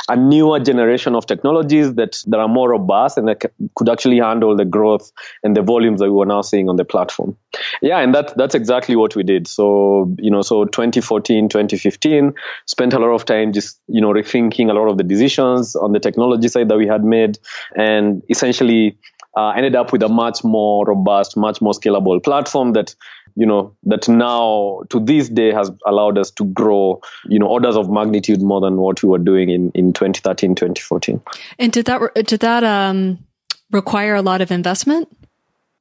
a 0.08 0.16
newer 0.16 0.60
generation 0.60 1.14
of 1.14 1.26
technologies 1.26 1.94
that, 1.94 2.22
that 2.26 2.38
are 2.38 2.48
more 2.48 2.70
robust 2.70 3.18
and 3.18 3.28
that 3.28 3.44
could 3.74 3.88
actually 3.88 4.18
handle 4.18 4.56
the 4.56 4.64
growth 4.64 5.12
and 5.42 5.56
the 5.56 5.62
volumes 5.62 6.00
that 6.00 6.06
we 6.06 6.12
were 6.12 6.26
now 6.26 6.42
seeing 6.42 6.68
on 6.68 6.76
the 6.76 6.84
platform. 6.84 7.36
Yeah, 7.82 7.98
and 7.98 8.14
that 8.14 8.36
that's 8.36 8.54
exactly 8.54 8.96
what 8.96 9.14
we 9.16 9.22
did. 9.22 9.46
So, 9.46 10.14
you 10.18 10.30
know, 10.30 10.42
so 10.42 10.64
2014, 10.64 11.48
2015, 11.48 12.34
spent 12.66 12.92
a 12.92 12.98
lot 12.98 13.10
of 13.14 13.24
time 13.24 13.52
just, 13.52 13.80
you 13.86 14.00
know, 14.00 14.12
rethinking 14.12 14.70
a 14.70 14.74
lot 14.74 14.88
of 14.88 14.98
the 14.98 15.04
decisions 15.04 15.76
on 15.76 15.92
the 15.92 16.00
technology 16.00 16.48
side 16.48 16.68
that 16.68 16.78
we 16.78 16.86
had 16.86 17.04
made 17.04 17.38
and 17.76 18.22
essentially 18.28 18.98
uh, 19.36 19.50
ended 19.50 19.74
up 19.74 19.92
with 19.92 20.02
a 20.02 20.08
much 20.08 20.44
more 20.44 20.84
robust, 20.86 21.36
much 21.36 21.60
more 21.60 21.72
scalable 21.72 22.22
platform 22.22 22.72
that 22.72 22.94
you 23.36 23.46
know 23.46 23.74
that 23.82 24.08
now 24.08 24.82
to 24.90 25.00
this 25.00 25.28
day 25.28 25.52
has 25.52 25.70
allowed 25.86 26.18
us 26.18 26.30
to 26.30 26.44
grow 26.44 27.00
you 27.26 27.38
know 27.38 27.46
orders 27.46 27.76
of 27.76 27.90
magnitude 27.90 28.40
more 28.40 28.60
than 28.60 28.76
what 28.76 29.02
we 29.02 29.08
were 29.08 29.18
doing 29.18 29.50
in 29.50 29.70
in 29.72 29.92
2013 29.92 30.54
2014 30.54 31.20
and 31.58 31.72
did 31.72 31.86
that 31.86 32.00
did 32.26 32.40
that 32.40 32.62
um 32.62 33.18
require 33.74 34.14
a 34.14 34.22
lot 34.22 34.40
of 34.40 34.50
investment? 34.50 35.08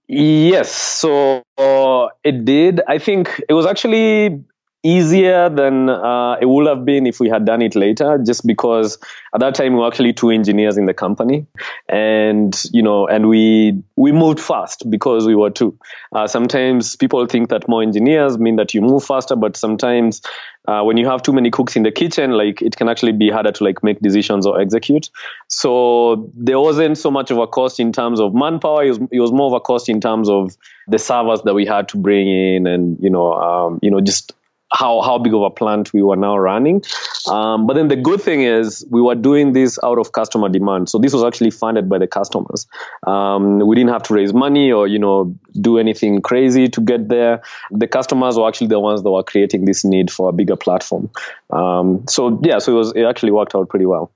Yes. 0.07 0.73
So 0.73 1.43
uh, 1.57 2.07
it 2.23 2.43
did. 2.43 2.81
I 2.87 2.97
think 2.97 3.41
it 3.47 3.53
was 3.53 3.65
actually 3.65 4.43
easier 4.83 5.49
than 5.49 5.89
uh, 5.89 6.35
it 6.41 6.45
would 6.45 6.67
have 6.67 6.83
been 6.83 7.07
if 7.07 7.19
we 7.19 7.29
had 7.29 7.45
done 7.45 7.61
it 7.61 7.73
later 7.75 8.17
just 8.17 8.45
because 8.45 8.97
at 9.33 9.39
that 9.39 9.55
time 9.55 9.73
we 9.73 9.79
were 9.79 9.87
actually 9.87 10.11
two 10.11 10.29
engineers 10.29 10.77
in 10.77 10.85
the 10.85 10.93
company. 10.93 11.47
And 11.87 12.61
you 12.71 12.83
know 12.83 13.07
and 13.07 13.29
we 13.29 13.81
we 13.95 14.11
moved 14.11 14.39
fast 14.39 14.89
because 14.89 15.25
we 15.25 15.35
were 15.35 15.49
two. 15.49 15.77
Uh, 16.11 16.27
sometimes 16.27 16.97
people 16.97 17.25
think 17.25 17.49
that 17.49 17.67
more 17.69 17.81
engineers 17.81 18.37
mean 18.37 18.57
that 18.57 18.73
you 18.73 18.81
move 18.81 19.03
faster 19.03 19.35
but 19.35 19.55
sometimes 19.55 20.21
uh, 20.67 20.81
when 20.83 20.97
you 20.97 21.07
have 21.07 21.21
too 21.21 21.33
many 21.33 21.49
cooks 21.49 21.75
in 21.75 21.83
the 21.83 21.91
kitchen 21.91 22.31
like 22.31 22.61
it 22.61 22.75
can 22.75 22.89
actually 22.89 23.11
be 23.11 23.29
harder 23.29 23.51
to 23.51 23.63
like 23.63 23.83
make 23.83 23.99
decisions 24.01 24.45
or 24.45 24.59
execute. 24.59 25.09
So 25.47 26.29
there 26.35 26.59
wasn't 26.59 26.97
so 26.97 27.09
much 27.09 27.31
of 27.31 27.37
a 27.37 27.47
cost 27.47 27.79
in 27.79 27.93
terms 27.93 28.19
of 28.19 28.33
manpower. 28.33 28.83
It 28.83 28.89
was, 28.89 28.99
it 29.11 29.19
was 29.19 29.31
more 29.31 29.47
of 29.47 29.53
a 29.53 29.61
cost 29.61 29.87
in 29.87 30.01
terms 30.01 30.29
of 30.29 30.57
the 30.87 30.99
servers 30.99 31.41
that 31.43 31.53
we 31.53 31.65
had 31.65 31.87
to 31.89 31.97
bring 31.97 32.27
in 32.27 32.67
and 32.67 32.97
you 33.01 33.09
know 33.09 33.33
um, 33.33 33.79
you 33.81 33.89
know 33.89 34.01
just 34.01 34.33
how 34.73 35.01
how 35.01 35.17
big 35.17 35.33
of 35.33 35.41
a 35.41 35.49
plant 35.49 35.93
we 35.93 36.01
were 36.01 36.15
now 36.15 36.37
running. 36.37 36.83
Um, 37.29 37.67
but 37.67 37.75
then 37.75 37.87
the 37.87 37.95
good 37.95 38.21
thing 38.21 38.41
is 38.41 38.85
we 38.89 39.01
were 39.01 39.15
doing 39.15 39.53
this 39.53 39.79
out 39.83 39.99
of 39.99 40.11
customer 40.11 40.49
demand. 40.49 40.89
So 40.89 40.97
this 40.97 41.13
was 41.13 41.23
actually 41.23 41.51
funded 41.51 41.87
by 41.87 41.99
the 41.99 42.07
customers. 42.07 42.67
Um, 43.05 43.59
we 43.59 43.75
didn't 43.75 43.91
have 43.91 44.03
to 44.03 44.13
raise 44.13 44.33
money 44.33 44.71
or 44.71 44.87
you 44.87 44.99
know 44.99 45.35
do 45.53 45.77
anything 45.77 46.21
crazy 46.21 46.69
to 46.69 46.81
get 46.81 47.07
there. 47.07 47.41
The 47.71 47.87
customers 47.87 48.37
were 48.37 48.47
actually 48.47 48.67
the 48.67 48.79
ones 48.79 49.03
that 49.03 49.11
were 49.11 49.23
creating 49.23 49.65
this 49.65 49.85
need 49.85 50.11
for 50.11 50.29
a 50.29 50.33
bigger 50.33 50.55
platform. 50.55 51.09
Um, 51.49 52.05
so 52.07 52.39
yeah, 52.43 52.59
so 52.59 52.73
it 52.73 52.75
was 52.75 52.93
it 52.95 53.03
actually 53.03 53.31
worked 53.31 53.55
out 53.55 53.69
pretty 53.69 53.85
well. 53.85 54.11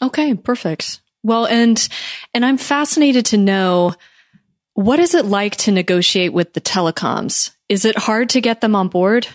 Okay, 0.00 0.34
perfect. 0.34 1.00
Well, 1.22 1.46
and 1.46 1.88
and 2.32 2.44
I'm 2.44 2.58
fascinated 2.58 3.26
to 3.26 3.36
know 3.36 3.94
what 4.74 5.00
is 5.00 5.14
it 5.14 5.24
like 5.24 5.56
to 5.56 5.72
negotiate 5.72 6.32
with 6.32 6.52
the 6.52 6.60
telecoms? 6.60 7.50
Is 7.68 7.84
it 7.84 7.98
hard 7.98 8.30
to 8.30 8.40
get 8.40 8.60
them 8.60 8.76
on 8.76 8.88
board? 8.88 9.26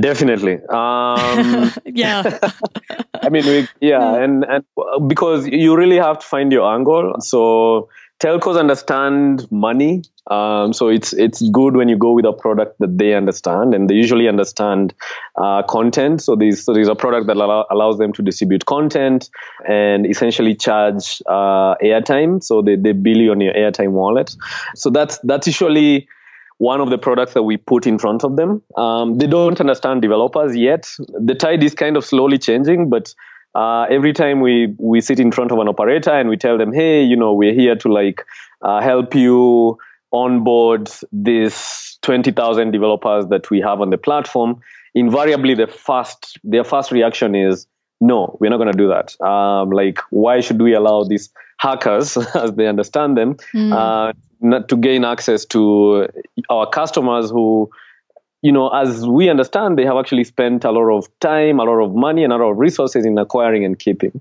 Definitely. 0.00 0.54
Um, 0.68 1.72
yeah. 1.86 2.38
I 3.22 3.30
mean, 3.30 3.46
we, 3.46 3.68
yeah, 3.80 4.16
and, 4.16 4.44
and 4.44 4.64
because 5.08 5.46
you 5.46 5.76
really 5.76 5.96
have 5.96 6.18
to 6.18 6.26
find 6.26 6.52
your 6.52 6.72
angle. 6.72 7.16
So 7.20 7.88
telcos 8.20 8.58
understand 8.58 9.50
money. 9.50 10.02
Um, 10.30 10.74
so 10.74 10.88
it's 10.88 11.14
it's 11.14 11.40
good 11.50 11.74
when 11.74 11.88
you 11.88 11.96
go 11.96 12.12
with 12.12 12.26
a 12.26 12.34
product 12.34 12.78
that 12.80 12.98
they 12.98 13.14
understand, 13.14 13.74
and 13.74 13.88
they 13.88 13.94
usually 13.94 14.28
understand 14.28 14.92
uh, 15.36 15.62
content. 15.62 16.20
So 16.20 16.36
there's 16.36 16.64
so 16.64 16.74
there's 16.74 16.88
a 16.88 16.94
product 16.94 17.28
that 17.28 17.36
allow, 17.36 17.64
allows 17.70 17.96
them 17.96 18.12
to 18.12 18.22
distribute 18.22 18.66
content 18.66 19.30
and 19.66 20.06
essentially 20.06 20.54
charge 20.54 21.22
uh, 21.26 21.76
airtime. 21.82 22.42
So 22.42 22.60
they, 22.60 22.76
they 22.76 22.92
bill 22.92 23.16
you 23.16 23.30
on 23.30 23.40
your 23.40 23.54
airtime 23.54 23.92
wallet. 23.92 24.36
So 24.74 24.90
that's 24.90 25.18
that's 25.20 25.46
usually 25.46 26.08
one 26.58 26.80
of 26.80 26.90
the 26.90 26.98
products 26.98 27.34
that 27.34 27.44
we 27.44 27.56
put 27.56 27.86
in 27.86 27.98
front 27.98 28.24
of 28.24 28.36
them. 28.36 28.62
Um, 28.76 29.18
they 29.18 29.26
don't 29.26 29.58
understand 29.60 30.02
developers 30.02 30.56
yet. 30.56 30.92
The 30.98 31.34
tide 31.34 31.62
is 31.62 31.74
kind 31.74 31.96
of 31.96 32.04
slowly 32.04 32.38
changing, 32.38 32.90
but 32.90 33.14
uh, 33.54 33.82
every 33.90 34.12
time 34.12 34.40
we 34.40 34.74
we 34.78 35.00
sit 35.00 35.18
in 35.18 35.32
front 35.32 35.52
of 35.52 35.58
an 35.58 35.68
operator 35.68 36.10
and 36.10 36.28
we 36.28 36.36
tell 36.36 36.58
them, 36.58 36.72
hey, 36.72 37.02
you 37.02 37.16
know, 37.16 37.32
we're 37.32 37.54
here 37.54 37.76
to 37.76 37.88
like 37.92 38.24
uh, 38.62 38.80
help 38.80 39.14
you 39.14 39.78
onboard 40.12 40.90
these 41.12 41.98
20,000 42.02 42.70
developers 42.70 43.26
that 43.26 43.50
we 43.50 43.60
have 43.60 43.80
on 43.80 43.90
the 43.90 43.98
platform. 43.98 44.60
invariably 44.94 45.54
the 45.54 45.66
first 45.66 46.38
their 46.42 46.64
first 46.64 46.90
reaction 46.90 47.34
is 47.34 47.66
no, 48.00 48.36
we're 48.40 48.50
not 48.50 48.58
going 48.58 48.72
to 48.72 48.78
do 48.78 48.88
that. 48.88 49.20
Um, 49.20 49.70
like, 49.70 49.98
why 50.10 50.40
should 50.40 50.60
we 50.62 50.72
allow 50.74 51.02
these 51.04 51.30
hackers, 51.58 52.16
as 52.34 52.52
they 52.54 52.66
understand 52.66 53.16
them, 53.16 53.34
mm. 53.52 53.72
uh, 53.72 54.12
to 54.66 54.76
gain 54.76 55.04
access 55.04 55.44
to 55.44 56.08
our 56.48 56.68
customers 56.68 57.30
who, 57.30 57.70
you 58.42 58.52
know, 58.52 58.68
as 58.68 59.06
we 59.06 59.28
understand, 59.28 59.76
they 59.76 59.84
have 59.84 59.96
actually 59.96 60.24
spent 60.24 60.64
a 60.64 60.70
lot 60.70 60.90
of 60.96 61.06
time, 61.20 61.58
a 61.58 61.64
lot 61.64 61.82
of 61.82 61.94
money, 61.94 62.24
and 62.24 62.32
a 62.32 62.36
lot 62.36 62.50
of 62.50 62.58
resources 62.58 63.04
in 63.04 63.18
acquiring 63.18 63.64
and 63.64 63.78
keeping. 63.78 64.20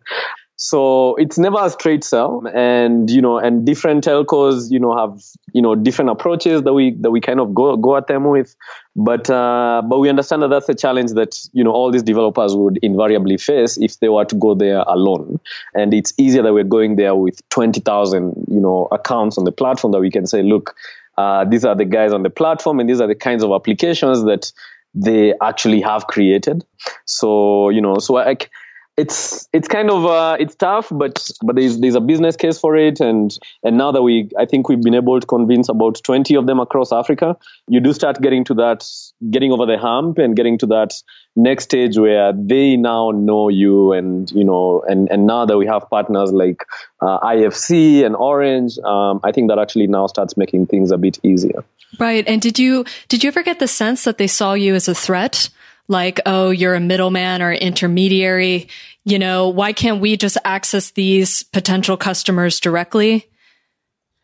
So 0.60 1.16
it's 1.18 1.38
never 1.38 1.58
a 1.62 1.70
straight 1.70 2.04
sell, 2.04 2.44
and 2.52 3.12
you 3.12 3.22
know, 3.22 3.38
and 3.38 3.64
different 3.64 4.04
telcos, 4.04 4.72
you 4.72 4.80
know, 4.80 4.98
have 4.98 5.22
you 5.54 5.62
know 5.62 5.76
different 5.76 6.10
approaches 6.10 6.64
that 6.64 6.74
we 6.74 6.96
that 7.02 7.12
we 7.12 7.22
kind 7.22 7.40
of 7.40 7.54
go 7.54 7.78
go 7.78 7.96
at 7.96 8.08
them 8.08 8.24
with, 8.24 8.56
but 8.96 9.30
uh, 9.30 9.84
but 9.88 10.00
we 10.00 10.10
understand 10.10 10.42
that 10.42 10.48
that's 10.48 10.68
a 10.68 10.74
challenge 10.74 11.12
that 11.12 11.38
you 11.54 11.64
know 11.64 11.70
all 11.70 11.92
these 11.92 12.02
developers 12.02 12.56
would 12.56 12.80
invariably 12.82 13.38
face 13.38 13.78
if 13.78 14.00
they 14.00 14.10
were 14.10 14.26
to 14.26 14.36
go 14.36 14.56
there 14.56 14.80
alone, 14.88 15.40
and 15.76 15.94
it's 15.94 16.12
easier 16.18 16.42
that 16.42 16.54
we're 16.54 16.64
going 16.64 16.96
there 16.96 17.14
with 17.14 17.48
twenty 17.50 17.80
thousand 17.80 18.34
you 18.48 18.60
know 18.60 18.88
accounts 18.92 19.38
on 19.38 19.44
the 19.44 19.52
platform 19.52 19.92
that 19.92 20.00
we 20.00 20.10
can 20.10 20.26
say, 20.26 20.42
look, 20.42 20.76
uh, 21.20 21.46
these 21.46 21.66
are 21.66 21.76
the 21.76 21.86
guys 21.86 22.12
on 22.12 22.24
the 22.24 22.32
platform, 22.32 22.80
and 22.80 22.90
these 22.90 23.00
are 23.00 23.08
the 23.08 23.14
kinds 23.14 23.44
of 23.44 23.52
applications 23.52 24.24
that 24.24 24.52
they 24.96 25.36
actually 25.40 25.82
have 25.82 26.08
created. 26.08 26.66
So 27.06 27.70
you 27.70 27.80
know, 27.80 28.00
so 28.00 28.14
like 28.14 28.50
it's 28.98 29.48
it's 29.54 29.68
kind 29.68 29.92
of 29.92 30.06
uh, 30.06 30.38
it's 30.40 30.56
tough, 30.56 30.88
but 30.92 31.30
but 31.44 31.56
there's 31.56 31.80
there's 31.80 31.94
a 31.94 32.02
business 32.02 32.36
case 32.36 32.60
for 32.60 32.76
it, 32.76 33.00
and 33.00 33.32
and 33.64 33.78
now 33.78 33.92
that 33.92 34.02
we 34.02 34.30
I 34.38 34.46
think 34.46 34.70
we've 34.70 34.82
been 34.82 34.96
able 34.96 35.20
to 35.20 35.28
convince 35.28 35.70
about 35.70 36.02
20 36.04 36.36
of 36.36 36.48
them 36.48 36.60
across 36.60 36.92
Africa, 36.92 37.38
you 37.68 37.80
do 37.80 37.94
start 37.94 38.20
getting 38.20 38.44
to 38.46 38.56
that, 38.56 38.90
getting 39.30 39.52
over 39.52 39.68
the 39.68 39.78
hump, 39.78 40.18
and 40.18 40.36
getting 40.36 40.58
to 40.58 40.66
that 40.68 40.96
next 41.36 41.66
stage 41.66 41.96
where 41.96 42.34
they 42.34 42.76
now 42.76 43.12
know 43.12 43.50
you, 43.50 43.92
and 43.92 44.32
you 44.32 44.44
know, 44.44 44.84
and 44.88 45.08
and 45.12 45.28
now 45.28 45.46
that 45.46 45.58
we 45.58 45.68
have 45.68 45.88
partners 45.92 46.34
like 46.34 46.66
uh, 47.00 47.20
IFC 47.20 48.04
and 48.04 48.16
Orange, 48.16 48.80
um, 48.80 49.20
I 49.24 49.32
think 49.32 49.50
that 49.50 49.60
actually 49.60 49.86
now 49.86 50.08
starts 50.08 50.36
making 50.38 50.66
things 50.66 50.90
a 50.90 50.98
bit 50.98 51.20
easier. 51.22 51.64
Right, 52.00 52.28
and 52.28 52.42
did 52.42 52.58
you 52.58 52.84
did 53.10 53.24
you 53.24 53.28
ever 53.28 53.44
get 53.44 53.60
the 53.60 53.68
sense 53.68 54.06
that 54.06 54.18
they 54.18 54.28
saw 54.28 54.54
you 54.54 54.74
as 54.74 54.88
a 54.88 54.96
threat? 54.96 55.50
Like, 55.88 56.20
oh, 56.26 56.50
you're 56.50 56.76
a 56.76 56.80
middleman 56.80 57.42
or 57.42 57.52
intermediary. 57.54 58.68
You 59.06 59.20
know, 59.20 59.50
why 59.50 59.74
can't 59.74 60.02
we 60.02 60.18
just 60.18 60.38
access 60.44 60.92
these 60.92 61.44
potential 61.44 61.98
customers 61.98 62.60
directly? 62.60 63.28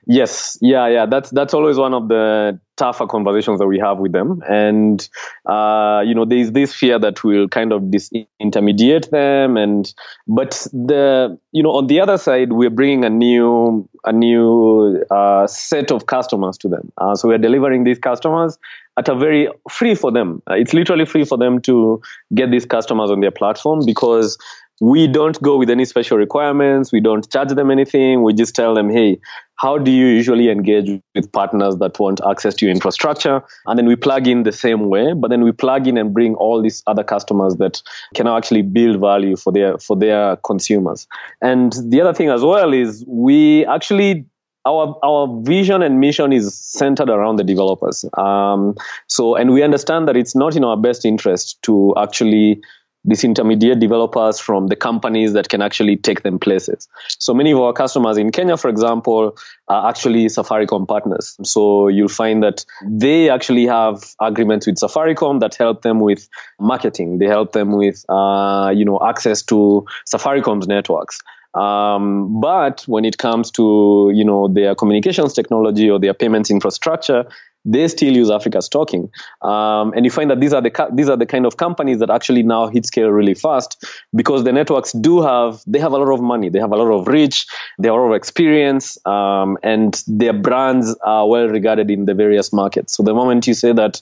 Yes, 0.06 0.58
yeah, 0.62 0.88
yeah. 0.88 1.06
That's 1.06 1.30
that's 1.30 1.54
always 1.54 1.78
one 1.78 1.93
of 1.93 2.10
the 2.10 2.60
tougher 2.76 3.08
conversations 3.08 3.60
that 3.60 3.68
we 3.68 3.80
have 3.80 3.99
with 3.99 4.12
them, 4.12 4.41
and 4.49 5.08
uh, 5.45 6.04
you 6.06 6.14
know, 6.14 6.26
there's 6.26 6.51
this 6.51 6.74
fear 6.74 6.99
that 6.99 7.24
we'll 7.24 7.47
kind 7.47 7.72
of 7.72 7.84
disintermediate 7.84 9.12
them, 9.12 9.56
and 9.56 9.93
but 10.28 10.68
the 10.74 11.39
you 11.54 11.64
know, 11.64 11.72
on 11.72 11.88
the 11.88 12.01
other 12.01 12.18
side, 12.18 12.51
we're 12.51 12.70
bringing 12.70 13.06
a 13.06 13.10
new 13.10 13.88
a 14.04 14.12
new 14.12 15.06
uh, 15.10 15.47
set 15.47 15.89
of 15.89 16.06
customers 16.08 16.58
to 16.58 16.68
them. 16.68 16.91
Uh, 16.97 17.16
so 17.16 17.30
we're 17.30 17.38
delivering 17.38 17.86
these 17.86 17.99
customers 17.99 18.58
at 18.97 19.08
a 19.08 19.16
very 19.16 19.47
free 19.70 19.95
for 19.95 20.12
them. 20.12 20.41
Uh, 20.49 20.56
it's 20.56 20.74
literally 20.74 21.06
free 21.06 21.24
for 21.24 21.38
them 21.38 21.62
to 21.62 22.01
get 22.36 22.51
these 22.51 22.66
customers 22.66 23.10
on 23.10 23.22
their 23.22 23.32
platform 23.32 23.80
because 23.86 24.38
we 24.84 25.07
don't 25.07 25.41
go 25.41 25.55
with 25.55 25.69
any 25.69 25.86
special 25.86 26.17
requirements. 26.17 26.91
We 26.91 26.99
don't 26.99 27.29
charge 27.31 27.53
them 27.53 27.71
anything. 27.71 28.21
We 28.21 28.34
just 28.34 28.53
tell 28.53 28.75
them, 28.75 28.89
hey, 28.89 29.17
how 29.55 29.77
do 29.77 29.89
you 29.89 30.07
usually 30.07 30.49
engage 30.49 30.99
with 31.15 31.31
partners 31.31 31.77
that 31.77 31.97
want 31.99 32.19
access 32.29 32.53
to 32.55 32.65
your 32.65 32.75
infrastructure? 32.75 33.41
And 33.65 33.79
then 33.79 33.86
we 33.86 33.95
plug 33.95 34.27
in 34.27 34.43
the 34.43 34.51
same 34.51 34.89
way, 34.89 35.13
but 35.13 35.29
then 35.29 35.45
we 35.45 35.53
plug 35.53 35.88
in 35.88 35.97
and 35.97 36.13
bring 36.13 36.36
all 36.36 36.61
these 36.61 36.84
other 36.86 37.03
customers 37.03 37.55
that 37.55 37.81
can 38.13 38.27
actually 38.27 38.61
build 38.61 38.99
value 38.99 39.38
for 39.38 39.53
their 39.53 39.77
for 39.77 39.95
their 39.95 40.36
consumers. 40.45 41.07
And 41.41 41.71
the 41.88 42.01
other 42.01 42.13
thing 42.13 42.27
as 42.27 42.41
well 42.41 42.73
is 42.73 43.05
we 43.07 43.65
actually 43.67 44.25
our 44.65 44.99
our 45.01 45.41
vision 45.43 45.81
and 45.81 46.01
mission 46.01 46.34
is 46.34 46.53
centered 46.57 47.09
around 47.09 47.38
the 47.38 47.45
developers. 47.45 48.03
Um, 48.17 48.75
so, 49.07 49.36
and 49.36 49.53
we 49.53 49.63
understand 49.63 50.09
that 50.09 50.17
it's 50.17 50.36
not 50.36 50.57
in 50.57 50.65
our 50.65 50.75
best 50.75 51.05
interest 51.05 51.61
to 51.63 51.93
actually 51.97 52.61
disintermediate 53.08 53.80
developers 53.80 54.39
from 54.39 54.68
the 54.68 54.76
companies 54.76 55.34
that 55.34 55.49
can 55.49 55.62
actually 55.62 55.97
take 55.97 56.24
them 56.24 56.39
places. 56.39 56.88
So 57.20 57.34
many 57.34 57.51
of 57.51 57.60
our 57.60 57.74
customers 57.74 58.18
in 58.18 58.32
Kenya, 58.32 58.58
for 58.58 58.70
example, 58.70 59.38
are 59.68 59.89
actually 59.89 60.26
Safaricom 60.28 60.88
partners. 60.88 61.36
So 61.43 61.89
you'll 61.89 62.08
find 62.08 62.41
that 62.43 62.66
they 62.86 63.30
actually 63.30 63.66
have 63.66 64.04
agreements 64.22 64.68
with 64.68 64.76
Safaricom 64.76 65.39
that 65.41 65.56
help 65.56 65.82
them 65.82 65.99
with 65.99 66.30
marketing. 66.60 67.18
They 67.18 67.28
help 67.28 67.51
them 67.51 67.74
with, 67.74 68.06
uh, 68.08 68.72
you 68.74 68.86
know, 68.86 68.99
access 69.06 69.41
to 69.43 69.86
Safaricom's 70.08 70.68
networks. 70.68 71.20
Um, 71.54 72.41
but 72.41 72.84
when 72.88 73.06
it 73.06 73.20
comes 73.20 73.51
to 73.51 74.12
you 74.14 74.26
know 74.26 74.47
their 74.47 74.74
communications 74.74 75.34
technology 75.34 75.88
or 75.88 75.99
their 75.99 76.14
payments 76.14 76.49
infrastructure, 76.49 77.26
they 77.66 77.88
still 77.88 78.14
use 78.14 78.30
Africa's 78.30 78.68
Talking. 78.70 79.09
Um, 79.41 79.93
and 79.95 80.05
you 80.05 80.11
find 80.11 80.30
that 80.30 80.39
these 80.39 80.53
are 80.53 80.61
the 80.61 80.89
these 80.93 81.09
are 81.09 81.18
the 81.18 81.26
kind 81.26 81.45
of 81.45 81.57
companies 81.57 81.99
that 81.99 82.09
actually 82.09 82.43
now 82.43 82.68
hit 82.68 82.86
scale 82.86 83.09
really 83.09 83.34
fast 83.34 83.86
because 84.16 84.43
the 84.43 84.51
networks 84.51 84.91
do 84.91 85.22
have 85.22 85.61
they 85.66 85.80
have 85.80 85.93
a 85.93 85.97
lot 85.97 86.14
of 86.14 86.22
money, 86.22 86.49
they 86.49 86.59
have 86.59 86.72
a 86.72 86.76
lot 86.76 86.91
of 86.91 87.07
reach, 87.07 87.47
they 87.80 87.88
have 87.88 87.95
a 87.95 87.99
lot 87.99 88.09
of 88.09 88.16
experience, 88.16 88.97
um, 89.05 89.57
and 89.64 90.03
their 90.07 90.34
brands 90.34 90.95
are 91.03 91.28
well 91.28 91.47
regarded 91.47 91.89
in 91.89 92.05
the 92.05 92.14
various 92.14 92.51
markets. 92.51 92.95
So 92.95 93.03
the 93.03 93.14
moment 93.14 93.47
you 93.47 93.53
say 93.53 93.74
that, 93.74 94.01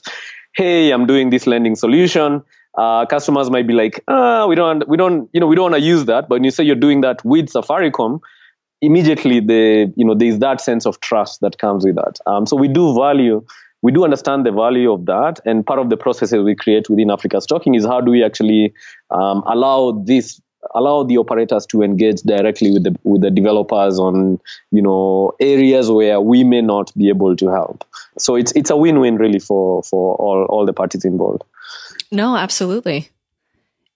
hey, 0.54 0.90
I'm 0.90 1.06
doing 1.06 1.30
this 1.30 1.46
lending 1.46 1.76
solution 1.76 2.42
uh, 2.76 3.06
customers 3.06 3.50
might 3.50 3.66
be 3.66 3.74
like, 3.74 4.02
ah, 4.08 4.46
we 4.46 4.54
don't, 4.54 4.88
we 4.88 4.96
don't, 4.96 5.28
you 5.32 5.40
know, 5.40 5.46
we 5.46 5.56
don't 5.56 5.72
want 5.72 5.74
to 5.74 5.86
use 5.86 6.06
that. 6.06 6.28
But 6.28 6.36
when 6.36 6.44
you 6.44 6.50
say 6.50 6.64
you're 6.64 6.76
doing 6.76 7.02
that 7.02 7.24
with 7.24 7.48
Safaricom, 7.48 8.20
immediately 8.82 9.40
the, 9.40 9.92
you 9.96 10.04
know, 10.04 10.14
there's 10.14 10.38
that 10.40 10.60
sense 10.60 10.84
of 10.84 11.00
trust 11.00 11.40
that 11.40 11.58
comes 11.58 11.84
with 11.84 11.94
that. 11.94 12.18
Um, 12.26 12.44
so 12.46 12.56
we 12.56 12.68
do 12.68 12.94
value, 12.94 13.44
we 13.80 13.92
do 13.92 14.04
understand 14.04 14.44
the 14.44 14.52
value 14.52 14.92
of 14.92 15.06
that. 15.06 15.40
And 15.46 15.64
part 15.64 15.78
of 15.78 15.88
the 15.88 15.96
processes 15.96 16.42
we 16.42 16.54
create 16.54 16.90
within 16.90 17.10
Africa's 17.10 17.46
Talking 17.46 17.74
is 17.74 17.84
how 17.86 18.00
do 18.00 18.10
we 18.10 18.22
actually 18.22 18.74
um, 19.10 19.42
allow 19.46 19.92
this 19.92 20.40
allow 20.76 21.02
the 21.02 21.18
operators 21.18 21.66
to 21.66 21.82
engage 21.82 22.20
directly 22.20 22.70
with 22.70 22.84
the 22.84 22.96
with 23.02 23.20
the 23.20 23.32
developers 23.32 23.98
on 23.98 24.38
you 24.70 24.80
know 24.80 25.32
areas 25.40 25.90
where 25.90 26.20
we 26.20 26.44
may 26.44 26.60
not 26.60 26.96
be 26.96 27.08
able 27.08 27.34
to 27.34 27.48
help 27.48 27.84
so 28.16 28.36
it's 28.36 28.52
it's 28.52 28.70
a 28.70 28.76
win-win 28.76 29.16
really 29.16 29.40
for 29.40 29.82
for 29.82 30.14
all 30.14 30.44
all 30.44 30.64
the 30.64 30.72
parties 30.72 31.04
involved 31.04 31.42
no, 32.12 32.36
absolutely. 32.36 33.08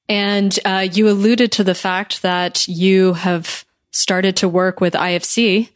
And 0.09 0.59
uh, 0.65 0.89
you 0.91 1.09
alluded 1.09 1.53
to 1.53 1.65
the 1.65 1.75
fact 1.75 2.23
that 2.23 2.67
you 2.67 3.13
have 3.13 3.66
started 3.97 4.37
to 4.37 4.49
work 4.49 4.81
with 4.81 4.93
IFC. 4.93 5.71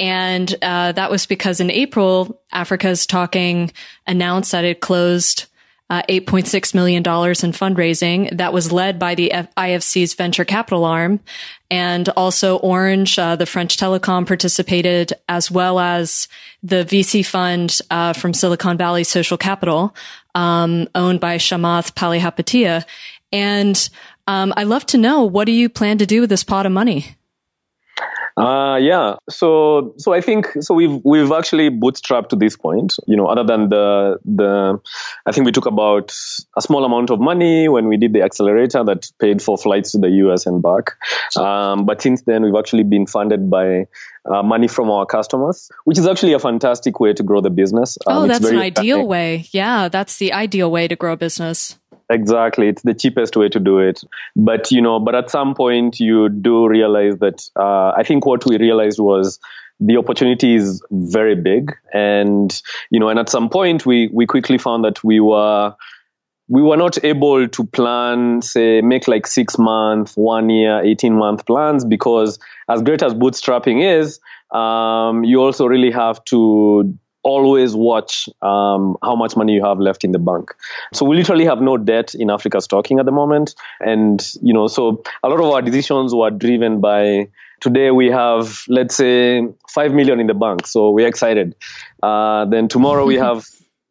And 0.00 0.54
uh, 0.62 0.92
that 0.92 1.10
was 1.10 1.26
because 1.26 1.60
in 1.60 1.70
April, 1.70 2.40
Africa's 2.52 3.06
Talking 3.06 3.70
announced 4.06 4.52
that 4.52 4.64
it 4.64 4.80
closed 4.80 5.46
uh, 5.88 6.02
$8.6 6.08 6.74
million 6.74 6.98
in 6.98 7.02
fundraising 7.04 8.36
that 8.36 8.52
was 8.52 8.72
led 8.72 8.98
by 8.98 9.14
the 9.14 9.30
F- 9.30 9.54
IFC's 9.54 10.14
venture 10.14 10.44
capital 10.44 10.84
arm. 10.84 11.20
And 11.70 12.08
also 12.10 12.56
Orange, 12.56 13.18
uh, 13.18 13.36
the 13.36 13.46
French 13.46 13.76
telecom 13.76 14.26
participated 14.26 15.12
as 15.28 15.50
well 15.50 15.78
as 15.78 16.28
the 16.62 16.84
VC 16.84 17.24
fund 17.24 17.78
uh, 17.90 18.14
from 18.14 18.34
Silicon 18.34 18.76
Valley 18.76 19.04
Social 19.04 19.36
Capital, 19.36 19.94
um, 20.34 20.88
owned 20.94 21.20
by 21.20 21.36
Chamath 21.36 21.94
Palihapitiya. 21.94 22.84
And 23.32 23.88
um, 24.26 24.52
I'd 24.56 24.66
love 24.66 24.86
to 24.86 24.98
know 24.98 25.24
what 25.24 25.44
do 25.44 25.52
you 25.52 25.68
plan 25.68 25.98
to 25.98 26.06
do 26.06 26.22
with 26.22 26.30
this 26.30 26.42
pot 26.44 26.66
of 26.66 26.72
money? 26.72 27.16
Uh, 28.36 28.76
yeah. 28.76 29.16
So, 29.30 29.94
so 29.96 30.12
I 30.12 30.20
think 30.20 30.48
so. 30.60 30.74
We've 30.74 31.00
we've 31.04 31.32
actually 31.32 31.70
bootstrapped 31.70 32.28
to 32.28 32.36
this 32.36 32.56
point. 32.56 32.96
You 33.06 33.16
know, 33.16 33.26
other 33.26 33.44
than 33.44 33.70
the 33.70 34.18
the, 34.24 34.78
I 35.24 35.32
think 35.32 35.46
we 35.46 35.52
took 35.52 35.66
about 35.66 36.14
a 36.56 36.60
small 36.60 36.84
amount 36.84 37.10
of 37.10 37.18
money 37.18 37.68
when 37.68 37.88
we 37.88 37.96
did 37.96 38.12
the 38.12 38.22
accelerator 38.22 38.84
that 38.84 39.10
paid 39.18 39.40
for 39.40 39.56
flights 39.56 39.92
to 39.92 39.98
the 39.98 40.10
US 40.10 40.44
and 40.44 40.62
back. 40.62 40.96
Um, 41.36 41.86
but 41.86 42.02
since 42.02 42.22
then, 42.22 42.42
we've 42.42 42.56
actually 42.56 42.84
been 42.84 43.06
funded 43.06 43.48
by 43.48 43.86
uh, 44.26 44.42
money 44.42 44.68
from 44.68 44.90
our 44.90 45.06
customers, 45.06 45.70
which 45.84 45.98
is 45.98 46.06
actually 46.06 46.34
a 46.34 46.38
fantastic 46.38 47.00
way 47.00 47.14
to 47.14 47.22
grow 47.22 47.40
the 47.40 47.50
business. 47.50 47.96
Um, 48.06 48.24
oh, 48.24 48.26
that's 48.26 48.44
an 48.44 48.58
ideal 48.58 49.06
way. 49.06 49.46
Yeah, 49.52 49.88
that's 49.88 50.18
the 50.18 50.34
ideal 50.34 50.70
way 50.70 50.88
to 50.88 50.96
grow 50.96 51.14
a 51.14 51.16
business. 51.16 51.78
Exactly. 52.08 52.68
It's 52.68 52.82
the 52.82 52.94
cheapest 52.94 53.36
way 53.36 53.48
to 53.48 53.58
do 53.58 53.78
it. 53.80 54.02
But, 54.36 54.70
you 54.70 54.80
know, 54.80 55.00
but 55.00 55.14
at 55.14 55.30
some 55.30 55.54
point 55.54 55.98
you 55.98 56.28
do 56.28 56.68
realize 56.68 57.18
that, 57.18 57.48
uh, 57.56 57.92
I 57.96 58.04
think 58.04 58.24
what 58.26 58.46
we 58.46 58.58
realized 58.58 59.00
was 59.00 59.40
the 59.80 59.96
opportunity 59.96 60.54
is 60.54 60.82
very 60.90 61.34
big. 61.34 61.72
And, 61.92 62.50
you 62.90 63.00
know, 63.00 63.08
and 63.08 63.18
at 63.18 63.28
some 63.28 63.48
point 63.48 63.84
we, 63.84 64.08
we 64.12 64.26
quickly 64.26 64.58
found 64.58 64.84
that 64.84 65.02
we 65.02 65.18
were, 65.18 65.74
we 66.48 66.62
were 66.62 66.76
not 66.76 67.04
able 67.04 67.48
to 67.48 67.64
plan, 67.66 68.40
say, 68.40 68.80
make 68.82 69.08
like 69.08 69.26
six 69.26 69.58
month, 69.58 70.16
one 70.16 70.48
year, 70.48 70.80
18 70.80 71.12
month 71.12 71.44
plans 71.44 71.84
because 71.84 72.38
as 72.68 72.82
great 72.82 73.02
as 73.02 73.14
bootstrapping 73.14 73.82
is, 74.00 74.20
um, 74.52 75.24
you 75.24 75.42
also 75.42 75.66
really 75.66 75.90
have 75.90 76.24
to 76.26 76.96
always 77.26 77.74
watch 77.74 78.28
um, 78.40 78.96
how 79.02 79.16
much 79.16 79.36
money 79.36 79.52
you 79.54 79.64
have 79.64 79.80
left 79.80 80.04
in 80.04 80.12
the 80.12 80.18
bank. 80.18 80.54
So 80.94 81.04
we 81.04 81.16
literally 81.16 81.44
have 81.44 81.60
no 81.60 81.76
debt 81.76 82.14
in 82.14 82.30
Africa's 82.30 82.68
Talking 82.68 83.00
at 83.00 83.04
the 83.04 83.12
moment, 83.12 83.54
and 83.80 84.24
you 84.40 84.54
know, 84.54 84.68
so 84.68 85.02
a 85.22 85.28
lot 85.28 85.40
of 85.40 85.46
our 85.46 85.62
decisions 85.62 86.14
were 86.14 86.30
driven 86.30 86.80
by. 86.80 87.28
Today 87.58 87.90
we 87.90 88.08
have, 88.08 88.64
let's 88.68 88.94
say, 88.94 89.42
five 89.68 89.92
million 89.92 90.20
in 90.20 90.26
the 90.26 90.34
bank, 90.34 90.66
so 90.66 90.90
we're 90.90 91.08
excited. 91.08 91.54
Uh, 92.02 92.44
then 92.44 92.68
tomorrow 92.68 93.06
we 93.06 93.14
have 93.28 93.46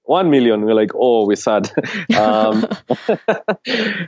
1 0.05 0.29
million 0.29 0.61
we're 0.61 0.73
like 0.73 0.91
oh 0.95 1.25
we're 1.25 1.35
sad. 1.35 1.71
Um, 2.15 2.65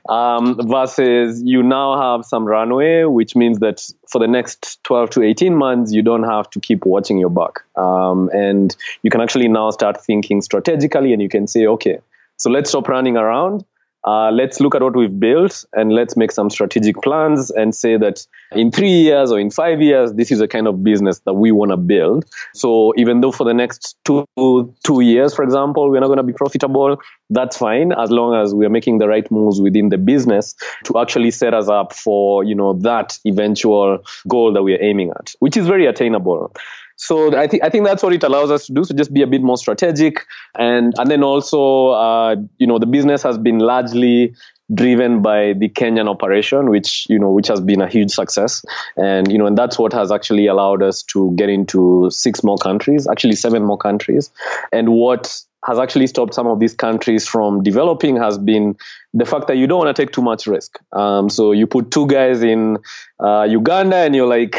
um, 0.09 0.59
versus 0.67 1.41
you 1.43 1.61
now 1.63 1.99
have 1.99 2.25
some 2.25 2.45
runway 2.45 3.03
which 3.03 3.35
means 3.35 3.59
that 3.59 3.85
for 4.07 4.19
the 4.19 4.27
next 4.27 4.83
12 4.83 5.09
to 5.11 5.23
18 5.23 5.55
months 5.55 5.91
you 5.91 6.01
don't 6.01 6.23
have 6.23 6.49
to 6.51 6.59
keep 6.59 6.85
watching 6.85 7.17
your 7.17 7.29
back. 7.29 7.59
Um, 7.75 8.29
and 8.33 8.75
you 9.03 9.09
can 9.09 9.21
actually 9.21 9.47
now 9.47 9.71
start 9.71 10.03
thinking 10.03 10.41
strategically 10.41 11.11
and 11.13 11.21
you 11.21 11.29
can 11.29 11.47
say 11.47 11.65
okay 11.67 11.99
so 12.37 12.49
let's 12.49 12.69
stop 12.69 12.87
running 12.87 13.17
around 13.17 13.65
uh, 14.07 14.31
let's 14.31 14.61
look 14.61 14.73
at 14.73 14.81
what 14.81 14.95
we've 14.95 15.19
built 15.19 15.65
and 15.73 15.91
let's 15.91 16.15
make 16.15 16.31
some 16.31 16.49
strategic 16.49 16.95
plans 17.01 17.51
and 17.51 17.75
say 17.75 17.97
that 17.97 18.25
in 18.53 18.71
three 18.71 19.01
years 19.01 19.33
or 19.33 19.37
in 19.37 19.51
five 19.51 19.81
years, 19.81 20.13
this 20.13 20.31
is 20.31 20.39
the 20.39 20.47
kind 20.47 20.65
of 20.65 20.81
business 20.81 21.19
that 21.25 21.33
we 21.33 21.51
want 21.51 21.71
to 21.71 21.77
build. 21.77 22.23
So 22.53 22.93
even 22.95 23.19
though 23.19 23.33
for 23.33 23.43
the 23.43 23.53
next 23.53 23.97
two 24.05 24.25
two 24.37 25.01
years, 25.01 25.35
for 25.35 25.43
example, 25.43 25.91
we're 25.91 25.99
not 25.99 26.07
going 26.07 26.17
to 26.17 26.23
be 26.23 26.31
profitable, 26.31 27.01
that's 27.29 27.57
fine 27.57 27.91
as 27.91 28.09
long 28.09 28.33
as 28.33 28.55
we 28.55 28.65
are 28.65 28.69
making 28.69 28.99
the 28.99 29.09
right 29.09 29.29
moves 29.29 29.59
within 29.59 29.89
the 29.89 29.97
business 29.97 30.55
to 30.85 30.97
actually 30.99 31.31
set 31.31 31.53
us 31.53 31.67
up 31.67 31.91
for 31.91 32.45
you 32.45 32.55
know 32.55 32.73
that 32.79 33.19
eventual 33.25 33.99
goal 34.25 34.53
that 34.53 34.63
we 34.63 34.73
are 34.73 34.81
aiming 34.81 35.09
at, 35.19 35.33
which 35.39 35.57
is 35.57 35.67
very 35.67 35.85
attainable. 35.85 36.53
So 36.97 37.37
I 37.37 37.47
think 37.47 37.63
I 37.63 37.69
think 37.69 37.85
that's 37.85 38.03
what 38.03 38.13
it 38.13 38.23
allows 38.23 38.51
us 38.51 38.65
to 38.65 38.73
do. 38.73 38.83
So 38.83 38.93
just 38.95 39.13
be 39.13 39.21
a 39.21 39.27
bit 39.27 39.41
more 39.41 39.57
strategic, 39.57 40.25
and 40.55 40.93
and 40.97 41.09
then 41.09 41.23
also 41.23 41.89
uh, 41.89 42.35
you 42.57 42.67
know 42.67 42.79
the 42.79 42.87
business 42.87 43.23
has 43.23 43.37
been 43.37 43.59
largely 43.59 44.33
driven 44.73 45.21
by 45.21 45.53
the 45.53 45.69
Kenyan 45.69 46.09
operation, 46.09 46.69
which 46.69 47.05
you 47.07 47.19
know 47.19 47.31
which 47.31 47.47
has 47.47 47.61
been 47.61 47.81
a 47.81 47.87
huge 47.87 48.11
success, 48.11 48.65
and 48.97 49.31
you 49.31 49.37
know 49.37 49.45
and 49.45 49.57
that's 49.57 49.77
what 49.77 49.93
has 49.93 50.11
actually 50.11 50.47
allowed 50.47 50.81
us 50.81 51.03
to 51.03 51.33
get 51.35 51.49
into 51.49 52.09
six 52.09 52.43
more 52.43 52.57
countries, 52.57 53.07
actually 53.07 53.35
seven 53.35 53.63
more 53.63 53.77
countries, 53.77 54.31
and 54.71 54.89
what 54.89 55.39
has 55.65 55.79
actually 55.79 56.07
stopped 56.07 56.33
some 56.33 56.47
of 56.47 56.59
these 56.59 56.73
countries 56.73 57.27
from 57.27 57.61
developing 57.61 58.15
has 58.15 58.37
been 58.37 58.75
the 59.13 59.25
fact 59.25 59.47
that 59.47 59.57
you 59.57 59.67
don't 59.67 59.79
want 59.79 59.95
to 59.95 60.01
take 60.01 60.13
too 60.13 60.21
much 60.21 60.47
risk. 60.47 60.79
Um, 60.93 61.29
so 61.29 61.51
you 61.51 61.67
put 61.67 61.91
two 61.91 62.07
guys 62.07 62.41
in 62.41 62.77
uh, 63.19 63.43
Uganda, 63.43 63.97
and 63.97 64.15
you're 64.15 64.27
like, 64.27 64.55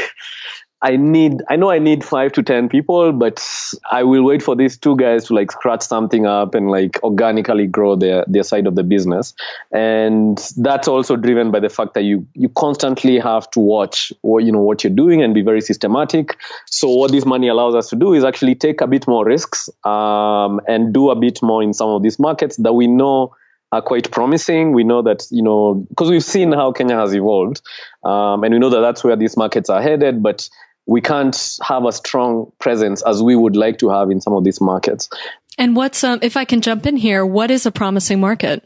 I 0.81 0.97
need, 0.97 1.43
I 1.49 1.57
know 1.57 1.71
I 1.71 1.81
need 1.81 2.05
five 2.05 2.33
to 2.33 2.43
10 2.43 2.69
people, 2.69 3.13
but 3.13 3.45
I 3.91 4.05
will 4.05 4.23
wait 4.23 4.43
for 4.43 4.55
these 4.55 4.79
two 4.79 4.97
guys 4.97 5.27
to 5.27 5.35
like 5.35 5.51
scratch 5.51 5.83
something 5.83 6.25
up 6.25 6.55
and 6.55 6.71
like 6.71 7.03
organically 7.03 7.67
grow 7.67 7.97
their, 7.97 8.25
their 8.29 8.45
side 8.45 8.69
of 8.69 8.77
the 8.77 8.85
business. 8.85 9.35
And 9.73 10.39
that's 10.57 10.87
also 10.87 11.17
driven 11.17 11.51
by 11.51 11.59
the 11.59 11.69
fact 11.69 11.95
that 11.95 12.03
you, 12.03 12.29
you 12.35 12.49
constantly 12.51 13.19
have 13.19 13.51
to 13.53 13.61
watch 13.61 14.13
what, 14.21 14.45
you 14.45 14.53
know, 14.53 14.61
what 14.61 14.85
you're 14.85 14.95
doing 14.95 15.21
and 15.21 15.35
be 15.35 15.43
very 15.43 15.63
systematic. 15.63 16.37
So 16.67 16.89
what 16.89 17.11
this 17.11 17.25
money 17.25 17.49
allows 17.49 17.75
us 17.75 17.89
to 17.91 17.97
do 17.97 18.15
is 18.15 18.23
actually 18.23 18.55
take 18.55 18.81
a 18.81 18.87
bit 18.87 19.09
more 19.09 19.25
risks, 19.25 19.69
um, 19.85 20.61
and 20.69 20.95
do 20.95 21.11
a 21.11 21.17
bit 21.17 21.43
more 21.43 21.61
in 21.61 21.75
some 21.75 21.89
of 21.89 22.05
these 22.05 22.21
markets 22.21 22.57
that 22.59 22.73
we 22.73 22.87
know 22.87 23.35
are 23.73 23.83
quite 23.83 24.11
promising. 24.11 24.73
We 24.73 24.85
know 24.85 25.03
that, 25.03 25.27
you 25.31 25.43
know, 25.43 25.75
because 25.89 26.09
we've 26.09 26.25
seen 26.25 26.53
how 26.53 26.73
Kenya 26.73 26.97
has 26.97 27.15
evolved, 27.15 27.61
um, 28.05 28.45
and 28.45 28.55
we 28.55 28.61
know 28.61 28.71
that 28.71 28.81
that's 28.81 29.05
where 29.05 29.17
these 29.17 29.37
markets 29.37 29.69
are 29.69 29.83
headed, 29.83 30.23
but 30.23 30.49
we 30.89 31.03
can't 31.03 31.59
have 31.63 31.85
a 31.85 31.93
strong 31.93 32.51
presence 32.59 33.03
as 33.03 33.23
we 33.23 33.37
would 33.37 33.55
like 33.55 33.79
to 33.79 33.91
have 33.91 34.11
in 34.11 34.23
some 34.23 34.33
of 34.33 34.43
these 34.43 34.59
markets. 34.61 35.11
And 35.59 35.77
what's, 35.77 36.03
um, 36.03 36.19
if 36.23 36.37
I 36.37 36.47
can 36.47 36.63
jump 36.63 36.87
in 36.87 36.97
here, 36.97 37.27
what 37.27 37.51
is 37.51 37.67
a 37.67 37.71
promising 37.71 38.21
market? 38.21 38.65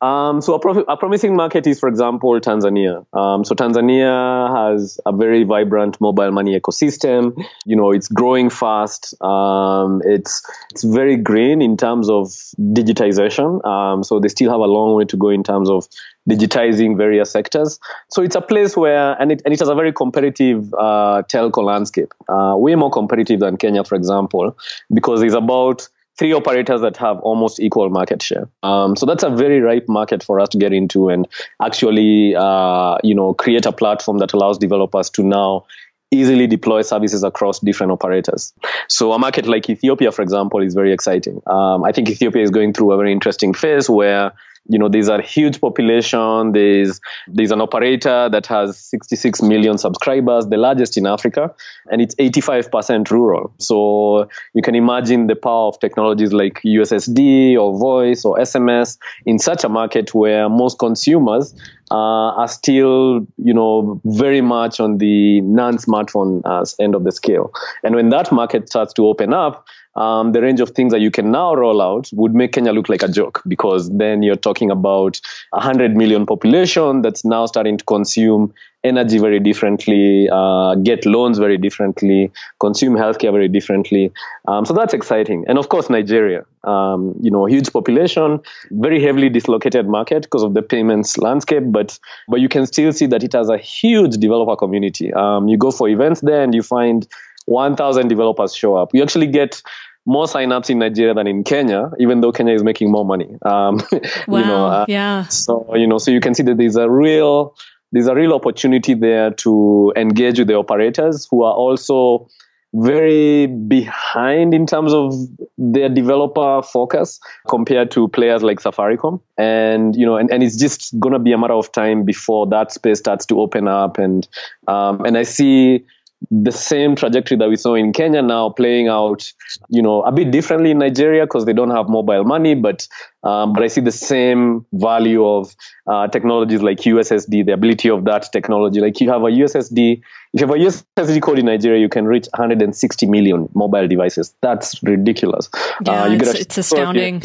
Um, 0.00 0.40
so 0.40 0.54
a, 0.54 0.58
pro- 0.60 0.84
a, 0.84 0.96
promising 0.96 1.36
market 1.36 1.66
is, 1.66 1.78
for 1.78 1.88
example, 1.88 2.40
Tanzania. 2.40 3.04
Um, 3.14 3.44
so 3.44 3.54
Tanzania 3.54 4.48
has 4.56 4.98
a 5.04 5.12
very 5.12 5.42
vibrant 5.44 6.00
mobile 6.00 6.30
money 6.30 6.58
ecosystem. 6.58 7.36
You 7.66 7.76
know, 7.76 7.90
it's 7.90 8.08
growing 8.08 8.48
fast. 8.48 9.20
Um, 9.22 10.00
it's 10.06 10.42
it's 10.70 10.84
very 10.84 11.16
green 11.16 11.60
in 11.60 11.76
terms 11.76 12.08
of 12.08 12.28
digitization. 12.58 13.62
Um, 13.66 14.02
so 14.02 14.20
they 14.20 14.28
still 14.28 14.50
have 14.50 14.60
a 14.60 14.72
long 14.72 14.94
way 14.94 15.04
to 15.04 15.18
go 15.18 15.28
in 15.28 15.42
terms 15.42 15.68
of 15.68 15.86
digitizing 16.30 16.96
various 16.96 17.30
sectors. 17.30 17.78
So 18.08 18.22
it's 18.22 18.36
a 18.36 18.40
place 18.40 18.76
where, 18.76 19.20
and 19.20 19.32
it, 19.32 19.42
and 19.44 19.52
it 19.52 19.60
has 19.60 19.68
a 19.68 19.74
very 19.74 19.92
competitive 19.92 20.72
uh, 20.74 21.22
telco 21.28 21.64
landscape, 21.64 22.12
uh, 22.28 22.54
way 22.56 22.74
more 22.74 22.90
competitive 22.90 23.40
than 23.40 23.56
Kenya, 23.56 23.84
for 23.84 23.94
example, 23.94 24.56
because 24.92 25.22
it's 25.22 25.34
about 25.34 25.88
three 26.18 26.32
operators 26.34 26.82
that 26.82 26.96
have 26.98 27.18
almost 27.20 27.58
equal 27.60 27.88
market 27.88 28.22
share. 28.22 28.46
Um, 28.62 28.94
so 28.94 29.06
that's 29.06 29.22
a 29.22 29.30
very 29.30 29.60
ripe 29.60 29.88
market 29.88 30.22
for 30.22 30.38
us 30.38 30.50
to 30.50 30.58
get 30.58 30.72
into 30.72 31.08
and 31.08 31.26
actually, 31.62 32.36
uh, 32.36 32.98
you 33.02 33.14
know, 33.14 33.32
create 33.32 33.64
a 33.64 33.72
platform 33.72 34.18
that 34.18 34.34
allows 34.34 34.58
developers 34.58 35.08
to 35.10 35.22
now 35.22 35.64
easily 36.10 36.46
deploy 36.46 36.82
services 36.82 37.22
across 37.22 37.60
different 37.60 37.92
operators. 37.92 38.52
So 38.88 39.12
a 39.12 39.18
market 39.18 39.46
like 39.46 39.70
Ethiopia, 39.70 40.12
for 40.12 40.22
example, 40.22 40.60
is 40.60 40.74
very 40.74 40.92
exciting. 40.92 41.40
Um, 41.46 41.84
I 41.84 41.92
think 41.92 42.10
Ethiopia 42.10 42.42
is 42.42 42.50
going 42.50 42.74
through 42.74 42.92
a 42.92 42.96
very 42.96 43.12
interesting 43.12 43.54
phase 43.54 43.88
where 43.88 44.32
you 44.68 44.78
know 44.78 44.88
there's 44.88 45.08
a 45.08 45.20
huge 45.20 45.60
population 45.60 46.52
there's 46.52 47.00
there's 47.28 47.50
an 47.50 47.60
operator 47.60 48.28
that 48.28 48.46
has 48.46 48.78
66 48.78 49.42
million 49.42 49.78
subscribers 49.78 50.46
the 50.46 50.56
largest 50.56 50.96
in 50.96 51.06
africa 51.06 51.52
and 51.90 52.00
it's 52.00 52.14
85% 52.16 53.10
rural 53.10 53.52
so 53.58 54.28
you 54.54 54.62
can 54.62 54.74
imagine 54.74 55.26
the 55.26 55.36
power 55.36 55.68
of 55.68 55.80
technologies 55.80 56.32
like 56.32 56.60
ussd 56.64 57.56
or 57.58 57.78
voice 57.78 58.24
or 58.24 58.36
sms 58.38 58.98
in 59.26 59.38
such 59.38 59.64
a 59.64 59.68
market 59.68 60.14
where 60.14 60.48
most 60.48 60.78
consumers 60.78 61.54
uh, 61.90 62.30
are 62.36 62.48
still, 62.48 63.26
you 63.36 63.52
know, 63.52 64.00
very 64.04 64.40
much 64.40 64.78
on 64.78 64.98
the 64.98 65.40
non-smartphone 65.40 66.40
uh, 66.44 66.64
end 66.78 66.94
of 66.94 67.02
the 67.02 67.10
scale. 67.10 67.52
And 67.82 67.96
when 67.96 68.10
that 68.10 68.30
market 68.30 68.68
starts 68.68 68.92
to 68.94 69.06
open 69.08 69.34
up, 69.34 69.66
um, 69.96 70.32
the 70.32 70.40
range 70.40 70.60
of 70.60 70.70
things 70.70 70.92
that 70.92 71.00
you 71.00 71.10
can 71.10 71.30
now 71.30 71.54
roll 71.54 71.82
out 71.82 72.08
would 72.12 72.34
make 72.34 72.52
Kenya 72.52 72.72
look 72.72 72.88
like 72.88 73.02
a 73.02 73.08
joke 73.08 73.42
because 73.48 73.90
then 73.90 74.22
you're 74.22 74.36
talking 74.36 74.70
about 74.70 75.20
a 75.52 75.58
100 75.58 75.96
million 75.96 76.26
population 76.26 77.02
that's 77.02 77.24
now 77.24 77.46
starting 77.46 77.76
to 77.76 77.84
consume 77.84 78.54
energy 78.82 79.18
very 79.18 79.40
differently, 79.40 80.28
uh, 80.32 80.74
get 80.76 81.04
loans 81.04 81.38
very 81.38 81.58
differently, 81.58 82.30
consume 82.60 82.94
healthcare 82.94 83.32
very 83.32 83.48
differently. 83.48 84.10
Um, 84.48 84.64
so 84.64 84.72
that's 84.72 84.94
exciting. 84.94 85.44
And 85.48 85.58
of 85.58 85.68
course, 85.68 85.90
Nigeria, 85.90 86.44
um, 86.64 87.14
you 87.20 87.30
know, 87.30 87.44
huge 87.46 87.70
population, 87.72 88.40
very 88.70 89.02
heavily 89.02 89.28
dislocated 89.28 89.86
market 89.86 90.22
because 90.22 90.42
of 90.42 90.54
the 90.54 90.62
payments 90.62 91.18
landscape, 91.18 91.64
but 91.66 91.98
but 92.28 92.40
you 92.40 92.48
can 92.48 92.66
still 92.66 92.92
see 92.92 93.06
that 93.06 93.22
it 93.22 93.32
has 93.32 93.48
a 93.48 93.58
huge 93.58 94.16
developer 94.16 94.56
community. 94.56 95.12
Um, 95.12 95.48
you 95.48 95.58
go 95.58 95.70
for 95.70 95.88
events 95.88 96.22
there 96.22 96.42
and 96.42 96.54
you 96.54 96.62
find 96.62 97.06
1,000 97.50 98.08
developers 98.08 98.54
show 98.54 98.76
up. 98.76 98.90
You 98.94 99.02
actually 99.02 99.26
get 99.26 99.62
more 100.06 100.26
signups 100.26 100.70
in 100.70 100.78
Nigeria 100.78 101.14
than 101.14 101.26
in 101.26 101.44
Kenya, 101.44 101.90
even 101.98 102.20
though 102.20 102.32
Kenya 102.32 102.54
is 102.54 102.62
making 102.62 102.90
more 102.90 103.04
money. 103.04 103.28
Um, 103.42 103.82
wow, 104.26 104.38
you 104.38 104.44
know, 104.46 104.66
uh, 104.66 104.84
yeah. 104.88 105.26
So 105.28 105.74
you 105.74 105.86
know, 105.86 105.98
so 105.98 106.10
you 106.10 106.20
can 106.20 106.34
see 106.34 106.42
that 106.44 106.56
there's 106.56 106.76
a 106.76 106.88
real 106.88 107.54
there's 107.92 108.06
a 108.06 108.14
real 108.14 108.32
opportunity 108.32 108.94
there 108.94 109.30
to 109.32 109.92
engage 109.96 110.38
with 110.38 110.48
the 110.48 110.54
operators 110.54 111.26
who 111.30 111.42
are 111.42 111.52
also 111.52 112.28
very 112.72 113.46
behind 113.46 114.54
in 114.54 114.64
terms 114.64 114.92
of 114.92 115.12
their 115.58 115.88
developer 115.88 116.62
focus 116.62 117.18
compared 117.48 117.90
to 117.90 118.06
players 118.08 118.44
like 118.44 118.60
Safaricom. 118.60 119.20
And, 119.36 119.96
you 119.96 120.06
know, 120.06 120.16
and, 120.16 120.30
and 120.30 120.42
it's 120.42 120.56
just 120.56 120.98
going 121.00 121.12
to 121.12 121.18
be 121.18 121.32
a 121.32 121.38
matter 121.38 121.54
of 121.54 121.72
time 121.72 122.04
before 122.04 122.46
that 122.48 122.70
space 122.70 123.00
starts 123.00 123.26
to 123.26 123.40
open 123.40 123.66
up. 123.66 123.98
And, 123.98 124.26
um, 124.68 125.04
and 125.04 125.18
I 125.18 125.24
see 125.24 125.84
the 126.30 126.52
same 126.52 126.96
trajectory 126.96 127.36
that 127.38 127.48
we 127.48 127.56
saw 127.56 127.74
in 127.74 127.92
Kenya 127.92 128.20
now 128.20 128.50
playing 128.50 128.88
out, 128.88 129.32
you 129.68 129.80
know, 129.80 130.02
a 130.02 130.12
bit 130.12 130.30
differently 130.30 130.70
in 130.70 130.78
Nigeria 130.78 131.24
because 131.24 131.46
they 131.46 131.52
don't 131.52 131.70
have 131.70 131.88
mobile 131.88 132.24
money, 132.24 132.54
but 132.54 132.86
um, 133.22 133.52
but 133.52 133.62
I 133.62 133.68
see 133.68 133.80
the 133.80 133.92
same 133.92 134.66
value 134.72 135.26
of 135.26 135.54
uh, 135.86 136.08
technologies 136.08 136.62
like 136.62 136.78
USSD, 136.78 137.46
the 137.46 137.52
ability 137.52 137.88
of 137.88 138.04
that 138.04 138.30
technology. 138.32 138.80
Like 138.80 139.00
you 139.00 139.10
have 139.10 139.22
a 139.22 139.26
USSD, 139.26 140.02
if 140.34 140.40
you 140.40 140.46
have 140.46 140.50
a 140.50 140.58
USSD 140.58 141.22
code 141.22 141.38
in 141.38 141.46
Nigeria, 141.46 141.80
you 141.80 141.88
can 141.88 142.06
reach 142.06 142.26
160 142.34 143.06
million 143.06 143.48
mobile 143.54 143.88
devices. 143.88 144.34
That's 144.42 144.82
ridiculous. 144.82 145.48
Yeah, 145.84 146.04
uh, 146.04 146.12
it's, 146.12 146.34
it's 146.34 146.58
astounding. 146.64 147.22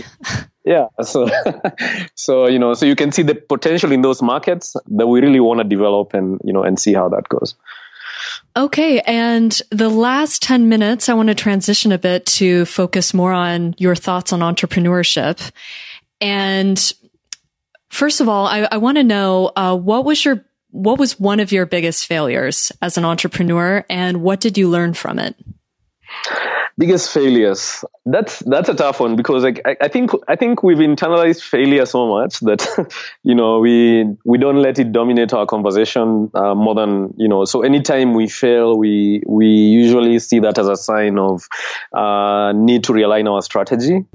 yeah 0.65 0.87
so 1.03 1.29
so 2.15 2.47
you 2.47 2.57
know 2.57 2.73
so 2.73 2.87
you 2.87 2.95
can 2.95 3.11
see 3.11 3.21
the 3.21 3.35
potential 3.35 3.91
in 3.91 4.01
those 4.01 4.23
markets 4.23 4.75
that 4.87 5.05
we 5.05 5.21
really 5.21 5.39
want 5.39 5.59
to 5.59 5.63
develop 5.63 6.15
and 6.15 6.41
you 6.43 6.51
know 6.51 6.63
and 6.63 6.79
see 6.79 6.91
how 6.91 7.07
that 7.07 7.29
goes 7.29 7.53
Okay. 8.57 9.01
And 9.01 9.59
the 9.69 9.89
last 9.89 10.41
10 10.41 10.69
minutes, 10.69 11.09
I 11.09 11.13
want 11.13 11.27
to 11.27 11.35
transition 11.35 11.91
a 11.91 11.97
bit 11.97 12.25
to 12.27 12.65
focus 12.65 13.13
more 13.13 13.33
on 13.33 13.75
your 13.77 13.95
thoughts 13.95 14.31
on 14.31 14.39
entrepreneurship. 14.39 15.51
And 16.21 16.93
first 17.89 18.21
of 18.21 18.29
all, 18.29 18.47
I, 18.47 18.67
I 18.71 18.77
want 18.77 18.97
to 18.97 19.03
know, 19.03 19.51
uh, 19.55 19.75
what 19.75 20.05
was 20.05 20.23
your, 20.23 20.45
what 20.71 20.97
was 20.97 21.19
one 21.19 21.41
of 21.41 21.51
your 21.51 21.65
biggest 21.65 22.05
failures 22.05 22.71
as 22.81 22.97
an 22.97 23.03
entrepreneur 23.03 23.85
and 23.89 24.21
what 24.21 24.39
did 24.39 24.57
you 24.57 24.69
learn 24.69 24.93
from 24.93 25.19
it? 25.19 25.35
Biggest 26.77 27.11
failures 27.11 27.83
that's 28.05 28.39
that's 28.39 28.69
a 28.69 28.73
tough 28.73 28.99
one 28.99 29.15
because 29.15 29.43
like 29.43 29.61
I, 29.65 29.75
I, 29.81 29.87
think 29.87 30.11
I 30.27 30.35
think 30.35 30.61
we've 30.61 30.77
internalized 30.77 31.41
failure 31.41 31.85
so 31.85 32.07
much 32.07 32.39
that 32.41 32.93
you 33.23 33.33
know 33.33 33.59
we 33.59 34.05
we 34.23 34.37
don't 34.37 34.61
let 34.61 34.77
it 34.79 34.91
dominate 34.91 35.33
our 35.33 35.45
conversation 35.45 36.29
uh, 36.33 36.53
more 36.53 36.75
than 36.75 37.13
you 37.17 37.27
know 37.27 37.45
so 37.45 37.63
anytime 37.63 38.13
we 38.13 38.27
fail 38.27 38.77
we 38.77 39.23
we 39.25 39.47
usually 39.47 40.19
see 40.19 40.39
that 40.39 40.57
as 40.57 40.67
a 40.67 40.75
sign 40.75 41.17
of 41.17 41.47
uh, 41.93 42.53
need 42.55 42.83
to 42.83 42.93
realign 42.93 43.31
our 43.31 43.41
strategy 43.41 44.05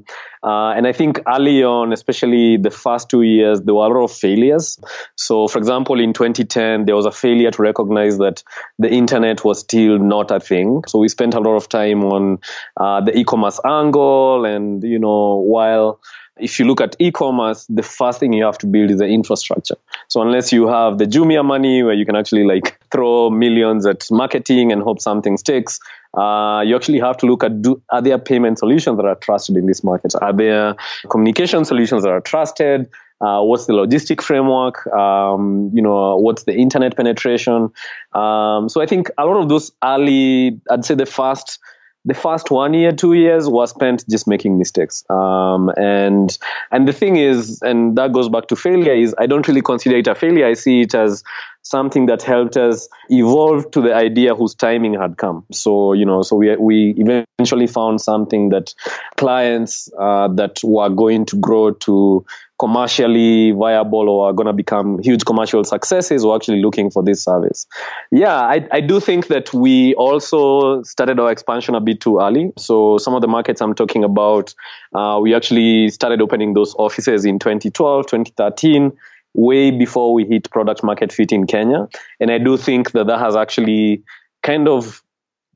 uh, 0.43 0.73
and 0.75 0.87
I 0.87 0.93
think 0.93 1.21
early 1.29 1.63
on, 1.63 1.93
especially 1.93 2.57
the 2.57 2.71
first 2.71 3.11
two 3.11 3.23
years, 3.23 3.61
there 3.61 3.75
were 3.75 3.85
a 3.85 3.89
lot 3.89 4.05
of 4.05 4.13
failures. 4.13 4.79
So, 5.17 5.49
for 5.49 5.59
example, 5.59 6.01
in 6.01 6.15
2010, 6.15 6.87
there 6.87 6.97
was 6.97 7.05
a 7.05 7.11
failure 7.11 7.51
to 7.51 7.63
recognize 7.63 8.17
that 8.19 8.43
the 8.79 8.89
internet 8.89 9.45
was 9.45 9.61
still 9.61 9.99
not 9.99 10.31
a 10.31 10.41
thing. 10.41 10.83
So 10.89 10.99
we 10.99 11.09
spent 11.09 11.35
a 11.35 11.41
lot 11.41 11.57
of 11.57 11.69
time 11.69 12.05
on 12.05 12.40
uh, 12.77 13.01
the 13.01 13.17
e-commerce 13.19 13.61
angle, 13.65 14.45
and 14.45 14.83
you 14.83 14.99
know, 14.99 15.37
while 15.37 16.01
if 16.41 16.59
you 16.59 16.65
look 16.65 16.81
at 16.81 16.97
e-commerce, 16.99 17.67
the 17.69 17.83
first 17.83 18.19
thing 18.21 18.33
you 18.33 18.45
have 18.45 18.59
to 18.59 18.67
build 18.67 18.91
is 18.91 18.99
the 18.99 19.07
infrastructure. 19.07 19.77
So 20.09 20.23
unless 20.23 20.53
you 20.53 20.67
have 20.69 20.99
the 20.99 21.05
Jumia 21.05 21.45
money 21.45 21.83
where 21.83 21.95
you 21.95 22.07
can 22.07 22.17
actually 22.17 22.45
like 22.45 22.81
throw 22.91 23.31
millions 23.31 23.87
at 23.87 24.07
marketing 24.11 24.73
and 24.73 24.83
hope 24.83 25.01
something 25.01 25.37
sticks, 25.37 25.81
uh, 26.15 26.63
you 26.65 26.75
actually 26.75 26.99
have 27.01 27.17
to 27.19 27.27
look 27.27 27.45
at 27.45 27.63
do, 27.63 27.81
are 27.91 28.03
there 28.03 28.19
payment 28.19 28.59
solutions 28.59 28.97
that 28.97 29.07
are 29.07 29.15
trusted 29.15 29.57
in 29.57 29.67
this 29.67 29.85
market? 29.85 30.15
Are 30.21 30.33
there 30.33 30.75
communication 31.09 31.65
solutions 31.65 32.03
that 32.03 32.11
are 32.11 32.21
trusted? 32.21 32.89
Uh, 33.21 33.43
what's 33.43 33.67
the 33.67 33.75
logistic 33.75 34.23
framework? 34.23 34.87
Um, 34.89 35.71
you 35.75 35.83
know, 35.83 36.17
what's 36.17 36.45
the 36.45 36.55
internet 36.55 36.97
penetration? 36.97 37.71
Um, 38.15 38.69
so 38.69 38.81
I 38.81 38.87
think 38.87 39.11
a 39.19 39.27
lot 39.27 39.37
of 39.43 39.49
those 39.49 39.73
early, 39.85 40.59
I'd 40.71 40.87
say 40.87 40.95
the 40.95 41.07
first 41.07 41.59
the 42.05 42.15
first 42.15 42.51
one 42.51 42.73
year, 42.73 42.93
two 42.93 43.13
years 43.13 43.49
was 43.49 43.71
spent 43.71 44.05
just 44.09 44.27
making 44.27 44.59
mistakes. 44.59 45.05
Um, 45.11 45.71
and 45.77 46.37
and 46.71 46.89
the 46.89 46.93
thing 46.93 47.17
is, 47.17 47.61
and 47.63 47.97
that 47.99 48.13
goes 48.13 48.29
back 48.29 48.47
to 48.49 48.57
failure, 48.57 48.95
is 48.95 49.15
I 49.19 49.27
don't 49.27 49.47
really 49.47 49.63
consider 49.63 49.97
it 49.97 50.07
a 50.07 50.15
failure. 50.15 50.47
I 50.47 50.55
see 50.55 50.83
it 50.83 50.95
as 50.95 51.23
something 51.63 52.07
that 52.07 52.23
helped 52.23 52.57
us 52.57 52.89
evolve 53.09 53.71
to 53.73 53.81
the 53.81 53.95
idea 53.95 54.35
whose 54.35 54.55
timing 54.55 54.95
had 54.95 55.17
come. 55.17 55.45
So 55.53 55.93
you 55.93 56.05
know, 56.05 56.23
so 56.23 56.37
we 56.37 56.57
we 56.57 56.95
eventually 56.97 57.67
found 57.67 58.01
something 58.01 58.51
that 58.51 58.75
clients 59.17 59.91
uh, 59.99 60.29
that 60.29 60.61
were 60.65 60.89
going 60.89 61.27
to 61.27 61.37
grow 61.37 61.73
to 61.73 62.25
commercially 62.61 63.53
viable 63.53 64.07
or 64.11 64.29
are 64.29 64.35
going 64.35 64.47
to 64.47 64.53
become 64.53 64.99
huge 65.03 65.25
commercial 65.25 65.65
successes 65.65 66.27
were 66.27 66.37
actually 66.37 66.61
looking 66.61 66.91
for 66.91 67.03
this 67.03 67.25
service. 67.25 67.67
Yeah, 68.11 68.37
I, 68.37 68.69
I 68.71 68.81
do 68.83 69.01
think 69.01 69.29
that 69.29 69.55
we 69.55 69.95
also 69.95 70.83
started 70.83 71.19
our 71.19 71.33
expansion 71.33 71.75
a 71.75 71.81
bit 71.81 72.03
too 72.03 72.21
early. 72.21 72.53
So 72.59 72.99
some 72.99 73.15
of 73.15 73.23
the 73.23 73.29
markets 73.29 73.63
I'm 73.63 73.75
talking 73.75 74.05
about, 74.05 74.55
uh, 74.95 75.19
we 75.23 75.35
actually 75.35 75.89
started 75.89 76.21
opening 76.21 76.53
those 76.53 76.75
offices 76.75 77.25
in 77.25 77.39
2012, 77.39 78.07
2013 78.07 78.93
way 79.35 79.71
before 79.71 80.13
we 80.13 80.25
hit 80.25 80.51
product 80.51 80.83
market 80.83 81.13
fit 81.13 81.33
in 81.33 81.47
Kenya. 81.47 81.89
And 82.19 82.31
I 82.31 82.39
do 82.39 82.57
think 82.57 82.93
that 82.93 83.07
that 83.07 83.19
has 83.19 83.37
actually 83.37 84.03
kind 84.43 84.69
of 84.69 85.03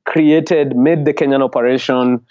created, 0.05 0.75
made 0.75 1.05
the 1.05 1.13
Kenyan 1.13 1.43
operation 1.43 2.25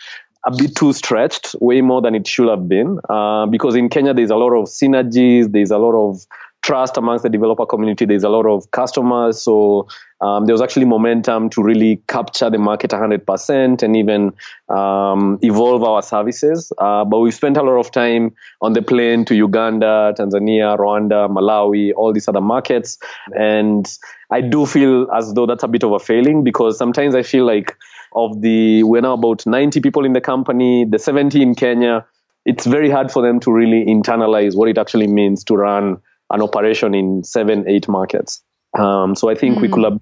a 0.46 0.56
bit 0.56 0.76
too 0.76 0.92
stretched, 0.92 1.54
way 1.60 1.80
more 1.80 2.02
than 2.02 2.14
it 2.14 2.26
should 2.26 2.48
have 2.48 2.68
been. 2.68 2.98
Uh, 3.08 3.46
because 3.46 3.74
in 3.74 3.88
Kenya, 3.88 4.12
there's 4.14 4.30
a 4.30 4.36
lot 4.36 4.52
of 4.52 4.66
synergies, 4.66 5.50
there's 5.50 5.70
a 5.70 5.78
lot 5.78 5.94
of 5.94 6.26
trust 6.62 6.96
amongst 6.96 7.22
the 7.22 7.28
developer 7.28 7.66
community, 7.66 8.04
there's 8.04 8.24
a 8.24 8.28
lot 8.28 8.46
of 8.46 8.70
customers. 8.70 9.40
So 9.40 9.88
um, 10.24 10.46
there 10.46 10.54
was 10.54 10.62
actually 10.62 10.86
momentum 10.86 11.50
to 11.50 11.62
really 11.62 12.02
capture 12.08 12.48
the 12.48 12.56
market 12.56 12.92
100% 12.92 13.82
and 13.82 13.96
even 13.96 14.32
um, 14.74 15.38
evolve 15.42 15.84
our 15.84 16.00
services. 16.00 16.72
Uh, 16.78 17.04
but 17.04 17.20
we 17.20 17.30
spent 17.30 17.58
a 17.58 17.62
lot 17.62 17.78
of 17.78 17.90
time 17.90 18.34
on 18.62 18.72
the 18.72 18.80
plane 18.80 19.26
to 19.26 19.34
Uganda, 19.34 20.14
Tanzania, 20.18 20.78
Rwanda, 20.78 21.28
Malawi, 21.28 21.92
all 21.94 22.14
these 22.14 22.26
other 22.26 22.40
markets. 22.40 22.96
And 23.38 23.86
I 24.30 24.40
do 24.40 24.64
feel 24.64 25.10
as 25.14 25.34
though 25.34 25.44
that's 25.44 25.62
a 25.62 25.68
bit 25.68 25.84
of 25.84 25.92
a 25.92 25.98
failing 25.98 26.42
because 26.42 26.78
sometimes 26.78 27.14
I 27.14 27.22
feel 27.22 27.44
like 27.44 27.76
of 28.14 28.40
the 28.40 28.82
we're 28.84 29.02
now 29.02 29.14
about 29.14 29.44
90 29.44 29.80
people 29.80 30.04
in 30.04 30.12
the 30.12 30.20
company 30.20 30.84
the 30.84 30.98
70 30.98 31.42
in 31.42 31.54
kenya 31.56 32.06
it's 32.44 32.64
very 32.64 32.88
hard 32.88 33.10
for 33.10 33.22
them 33.22 33.40
to 33.40 33.52
really 33.52 33.84
internalize 33.86 34.56
what 34.56 34.68
it 34.68 34.78
actually 34.78 35.08
means 35.08 35.42
to 35.42 35.56
run 35.56 35.96
an 36.30 36.40
operation 36.40 36.94
in 36.94 37.24
seven 37.24 37.68
eight 37.68 37.88
markets 37.88 38.40
um, 38.78 39.16
so 39.16 39.28
i 39.28 39.34
think 39.34 39.58
mm. 39.58 39.62
we 39.62 39.68
could 39.68 39.82
have 39.82 39.98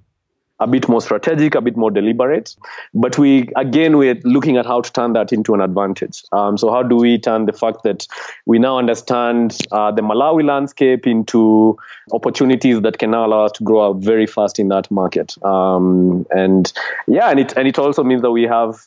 a 0.62 0.66
bit 0.66 0.88
more 0.88 1.00
strategic, 1.00 1.54
a 1.54 1.60
bit 1.60 1.76
more 1.76 1.90
deliberate. 1.90 2.56
But 2.94 3.18
we, 3.18 3.48
again, 3.56 3.98
we're 3.98 4.20
looking 4.24 4.56
at 4.56 4.66
how 4.66 4.80
to 4.80 4.92
turn 4.92 5.12
that 5.14 5.32
into 5.32 5.54
an 5.54 5.60
advantage. 5.60 6.22
Um, 6.32 6.56
so 6.56 6.70
how 6.70 6.82
do 6.82 6.96
we 6.96 7.18
turn 7.18 7.46
the 7.46 7.52
fact 7.52 7.82
that 7.82 8.06
we 8.46 8.58
now 8.58 8.78
understand 8.78 9.58
uh, 9.72 9.90
the 9.90 10.02
Malawi 10.02 10.44
landscape 10.44 11.06
into 11.06 11.76
opportunities 12.12 12.80
that 12.82 12.98
can 12.98 13.10
now 13.10 13.26
allow 13.26 13.46
us 13.46 13.52
to 13.52 13.64
grow 13.64 13.90
up 13.90 13.98
very 13.98 14.26
fast 14.26 14.58
in 14.58 14.68
that 14.68 14.90
market? 14.90 15.34
Um, 15.44 16.26
and 16.30 16.72
yeah, 17.06 17.30
and 17.30 17.40
it 17.40 17.52
and 17.56 17.66
it 17.66 17.78
also 17.78 18.04
means 18.04 18.22
that 18.22 18.30
we 18.30 18.44
have 18.44 18.86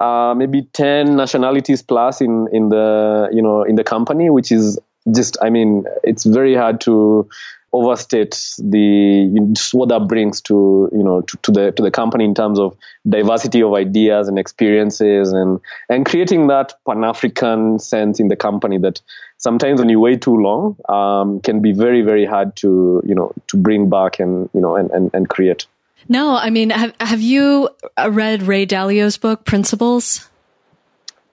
uh, 0.00 0.34
maybe 0.36 0.62
10 0.72 1.16
nationalities 1.16 1.82
plus 1.82 2.20
in 2.20 2.48
in 2.52 2.70
the 2.70 3.28
you 3.32 3.40
know 3.40 3.62
in 3.62 3.76
the 3.76 3.84
company 3.84 4.30
which 4.30 4.50
is 4.50 4.78
just 5.14 5.36
i 5.42 5.48
mean 5.48 5.84
it's 6.02 6.24
very 6.24 6.54
hard 6.54 6.80
to 6.80 7.28
overstate 7.72 8.32
the 8.58 9.56
what 9.72 9.88
that 9.88 10.06
brings 10.06 10.40
to 10.42 10.90
you 10.92 11.02
know 11.02 11.22
to, 11.22 11.36
to, 11.38 11.50
the 11.50 11.72
to 11.72 11.82
the 11.82 11.90
company 11.90 12.24
in 12.24 12.34
terms 12.34 12.58
of 12.58 12.76
diversity 13.08 13.62
of 13.62 13.72
ideas 13.72 14.28
and 14.28 14.38
experiences 14.38 15.32
and 15.32 15.60
and 15.88 16.04
creating 16.04 16.48
that 16.48 16.74
pan 16.86 17.02
African 17.04 17.78
sense 17.78 18.20
in 18.20 18.28
the 18.28 18.36
company 18.36 18.78
that 18.78 19.00
sometimes 19.38 19.80
when 19.80 19.88
you 19.88 20.00
wait 20.00 20.20
too 20.20 20.36
long 20.36 20.76
um, 20.88 21.40
can 21.40 21.60
be 21.60 21.72
very 21.72 22.02
very 22.02 22.26
hard 22.26 22.54
to 22.56 23.02
you 23.06 23.14
know 23.14 23.32
to 23.48 23.56
bring 23.56 23.88
back 23.88 24.20
and 24.20 24.50
you 24.52 24.60
know 24.60 24.76
and 24.76 24.90
and, 24.90 25.10
and 25.14 25.28
create. 25.28 25.66
No, 26.08 26.34
I 26.34 26.50
mean, 26.50 26.70
have 26.70 26.94
have 27.00 27.20
you 27.20 27.68
read 27.96 28.42
Ray 28.42 28.66
Dalio's 28.66 29.16
book 29.16 29.44
Principles? 29.44 30.28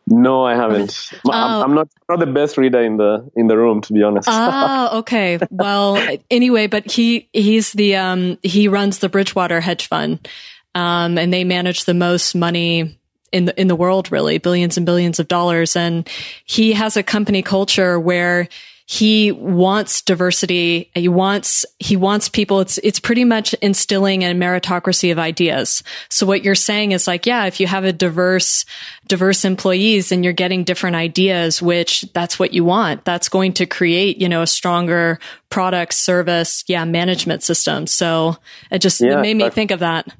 No, 0.10 0.44
I 0.44 0.56
haven't. 0.56 1.12
I'm, 1.26 1.32
oh. 1.32 1.64
I'm, 1.64 1.76
not 1.76 1.88
not 2.10 2.20
the 2.20 2.26
best 2.26 2.58
reader 2.58 2.82
in 2.82 2.98
the 2.98 3.30
in 3.36 3.48
the 3.48 3.58
room, 3.58 3.82
to 3.82 3.94
be 3.94 4.02
honest. 4.02 4.28
ah, 4.30 4.98
okay. 5.00 5.40
Well, 5.52 5.98
anyway, 6.32 6.68
but 6.68 6.92
he 6.92 7.30
he's 7.32 7.72
the 7.74 7.96
um 7.96 8.38
he 8.42 8.68
runs 8.68 9.00
the 9.00 9.10
Bridgewater 9.10 9.62
hedge 9.62 9.88
fund, 9.88 10.28
um, 10.74 11.18
and 11.18 11.32
they 11.32 11.44
manage 11.44 11.86
the 11.86 11.94
most 11.94 12.34
money 12.36 13.00
in 13.32 13.46
the 13.46 13.60
in 13.60 13.68
the 13.68 13.76
world, 13.76 14.12
really, 14.12 14.40
billions 14.40 14.78
and 14.78 14.86
billions 14.86 15.20
of 15.20 15.28
dollars. 15.28 15.76
And 15.76 16.10
he 16.46 16.74
has 16.74 16.98
a 16.98 17.04
company 17.04 17.42
culture 17.42 18.00
where 18.00 18.48
he 18.92 19.32
wants 19.32 20.02
diversity. 20.02 20.90
He 20.96 21.08
wants, 21.08 21.64
he 21.78 21.96
wants 21.96 22.28
people. 22.28 22.60
It's, 22.60 22.80
it's 22.80 23.00
pretty 23.00 23.24
much 23.24 23.54
instilling 23.62 24.24
a 24.24 24.34
meritocracy 24.34 25.12
of 25.12 25.20
ideas. 25.20 25.84
So 26.10 26.26
what 26.26 26.44
you're 26.44 26.56
saying 26.56 26.94
is 26.94 27.06
like, 27.06 27.28
yeah, 27.28 27.46
if 27.46 27.60
you 27.60 27.68
have 27.68 27.84
a 27.84 27.94
diverse, 27.94 28.66
diverse 29.06 29.46
employees 29.46 30.12
and 30.12 30.24
you're 30.24 30.34
getting 30.34 30.64
different 30.64 30.96
ideas, 30.96 31.62
which 31.62 32.02
that's 32.14 32.40
what 32.40 32.52
you 32.52 32.66
want. 32.66 33.06
That's 33.06 33.30
going 33.30 33.54
to 33.54 33.68
create, 33.68 34.18
you 34.18 34.28
know, 34.28 34.42
a 34.42 34.48
stronger 34.48 35.20
product 35.50 35.94
service, 35.94 36.64
yeah, 36.68 36.84
management 36.84 37.44
system. 37.44 37.86
So 37.86 38.38
it 38.72 38.80
just 38.80 39.02
yeah, 39.02 39.20
it 39.20 39.22
made 39.22 39.36
me 39.38 39.52
think 39.52 39.70
of 39.70 39.82
that. 39.82 40.12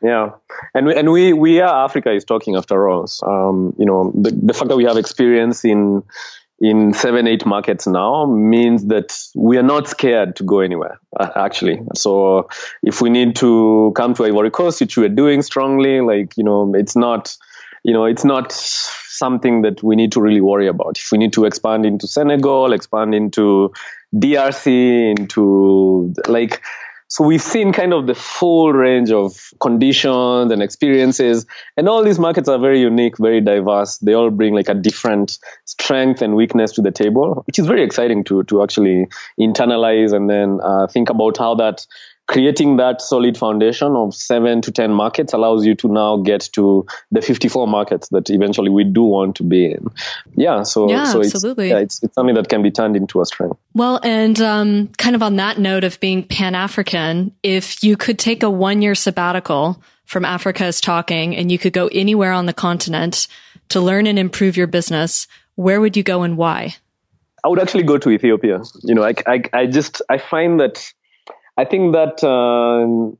Yeah, 0.00 0.30
and 0.74 0.86
we, 0.86 0.94
and 0.94 1.10
we 1.10 1.32
we 1.32 1.60
are 1.60 1.84
Africa 1.84 2.12
is 2.12 2.24
talking 2.24 2.54
after 2.54 2.88
all. 2.88 3.06
Um, 3.24 3.74
you 3.78 3.84
know, 3.84 4.12
the, 4.14 4.30
the 4.30 4.54
fact 4.54 4.68
that 4.68 4.76
we 4.76 4.84
have 4.84 4.96
experience 4.96 5.64
in 5.64 6.04
in 6.58 6.94
seven, 6.94 7.26
eight 7.26 7.44
markets 7.44 7.86
now 7.86 8.24
means 8.26 8.86
that 8.86 9.16
we 9.34 9.58
are 9.58 9.62
not 9.62 9.88
scared 9.88 10.36
to 10.36 10.44
go 10.44 10.60
anywhere, 10.60 10.98
uh, 11.18 11.30
actually. 11.36 11.80
So 11.94 12.48
if 12.82 13.02
we 13.02 13.10
need 13.10 13.36
to 13.36 13.92
come 13.94 14.14
to 14.14 14.24
Ivory 14.24 14.50
Coast, 14.50 14.80
which 14.80 14.96
we're 14.96 15.10
doing 15.10 15.42
strongly, 15.42 16.00
like, 16.00 16.36
you 16.36 16.44
know, 16.44 16.74
it's 16.74 16.96
not, 16.96 17.36
you 17.84 17.92
know, 17.92 18.06
it's 18.06 18.24
not 18.24 18.52
something 18.52 19.62
that 19.62 19.82
we 19.82 19.96
need 19.96 20.12
to 20.12 20.20
really 20.20 20.40
worry 20.40 20.66
about. 20.66 20.98
If 20.98 21.12
we 21.12 21.18
need 21.18 21.34
to 21.34 21.44
expand 21.44 21.84
into 21.84 22.06
Senegal, 22.06 22.72
expand 22.72 23.14
into 23.14 23.72
DRC, 24.14 25.18
into 25.18 26.14
like, 26.26 26.62
so 27.08 27.24
we've 27.24 27.42
seen 27.42 27.72
kind 27.72 27.92
of 27.92 28.08
the 28.08 28.14
full 28.14 28.72
range 28.72 29.12
of 29.12 29.50
conditions 29.60 30.50
and 30.50 30.60
experiences. 30.60 31.46
And 31.76 31.88
all 31.88 32.02
these 32.02 32.18
markets 32.18 32.48
are 32.48 32.58
very 32.58 32.80
unique, 32.80 33.18
very 33.18 33.40
diverse. 33.40 33.98
They 33.98 34.12
all 34.12 34.30
bring 34.30 34.54
like 34.54 34.68
a 34.68 34.74
different 34.74 35.38
strength 35.66 36.20
and 36.20 36.34
weakness 36.34 36.72
to 36.72 36.82
the 36.82 36.90
table, 36.90 37.44
which 37.46 37.60
is 37.60 37.66
very 37.66 37.84
exciting 37.84 38.24
to, 38.24 38.42
to 38.44 38.62
actually 38.62 39.06
internalize 39.38 40.12
and 40.12 40.28
then 40.28 40.58
uh, 40.62 40.88
think 40.88 41.08
about 41.08 41.36
how 41.36 41.54
that 41.54 41.86
creating 42.26 42.76
that 42.78 43.00
solid 43.00 43.36
foundation 43.36 43.94
of 43.94 44.14
seven 44.14 44.60
to 44.60 44.72
10 44.72 44.90
markets 44.90 45.32
allows 45.32 45.64
you 45.64 45.74
to 45.76 45.88
now 45.88 46.16
get 46.16 46.48
to 46.52 46.86
the 47.12 47.22
54 47.22 47.68
markets 47.68 48.08
that 48.08 48.28
eventually 48.30 48.68
we 48.68 48.84
do 48.84 49.02
want 49.04 49.36
to 49.36 49.44
be 49.44 49.66
in. 49.66 49.86
Yeah. 50.34 50.64
So, 50.64 50.90
yeah, 50.90 51.04
so 51.04 51.20
absolutely. 51.20 51.66
It's, 51.66 51.72
yeah, 51.72 51.78
it's, 51.78 52.02
it's 52.02 52.14
something 52.14 52.34
that 52.34 52.48
can 52.48 52.62
be 52.62 52.70
turned 52.70 52.96
into 52.96 53.20
a 53.20 53.26
strength. 53.26 53.58
Well, 53.74 54.00
and 54.02 54.40
um, 54.40 54.88
kind 54.98 55.14
of 55.14 55.22
on 55.22 55.36
that 55.36 55.58
note 55.58 55.84
of 55.84 56.00
being 56.00 56.24
Pan 56.24 56.54
African, 56.54 57.32
if 57.42 57.84
you 57.84 57.96
could 57.96 58.18
take 58.18 58.42
a 58.42 58.50
one 58.50 58.82
year 58.82 58.94
sabbatical 58.94 59.80
from 60.04 60.24
Africa 60.24 60.66
is 60.66 60.80
talking 60.80 61.36
and 61.36 61.50
you 61.52 61.58
could 61.58 61.72
go 61.72 61.88
anywhere 61.88 62.32
on 62.32 62.46
the 62.46 62.52
continent 62.52 63.28
to 63.68 63.80
learn 63.80 64.06
and 64.06 64.18
improve 64.18 64.56
your 64.56 64.66
business, 64.66 65.26
where 65.54 65.80
would 65.80 65.96
you 65.96 66.02
go 66.02 66.22
and 66.22 66.36
why? 66.36 66.76
I 67.44 67.48
would 67.48 67.60
actually 67.60 67.84
go 67.84 67.98
to 67.98 68.10
Ethiopia. 68.10 68.62
You 68.82 68.96
know, 68.96 69.04
I, 69.04 69.14
I, 69.26 69.42
I 69.52 69.66
just, 69.66 70.02
I 70.08 70.18
find 70.18 70.58
that, 70.58 70.92
I 71.56 71.64
think 71.64 71.94
that 71.94 72.22
uh, 72.22 73.16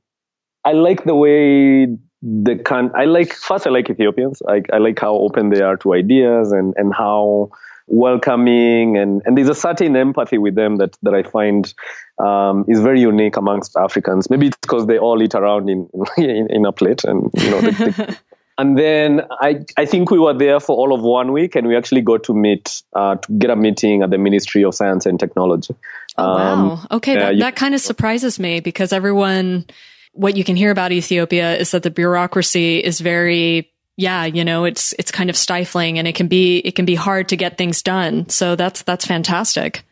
I 0.68 0.72
like 0.72 1.04
the 1.04 1.14
way 1.14 1.86
the 2.22 2.56
can, 2.56 2.90
I 2.94 3.04
like, 3.04 3.32
first, 3.32 3.66
I 3.66 3.70
like 3.70 3.88
Ethiopians. 3.88 4.42
I, 4.48 4.62
I 4.72 4.78
like 4.78 4.98
how 4.98 5.14
open 5.14 5.50
they 5.50 5.60
are 5.62 5.76
to 5.78 5.94
ideas 5.94 6.52
and, 6.52 6.74
and 6.76 6.92
how 6.94 7.50
welcoming 7.88 8.96
and, 8.96 9.22
and 9.24 9.38
there's 9.38 9.48
a 9.48 9.54
certain 9.54 9.94
empathy 9.94 10.38
with 10.38 10.56
them 10.56 10.76
that, 10.76 10.96
that 11.02 11.14
I 11.14 11.22
find 11.22 11.72
um, 12.18 12.64
is 12.66 12.80
very 12.80 13.00
unique 13.00 13.36
amongst 13.36 13.76
Africans. 13.76 14.28
Maybe 14.28 14.48
it's 14.48 14.58
because 14.60 14.86
they 14.86 14.98
all 14.98 15.22
eat 15.22 15.34
around 15.34 15.70
in, 15.70 15.88
in, 16.18 16.48
in 16.50 16.66
a 16.66 16.72
plate 16.72 17.04
and, 17.04 17.30
you 17.36 17.50
know, 17.50 17.60
they, 17.60 17.70
they, 17.70 18.16
and 18.58 18.76
then 18.76 19.22
I, 19.40 19.64
I 19.76 19.86
think 19.86 20.10
we 20.10 20.18
were 20.18 20.34
there 20.34 20.58
for 20.58 20.76
all 20.76 20.92
of 20.92 21.02
one 21.02 21.32
week 21.32 21.54
and 21.54 21.68
we 21.68 21.76
actually 21.76 22.00
got 22.00 22.24
to 22.24 22.34
meet, 22.34 22.82
uh, 22.94 23.16
to 23.16 23.32
get 23.34 23.50
a 23.50 23.56
meeting 23.56 24.02
at 24.02 24.10
the 24.10 24.18
Ministry 24.18 24.64
of 24.64 24.74
Science 24.74 25.06
and 25.06 25.20
Technology. 25.20 25.74
Oh, 26.18 26.24
um, 26.24 26.68
wow. 26.68 26.86
Okay. 26.92 27.14
that, 27.14 27.34
you, 27.34 27.40
that 27.40 27.56
kind 27.56 27.74
of 27.74 27.80
surprises 27.80 28.38
me 28.38 28.60
because 28.60 28.92
everyone, 28.92 29.66
what 30.12 30.36
you 30.36 30.44
can 30.44 30.56
hear 30.56 30.70
about 30.70 30.92
Ethiopia 30.92 31.56
is 31.56 31.72
that 31.72 31.82
the 31.82 31.90
bureaucracy 31.90 32.78
is 32.78 33.00
very, 33.00 33.72
yeah, 33.96 34.24
you 34.24 34.44
know, 34.44 34.64
it's, 34.64 34.94
it's 34.98 35.10
kind 35.10 35.28
of 35.30 35.36
stifling 35.36 35.98
and 35.98 36.08
it 36.08 36.14
can 36.14 36.28
be, 36.28 36.58
it 36.58 36.74
can 36.74 36.84
be 36.84 36.94
hard 36.94 37.28
to 37.30 37.36
get 37.36 37.58
things 37.58 37.82
done. 37.82 38.28
So 38.28 38.56
that's, 38.56 38.82
that's 38.82 39.04
fantastic. 39.04 39.84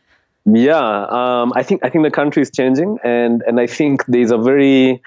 Yeah. 0.46 0.78
Um, 0.78 1.52
I 1.54 1.62
think, 1.62 1.84
I 1.84 1.90
think 1.90 2.04
the 2.04 2.10
country 2.10 2.42
is 2.42 2.50
changing 2.50 2.98
and, 3.04 3.42
and 3.46 3.60
I 3.60 3.66
think 3.66 4.04
there's 4.06 4.30
a 4.30 4.38
very, 4.38 5.02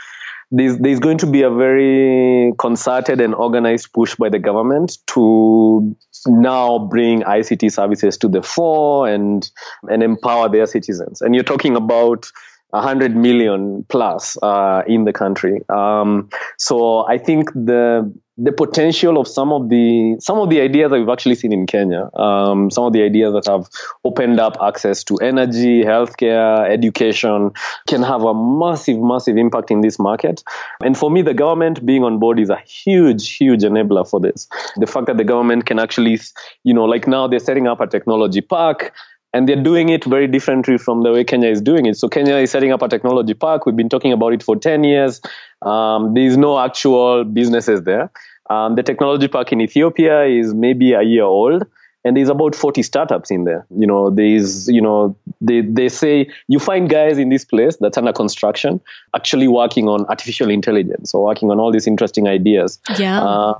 there's, 0.49 0.78
there's 0.78 0.99
going 0.99 1.18
to 1.20 1.28
be 1.28 1.41
a 1.41 1.49
very 1.49 2.53
concerted 2.57 3.20
and 3.22 3.36
organized 3.36 3.91
push 3.91 4.15
by 4.15 4.30
the 4.30 4.39
government 4.39 4.97
to 5.07 5.95
now 6.28 6.80
bring 6.80 7.21
ICT 7.21 7.71
services 7.71 8.17
to 8.17 8.28
the 8.28 8.41
fore 8.41 9.07
and 9.07 9.49
and 9.89 10.03
empower 10.03 10.49
their 10.49 10.65
citizens. 10.65 11.21
And 11.21 11.34
you're 11.36 11.43
talking 11.43 11.75
about 11.75 12.32
100 12.78 13.15
million 13.15 13.86
plus 13.89 14.38
uh, 14.41 14.84
in 14.88 15.05
the 15.05 15.13
country. 15.13 15.61
Um, 15.69 16.30
so 16.57 17.07
I 17.07 17.17
think 17.17 17.51
the 17.53 18.13
the 18.39 18.51
potential 18.51 19.17
of 19.17 19.28
some 19.28 19.51
of 19.51 19.69
the 19.69 20.15
some 20.19 20.38
of 20.38 20.49
the 20.49 20.61
ideas 20.61 20.91
that 20.91 20.99
we've 20.99 21.09
actually 21.09 21.34
seen 21.34 21.51
in 21.51 21.65
Kenya, 21.65 22.09
um, 22.15 22.69
some 22.69 22.84
of 22.86 22.93
the 22.93 23.01
ideas 23.01 23.34
that 23.34 23.51
have 23.51 23.67
opened 24.05 24.39
up 24.39 24.57
access 24.61 25.03
to 25.05 25.17
energy, 25.17 25.84
healthcare, 25.84 26.69
education, 26.69 27.51
can 27.88 28.03
have 28.03 28.23
a 28.23 28.34
massive, 28.34 28.99
massive 28.99 29.38
impact 29.38 29.71
in 29.71 29.82
this 29.82 29.97
market. 29.97 30.43
And 30.84 30.95
for 30.95 31.09
me, 31.09 31.23
the 31.23 31.34
government 31.34 31.84
being 31.84 32.03
on 32.03 32.19
board 32.19 32.39
is 32.39 32.51
a 32.51 32.59
huge, 32.59 33.36
huge 33.36 33.63
enabler 33.63 34.07
for 34.07 34.19
this. 34.19 34.47
The 34.75 34.88
fact 34.88 35.07
that 35.07 35.17
the 35.17 35.23
government 35.23 35.65
can 35.65 35.80
actually, 35.80 36.19
you 36.63 36.75
know, 36.75 36.86
like 36.86 37.07
now 37.07 37.28
they're 37.28 37.39
setting 37.39 37.67
up 37.67 37.82
a 37.82 37.88
technology 37.88 38.41
park 38.41 38.93
and 39.34 39.47
they're 39.47 39.61
doing 39.61 39.89
it 39.89 40.05
very 40.05 40.28
differently 40.28 40.78
from 40.78 41.03
the 41.03 41.11
way 41.11 41.23
Kenya 41.23 41.49
is 41.49 41.61
doing 41.61 41.86
it. 41.86 41.97
So 41.97 42.07
Kenya 42.07 42.36
is 42.36 42.51
setting 42.51 42.71
up 42.71 42.82
a 42.82 42.88
technology 42.88 43.34
park. 43.34 43.65
We've 43.65 43.75
been 43.75 43.89
talking 43.89 44.13
about 44.13 44.34
it 44.34 44.41
for 44.41 44.55
10 44.55 44.84
years. 44.84 45.21
Um, 45.61 46.13
there's 46.13 46.38
no 46.38 46.59
actual 46.59 47.23
businesses 47.23 47.84
there. 47.84 48.09
Um, 48.49 48.75
the 48.75 48.84
technology 48.84 49.28
park 49.28 49.51
in 49.51 49.59
Ethiopia 49.61 50.23
is 50.23 50.53
maybe 50.53 50.93
a 50.93 51.01
year 51.01 51.23
old 51.23 51.65
and 52.07 52.15
there's 52.15 52.30
about 52.30 52.55
40 52.55 52.84
startups 52.84 53.30
in 53.30 53.43
there. 53.43 53.65
You 53.78 53.86
know, 53.86 54.09
there's, 54.09 54.69
you 54.69 54.82
know, 54.82 55.17
they, 55.41 55.59
they 55.61 55.89
say 55.89 56.30
you 56.47 56.57
find 56.57 56.89
guys 56.89 57.17
in 57.17 57.28
this 57.28 57.43
place 57.43 57.75
that's 57.78 57.97
under 57.97 58.13
construction 58.13 58.80
actually 59.13 59.49
working 59.49 59.89
on 59.89 60.05
artificial 60.05 60.49
intelligence 60.49 61.13
or 61.13 61.25
working 61.25 61.51
on 61.51 61.59
all 61.59 61.71
these 61.71 61.86
interesting 61.86 62.28
ideas. 62.28 62.80
Yeah. 62.97 63.21
Uh, 63.21 63.59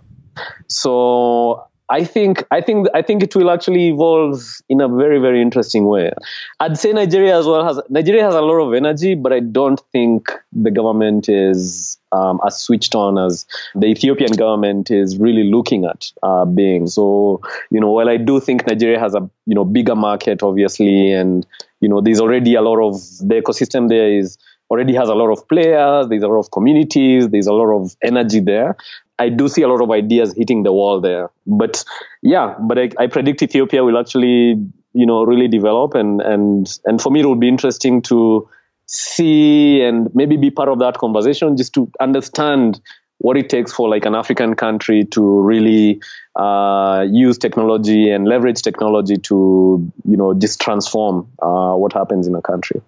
so 0.68 1.68
I 1.90 2.04
think 2.04 2.44
I 2.52 2.62
think 2.62 2.88
I 2.94 3.02
think 3.02 3.24
it 3.24 3.36
will 3.36 3.50
actually 3.50 3.88
evolve 3.88 4.44
in 4.68 4.82
a 4.82 4.90
very 4.90 5.20
very 5.20 5.42
interesting 5.42 5.86
way. 5.86 6.12
I'd 6.60 6.78
say 6.78 6.92
Nigeria 6.92 7.38
as 7.40 7.46
well 7.46 7.66
has 7.66 7.80
Nigeria 7.90 8.24
has 8.24 8.36
a 8.36 8.42
lot 8.42 8.60
of 8.60 8.74
energy, 8.74 9.16
but 9.16 9.32
I 9.32 9.40
don't 9.40 9.80
think 9.92 10.30
the 10.52 10.72
government 10.72 11.30
is 11.30 11.98
um, 12.12 12.42
as 12.46 12.58
switched 12.60 12.94
on 12.94 13.18
as 13.18 13.46
the 13.74 13.88
Ethiopian 13.88 14.34
government 14.34 14.92
is 14.92 15.18
really 15.18 15.46
looking 15.46 15.86
at 15.86 16.12
uh, 16.24 16.44
being. 16.44 16.88
So 16.88 17.42
you 17.72 17.80
know, 17.80 17.92
while 17.92 18.10
I 18.10 18.18
do 18.18 18.42
think 18.42 18.68
Nigeria 18.68 19.00
has 19.00 19.16
a 19.16 19.30
you 19.46 19.56
know 19.56 19.64
bigger 19.64 19.96
market, 19.96 20.44
obviously, 20.44 21.14
and 21.14 21.46
you 21.80 21.90
know, 21.90 22.02
there's 22.02 22.20
already 22.20 22.56
a 22.56 22.62
lot 22.62 22.86
of 22.86 22.96
the 23.20 23.42
ecosystem 23.42 23.88
there 23.90 24.10
is 24.12 24.38
already 24.70 24.94
has 24.94 25.10
a 25.10 25.16
lot 25.16 25.32
of 25.32 25.48
players, 25.48 26.08
there's 26.10 26.24
a 26.24 26.28
lot 26.28 26.40
of 26.40 26.52
communities, 26.52 27.30
there's 27.30 27.48
a 27.48 27.54
lot 27.54 27.74
of 27.74 27.96
energy 28.04 28.40
there. 28.40 28.76
I 29.20 29.30
do 29.30 29.48
see 29.48 29.64
a 29.64 29.68
lot 29.68 29.82
of 29.82 29.90
ideas 29.92 30.34
hitting 30.36 30.64
the 30.64 30.72
wall 30.72 31.02
there. 31.02 31.32
But 31.46 31.84
yeah, 32.22 32.56
but 32.60 32.78
I, 32.78 32.90
I 33.00 33.08
predict 33.08 33.42
Ethiopia 33.42 33.84
will 33.84 33.98
actually, 33.98 34.64
you 34.94 35.06
know, 35.06 35.24
really 35.24 35.48
develop 35.48 35.96
and, 35.96 36.22
and, 36.22 36.80
and 36.86 37.02
for 37.02 37.12
me, 37.12 37.22
it 37.22 37.26
will 37.26 37.36
be 37.36 37.48
interesting 37.48 38.02
to 38.04 38.50
see 38.86 39.82
and 39.82 40.10
maybe 40.14 40.38
be 40.38 40.52
part 40.52 40.70
of 40.70 40.80
that 40.80 40.98
conversation 40.98 41.58
just 41.58 41.74
to 41.74 41.92
understand 42.00 42.80
what 43.20 43.36
it 43.36 43.50
takes 43.50 43.74
for 43.74 43.90
like 43.90 44.06
an 44.06 44.16
African 44.16 44.56
country 44.56 45.04
to 45.06 45.42
really 45.42 46.00
uh, 46.36 47.04
use 47.10 47.38
technology 47.38 48.12
and 48.12 48.28
leverage 48.28 48.62
technology 48.62 49.18
to, 49.18 49.92
you 50.06 50.18
know, 50.18 50.34
just 50.34 50.62
transform 50.62 51.28
uh, 51.42 51.74
what 51.74 51.94
happens 51.94 52.28
in 52.28 52.36
a 52.36 52.42
country. 52.42 52.82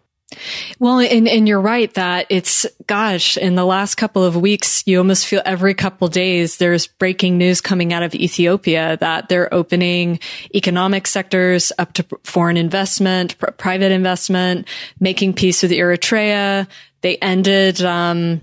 Well, 0.77 0.99
and, 0.99 1.27
and 1.27 1.47
you're 1.47 1.59
right 1.59 1.91
that 1.95 2.27
it's, 2.29 2.65
gosh, 2.85 3.35
in 3.35 3.55
the 3.55 3.65
last 3.65 3.95
couple 3.95 4.23
of 4.23 4.35
weeks, 4.35 4.83
you 4.85 4.99
almost 4.99 5.25
feel 5.25 5.41
every 5.43 5.73
couple 5.73 6.07
days 6.07 6.57
there's 6.57 6.85
breaking 6.85 7.37
news 7.37 7.61
coming 7.61 7.93
out 7.93 8.03
of 8.03 8.13
Ethiopia 8.13 8.97
that 8.99 9.27
they're 9.27 9.51
opening 9.51 10.19
economic 10.53 11.07
sectors 11.07 11.71
up 11.79 11.93
to 11.93 12.05
foreign 12.23 12.57
investment, 12.57 13.37
pr- 13.39 13.51
private 13.51 13.91
investment, 13.91 14.67
making 14.99 15.33
peace 15.33 15.63
with 15.63 15.71
Eritrea. 15.71 16.67
They 17.01 17.17
ended, 17.17 17.81
um, 17.81 18.41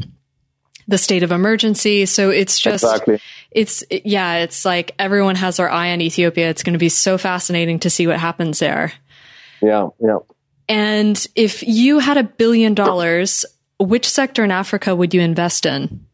the 0.88 0.98
state 0.98 1.22
of 1.22 1.32
emergency. 1.32 2.06
So 2.06 2.30
it's 2.30 2.58
just, 2.58 2.84
exactly. 2.84 3.20
it's, 3.50 3.84
yeah, 3.90 4.38
it's 4.38 4.64
like 4.64 4.94
everyone 4.98 5.36
has 5.36 5.56
their 5.58 5.70
eye 5.70 5.92
on 5.92 6.00
Ethiopia. 6.00 6.50
It's 6.50 6.62
going 6.62 6.74
to 6.74 6.78
be 6.78 6.88
so 6.88 7.16
fascinating 7.16 7.78
to 7.80 7.90
see 7.90 8.06
what 8.06 8.18
happens 8.18 8.58
there. 8.58 8.92
Yeah. 9.62 9.88
Yeah. 10.00 10.18
And 10.68 11.24
if 11.34 11.62
you 11.62 11.98
had 11.98 12.16
a 12.16 12.24
billion 12.24 12.74
dollars, 12.74 13.44
which 13.78 14.08
sector 14.08 14.44
in 14.44 14.50
Africa 14.50 14.94
would 14.94 15.14
you 15.14 15.20
invest 15.20 15.66
in? 15.66 16.06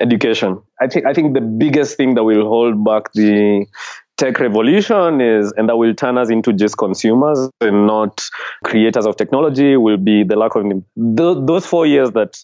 Education. 0.00 0.62
I 0.80 0.86
think 0.86 1.06
I 1.06 1.12
think 1.12 1.34
the 1.34 1.40
biggest 1.40 1.96
thing 1.96 2.14
that 2.14 2.24
will 2.24 2.46
hold 2.46 2.82
back 2.84 3.12
the 3.12 3.66
tech 4.16 4.38
revolution 4.38 5.20
is 5.20 5.52
and 5.56 5.68
that 5.68 5.76
will 5.76 5.94
turn 5.94 6.18
us 6.18 6.30
into 6.30 6.52
just 6.52 6.76
consumers 6.76 7.48
and 7.60 7.86
not 7.86 8.28
creators 8.64 9.06
of 9.06 9.16
technology 9.16 9.76
will 9.76 9.96
be 9.96 10.24
the 10.24 10.36
lack 10.36 10.54
of 10.54 10.64
those 10.94 11.66
four 11.66 11.86
years 11.86 12.10
that 12.12 12.38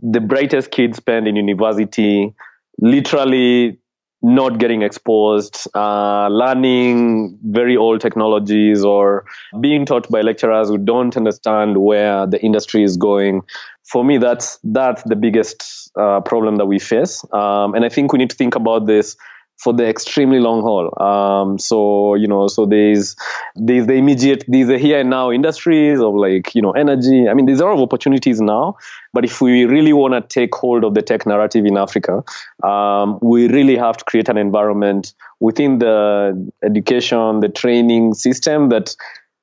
the 0.00 0.20
brightest 0.20 0.70
kids 0.70 0.98
spend 0.98 1.26
in 1.26 1.34
university 1.36 2.32
literally 2.80 3.78
not 4.24 4.58
getting 4.58 4.80
exposed, 4.80 5.68
uh, 5.74 6.28
learning 6.28 7.38
very 7.44 7.76
old 7.76 8.00
technologies, 8.00 8.82
or 8.82 9.26
being 9.60 9.84
taught 9.84 10.10
by 10.10 10.22
lecturers 10.22 10.68
who 10.68 10.78
don't 10.78 11.14
understand 11.14 11.76
where 11.76 12.26
the 12.26 12.42
industry 12.42 12.82
is 12.82 12.96
going. 12.96 13.42
For 13.84 14.02
me, 14.02 14.16
that's 14.16 14.58
that's 14.64 15.02
the 15.02 15.14
biggest 15.14 15.90
uh, 16.00 16.22
problem 16.22 16.56
that 16.56 16.64
we 16.64 16.78
face, 16.78 17.22
um, 17.32 17.74
and 17.74 17.84
I 17.84 17.90
think 17.90 18.14
we 18.14 18.18
need 18.18 18.30
to 18.30 18.36
think 18.36 18.54
about 18.54 18.86
this 18.86 19.14
for 19.58 19.72
the 19.72 19.86
extremely 19.86 20.40
long 20.40 20.62
haul. 20.62 20.90
Um, 21.02 21.58
so 21.58 22.14
you 22.14 22.26
know, 22.26 22.48
so 22.48 22.66
there's 22.66 23.16
there's 23.54 23.86
the 23.86 23.94
immediate, 23.94 24.44
there's 24.48 24.68
the 24.68 24.78
here 24.78 25.00
and 25.00 25.10
now 25.10 25.30
industries 25.30 26.00
of 26.00 26.14
like 26.14 26.54
you 26.54 26.62
know 26.62 26.72
energy. 26.72 27.28
I 27.28 27.34
mean, 27.34 27.46
there's 27.46 27.60
a 27.60 27.64
lot 27.64 27.74
of 27.74 27.80
opportunities 27.80 28.40
now, 28.40 28.76
but 29.12 29.24
if 29.24 29.40
we 29.40 29.64
really 29.64 29.92
want 29.92 30.14
to 30.14 30.20
take 30.20 30.54
hold 30.54 30.84
of 30.84 30.94
the 30.94 31.02
tech 31.02 31.26
narrative 31.26 31.64
in 31.64 31.76
Africa, 31.76 32.22
um, 32.62 33.18
we 33.22 33.48
really 33.48 33.76
have 33.76 33.96
to 33.98 34.04
create 34.04 34.28
an 34.28 34.36
environment 34.36 35.14
within 35.40 35.78
the 35.78 36.52
education, 36.64 37.40
the 37.40 37.48
training 37.48 38.14
system 38.14 38.68
that 38.70 38.94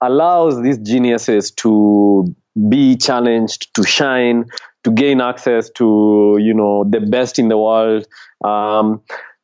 allows 0.02 0.62
these 0.62 0.80
geniuses 0.80 1.52
to 1.52 2.36
be 2.68 2.98
challenged, 2.98 3.74
to 3.76 3.84
shine, 3.84 4.46
to 4.84 4.92
gain 4.92 5.22
access 5.22 5.70
to 5.72 6.38
you 6.42 6.54
know 6.54 6.84
the 6.84 7.00
best 7.00 7.40
in 7.40 7.48
the 7.48 7.58
world. 7.58 8.08
Um, 8.44 9.02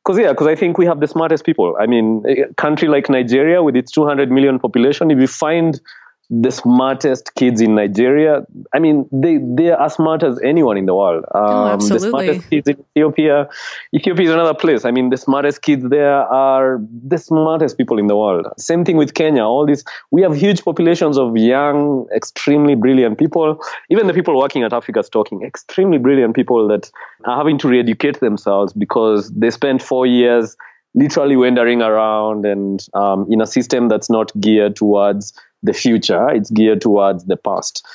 because 0.07 0.21
yeah, 0.21 0.29
because 0.29 0.47
I 0.47 0.55
think 0.55 0.77
we 0.77 0.85
have 0.85 1.01
the 1.01 1.07
smartest 1.07 1.45
people. 1.45 1.75
I 1.77 1.85
mean, 1.85 2.23
a 2.25 2.53
country 2.53 2.87
like 2.87 3.09
Nigeria 3.09 3.61
with 3.61 3.75
its 3.75 3.91
200 3.91 4.31
million 4.31 4.57
population, 4.57 5.11
if 5.11 5.19
you 5.19 5.27
find 5.27 5.81
the 6.29 6.51
smartest 6.51 7.35
kids 7.35 7.61
in 7.61 7.75
Nigeria. 7.75 8.45
I 8.73 8.79
mean, 8.79 9.07
they 9.11 9.37
they 9.37 9.71
are 9.71 9.81
as 9.81 9.93
smart 9.93 10.23
as 10.23 10.39
anyone 10.41 10.77
in 10.77 10.85
the 10.85 10.93
world. 10.93 11.23
Um, 11.33 11.43
oh, 11.45 11.67
absolutely. 11.67 12.05
The 12.05 12.09
smartest 12.09 12.49
kids 12.49 12.67
in 12.67 12.85
Ethiopia. 12.91 13.49
Ethiopia 13.95 14.25
is 14.25 14.33
another 14.33 14.53
place. 14.53 14.83
I 14.83 14.91
mean, 14.91 15.09
the 15.09 15.15
smartest 15.17 15.61
kids 15.61 15.87
there 15.89 16.13
are 16.13 16.81
the 17.07 17.17
smartest 17.17 17.77
people 17.77 17.97
in 17.97 18.07
the 18.07 18.17
world. 18.17 18.45
Same 18.57 18.83
thing 18.83 18.97
with 18.97 19.13
Kenya. 19.13 19.43
All 19.43 19.65
these 19.65 19.85
we 20.11 20.21
have 20.21 20.35
huge 20.35 20.65
populations 20.65 21.17
of 21.17 21.37
young, 21.37 22.07
extremely 22.13 22.75
brilliant 22.75 23.17
people. 23.17 23.63
Even 23.89 24.07
the 24.07 24.13
people 24.13 24.37
working 24.37 24.63
at 24.63 24.73
Africa's 24.73 25.09
Talking, 25.09 25.43
extremely 25.43 25.97
brilliant 25.97 26.35
people 26.35 26.67
that 26.67 26.91
are 27.23 27.37
having 27.37 27.57
to 27.59 27.69
re-educate 27.69 28.19
themselves 28.19 28.73
because 28.73 29.31
they 29.31 29.49
spent 29.49 29.81
four 29.81 30.05
years 30.05 30.57
literally 30.93 31.35
wandering 31.35 31.81
around 31.81 32.45
and 32.45 32.85
um, 32.93 33.27
in 33.29 33.39
a 33.39 33.45
system 33.45 33.87
that's 33.87 34.09
not 34.09 34.31
geared 34.41 34.75
towards 34.75 35.33
the 35.63 35.73
future, 35.73 36.29
it's 36.29 36.49
geared 36.51 36.81
towards 36.81 37.25
the 37.25 37.37
past. 37.37 37.85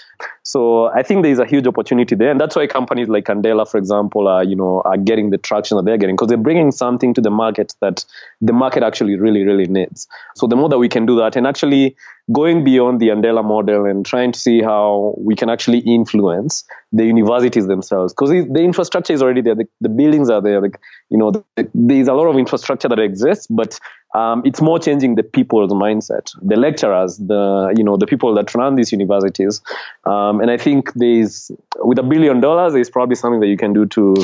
So 0.42 0.86
I 0.86 1.02
think 1.02 1.22
there 1.22 1.32
is 1.32 1.38
a 1.38 1.46
huge 1.46 1.66
opportunity 1.66 2.14
there, 2.14 2.30
and 2.30 2.40
that's 2.40 2.54
why 2.56 2.66
companies 2.66 3.08
like 3.08 3.24
Andela, 3.24 3.68
for 3.68 3.78
example, 3.78 4.28
are 4.28 4.44
you 4.44 4.56
know 4.56 4.82
are 4.84 4.96
getting 4.96 5.30
the 5.30 5.38
traction 5.38 5.76
that 5.76 5.84
they're 5.84 5.98
getting 5.98 6.16
because 6.16 6.28
they're 6.28 6.36
bringing 6.36 6.70
something 6.70 7.14
to 7.14 7.20
the 7.20 7.30
market 7.30 7.74
that 7.80 8.04
the 8.40 8.52
market 8.52 8.82
actually 8.82 9.16
really 9.16 9.44
really 9.44 9.66
needs. 9.66 10.06
So 10.36 10.46
the 10.46 10.56
more 10.56 10.68
that 10.68 10.78
we 10.78 10.88
can 10.88 11.06
do 11.06 11.16
that, 11.16 11.36
and 11.36 11.46
actually 11.46 11.96
going 12.30 12.62
beyond 12.62 13.00
the 13.00 13.08
Andela 13.08 13.44
model 13.44 13.84
and 13.84 14.06
trying 14.06 14.32
to 14.32 14.38
see 14.38 14.62
how 14.62 15.14
we 15.18 15.34
can 15.34 15.50
actually 15.50 15.78
influence 15.78 16.64
the 16.92 17.04
universities 17.04 17.66
themselves 17.66 18.12
because 18.12 18.30
the 18.30 18.60
infrastructure 18.60 19.12
is 19.12 19.22
already 19.22 19.40
there, 19.40 19.56
the, 19.56 19.66
the 19.80 19.88
buildings 19.88 20.30
are 20.30 20.40
there, 20.40 20.60
the, 20.60 20.70
you 21.10 21.18
know, 21.18 21.32
the, 21.32 21.44
there's 21.74 22.06
a 22.06 22.14
lot 22.14 22.28
of 22.28 22.36
infrastructure 22.36 22.88
that 22.88 23.00
exists, 23.00 23.48
but 23.48 23.78
um, 24.14 24.42
it's 24.44 24.60
more 24.60 24.78
changing 24.78 25.14
the 25.14 25.22
people's 25.22 25.72
mindset, 25.72 26.32
the 26.42 26.56
lecturers, 26.56 27.16
the 27.16 27.74
you 27.76 27.84
know 27.84 27.96
the 27.96 28.06
people 28.06 28.34
that 28.34 28.54
run 28.54 28.74
these 28.74 28.92
universities. 28.92 29.62
Um, 30.04 30.40
and 30.40 30.50
I 30.50 30.56
think 30.56 30.92
there's 30.94 31.50
with 31.78 31.98
a 31.98 32.02
billion 32.02 32.40
dollars, 32.40 32.74
there's 32.74 32.90
probably 32.90 33.16
something 33.16 33.40
that 33.40 33.48
you 33.48 33.56
can 33.56 33.72
do 33.72 33.86
to 33.86 34.14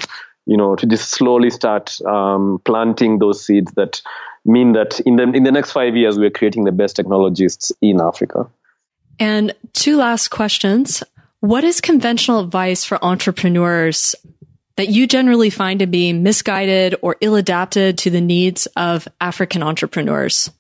you 0.47 0.57
know 0.57 0.76
to 0.76 0.86
just 0.86 1.11
slowly 1.11 1.51
start 1.51 2.01
um, 2.03 2.61
planting 2.64 3.18
those 3.18 3.45
seeds 3.45 3.72
that 3.72 4.03
mean 4.45 4.72
that 4.72 5.01
in 5.01 5.16
the 5.16 5.22
in 5.22 5.45
the 5.45 5.53
next 5.53 5.72
five 5.72 5.97
years 5.97 6.18
we're 6.18 6.30
creating 6.30 6.64
the 6.64 6.72
best 6.72 6.97
technologists 6.97 7.72
in 7.80 8.01
Africa. 8.01 8.49
And 9.18 9.55
two 9.72 9.97
last 9.97 10.28
questions. 10.28 11.03
What 11.41 11.64
is 11.64 11.80
conventional 11.80 12.41
advice 12.41 12.84
for 12.84 13.03
entrepreneurs 13.05 14.14
that 14.79 14.89
you 14.89 15.09
generally 15.09 15.51
find 15.51 15.81
to 15.81 15.89
be 15.89 16.12
misguided 16.12 16.95
or 17.03 17.16
ill 17.20 17.35
adapted 17.35 17.99
to 17.99 18.11
the 18.11 18.20
needs 18.20 18.66
of 18.76 19.09
African 19.20 19.61
entrepreneurs? 19.61 20.53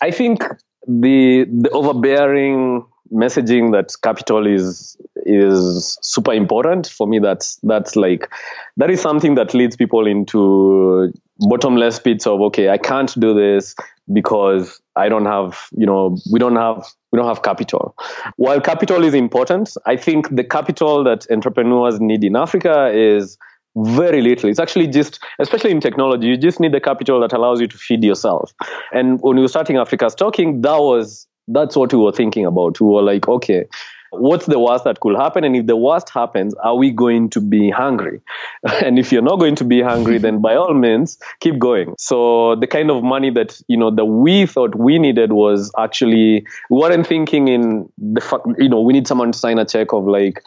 I 0.00 0.10
think 0.10 0.42
the 0.86 1.44
the 1.44 1.68
overbearing 1.70 2.86
messaging 3.12 3.72
that 3.72 3.92
capital 4.02 4.46
is 4.46 4.96
is 5.26 5.98
super 6.00 6.32
important 6.32 6.86
for 6.86 7.06
me 7.06 7.18
that's 7.18 7.56
that's 7.62 7.96
like 7.96 8.30
that 8.78 8.90
is 8.90 9.00
something 9.00 9.34
that 9.34 9.52
leads 9.54 9.76
people 9.76 10.06
into 10.06 11.12
bottomless 11.38 11.98
pits 11.98 12.26
of 12.26 12.40
okay 12.40 12.68
i 12.68 12.76
can't 12.76 13.18
do 13.18 13.32
this 13.34 13.74
because 14.12 14.80
i 14.96 15.08
don't 15.08 15.26
have 15.26 15.68
you 15.72 15.86
know 15.86 16.16
we 16.32 16.38
don't 16.38 16.56
have 16.56 16.84
we 17.12 17.18
don't 17.18 17.28
have 17.28 17.42
capital 17.42 17.94
while 18.36 18.60
capital 18.60 19.04
is 19.04 19.14
important 19.14 19.76
i 19.86 19.96
think 19.96 20.28
the 20.34 20.44
capital 20.44 21.04
that 21.04 21.26
entrepreneurs 21.30 22.00
need 22.00 22.24
in 22.24 22.36
africa 22.36 22.90
is 22.94 23.36
very 23.76 24.22
little. 24.22 24.50
It's 24.50 24.58
actually 24.58 24.88
just, 24.88 25.22
especially 25.38 25.70
in 25.70 25.80
technology, 25.80 26.26
you 26.26 26.36
just 26.36 26.58
need 26.58 26.72
the 26.72 26.80
capital 26.80 27.20
that 27.20 27.32
allows 27.32 27.60
you 27.60 27.68
to 27.68 27.78
feed 27.78 28.02
yourself. 28.02 28.52
And 28.92 29.20
when 29.20 29.36
we 29.36 29.42
were 29.42 29.48
starting 29.48 29.76
Africa's 29.76 30.14
Talking, 30.14 30.62
that 30.62 30.78
was 30.78 31.26
that's 31.48 31.76
what 31.76 31.92
we 31.92 31.98
were 31.98 32.12
thinking 32.12 32.44
about. 32.44 32.80
We 32.80 32.86
were 32.86 33.02
like, 33.02 33.26
okay, 33.28 33.64
what's 34.10 34.46
the 34.46 34.58
worst 34.58 34.84
that 34.84 35.00
could 35.00 35.16
happen? 35.16 35.44
And 35.44 35.56
if 35.56 35.66
the 35.66 35.76
worst 35.76 36.10
happens, 36.10 36.54
are 36.54 36.76
we 36.76 36.90
going 36.90 37.30
to 37.30 37.40
be 37.40 37.70
hungry? 37.70 38.20
and 38.84 38.98
if 38.98 39.12
you're 39.12 39.22
not 39.22 39.38
going 39.38 39.54
to 39.56 39.64
be 39.64 39.82
hungry, 39.82 40.18
then 40.18 40.40
by 40.40 40.54
all 40.54 40.74
means, 40.74 41.18
keep 41.40 41.58
going. 41.58 41.94
So 41.98 42.56
the 42.56 42.66
kind 42.66 42.90
of 42.90 43.02
money 43.02 43.30
that, 43.30 43.60
you 43.68 43.76
know, 43.76 43.90
that 43.94 44.04
we 44.04 44.46
thought 44.46 44.74
we 44.74 44.98
needed 44.98 45.32
was 45.32 45.72
actually, 45.78 46.46
we 46.70 46.78
weren't 46.78 47.06
thinking 47.06 47.48
in 47.48 47.88
the 47.98 48.20
fact, 48.20 48.46
you 48.58 48.68
know, 48.68 48.80
we 48.80 48.92
need 48.92 49.06
someone 49.06 49.32
to 49.32 49.38
sign 49.38 49.58
a 49.58 49.64
check 49.64 49.92
of 49.92 50.06
like, 50.06 50.42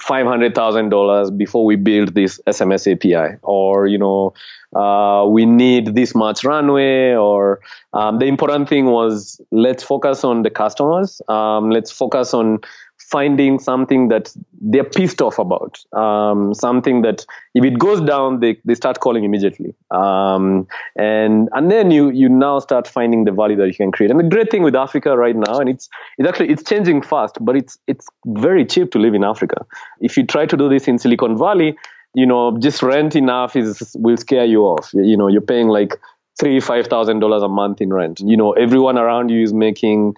$500,000 0.00 1.38
before 1.38 1.64
we 1.64 1.76
build 1.76 2.14
this 2.14 2.40
SMS 2.48 2.90
API 2.90 3.38
or, 3.42 3.86
you 3.86 3.98
know, 3.98 4.34
uh, 4.74 5.24
we 5.28 5.46
need 5.46 5.94
this 5.94 6.14
much 6.16 6.42
runway 6.42 7.14
or 7.14 7.60
um, 7.92 8.18
the 8.18 8.26
important 8.26 8.68
thing 8.68 8.86
was 8.86 9.40
let's 9.52 9.84
focus 9.84 10.24
on 10.24 10.42
the 10.42 10.50
customers. 10.50 11.22
Um, 11.28 11.70
let's 11.70 11.92
focus 11.92 12.34
on 12.34 12.58
finding 12.98 13.58
something 13.58 14.08
that 14.08 14.34
they're 14.60 14.84
pissed 14.84 15.20
off 15.20 15.38
about, 15.38 15.78
um, 15.92 16.54
something 16.54 17.02
that 17.02 17.24
if 17.54 17.64
it 17.64 17.78
goes 17.78 18.00
down, 18.00 18.40
they, 18.40 18.56
they 18.64 18.74
start 18.74 19.00
calling 19.00 19.24
immediately. 19.24 19.74
Um, 19.90 20.66
and 20.96 21.48
and 21.52 21.70
then 21.70 21.90
you 21.90 22.10
you 22.10 22.28
now 22.28 22.58
start 22.58 22.88
finding 22.88 23.24
the 23.24 23.32
value 23.32 23.56
that 23.56 23.66
you 23.68 23.74
can 23.74 23.92
create. 23.92 24.10
And 24.10 24.18
the 24.18 24.24
great 24.24 24.50
thing 24.50 24.62
with 24.62 24.74
Africa 24.74 25.16
right 25.16 25.36
now, 25.36 25.58
and 25.58 25.68
it's 25.68 25.88
it's 26.18 26.28
actually 26.28 26.50
it's 26.50 26.62
changing 26.62 27.02
fast, 27.02 27.36
but 27.40 27.56
it's 27.56 27.78
it's 27.86 28.06
very 28.26 28.64
cheap 28.64 28.90
to 28.92 28.98
live 28.98 29.14
in 29.14 29.24
Africa. 29.24 29.66
If 30.00 30.16
you 30.16 30.26
try 30.26 30.46
to 30.46 30.56
do 30.56 30.68
this 30.68 30.88
in 30.88 30.98
Silicon 30.98 31.36
Valley, 31.38 31.76
you 32.14 32.26
know, 32.26 32.56
just 32.58 32.82
rent 32.82 33.16
enough 33.16 33.56
is 33.56 33.94
will 33.98 34.16
scare 34.16 34.44
you 34.44 34.62
off. 34.62 34.90
You 34.94 35.16
know, 35.16 35.28
you're 35.28 35.40
paying 35.40 35.68
like 35.68 35.94
three 36.40 36.60
five 36.60 36.86
thousand 36.86 37.20
dollars 37.20 37.42
a 37.42 37.48
month 37.48 37.80
in 37.80 37.92
rent. 37.92 38.20
You 38.20 38.36
know, 38.36 38.52
everyone 38.52 38.98
around 38.98 39.30
you 39.30 39.42
is 39.42 39.52
making 39.52 40.14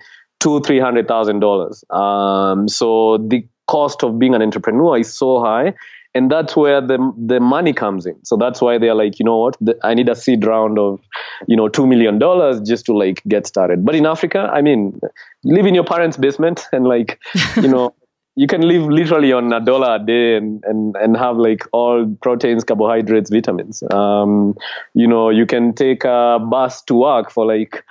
two 0.46 0.60
three 0.60 0.78
hundred 0.78 1.08
thousand 1.08 1.40
dollars. 1.40 1.84
Um, 1.90 2.68
so 2.68 3.18
the 3.18 3.44
cost 3.66 4.04
of 4.04 4.16
being 4.18 4.34
an 4.34 4.42
entrepreneur 4.42 4.96
is 4.96 5.12
so 5.12 5.40
high, 5.40 5.74
and 6.14 6.30
that's 6.30 6.54
where 6.54 6.80
the 6.80 6.98
the 7.18 7.40
money 7.40 7.72
comes 7.72 8.06
in. 8.06 8.24
So 8.24 8.36
that's 8.36 8.60
why 8.60 8.78
they're 8.78 8.94
like, 8.94 9.18
you 9.18 9.24
know 9.24 9.38
what, 9.38 9.56
the, 9.60 9.76
I 9.82 9.94
need 9.94 10.08
a 10.08 10.14
seed 10.14 10.46
round 10.46 10.78
of, 10.78 11.00
you 11.48 11.56
know, 11.56 11.68
two 11.68 11.86
million 11.86 12.20
dollars 12.20 12.60
just 12.60 12.86
to 12.86 12.96
like 12.96 13.22
get 13.26 13.48
started. 13.48 13.84
But 13.84 13.96
in 13.96 14.06
Africa, 14.06 14.48
I 14.52 14.62
mean, 14.62 15.00
live 15.42 15.66
in 15.66 15.74
your 15.74 15.84
parents' 15.84 16.16
basement 16.16 16.66
and 16.72 16.86
like, 16.86 17.18
you 17.56 17.68
know. 17.68 17.94
you 18.38 18.46
can 18.46 18.60
live 18.60 18.82
literally 18.82 19.32
on 19.32 19.50
a 19.50 19.60
dollar 19.64 19.94
a 19.94 19.98
day 19.98 20.36
and, 20.36 20.62
and, 20.66 20.94
and 20.96 21.16
have 21.16 21.38
like 21.38 21.62
all 21.72 22.04
proteins, 22.20 22.64
carbohydrates, 22.64 23.30
vitamins. 23.30 23.82
Um, 23.90 24.58
you 24.92 25.06
know, 25.06 25.30
you 25.30 25.46
can 25.46 25.72
take 25.72 26.04
a 26.04 26.38
bus 26.38 26.82
to 26.82 26.94
work 26.96 27.30
for 27.30 27.46
like 27.46 27.82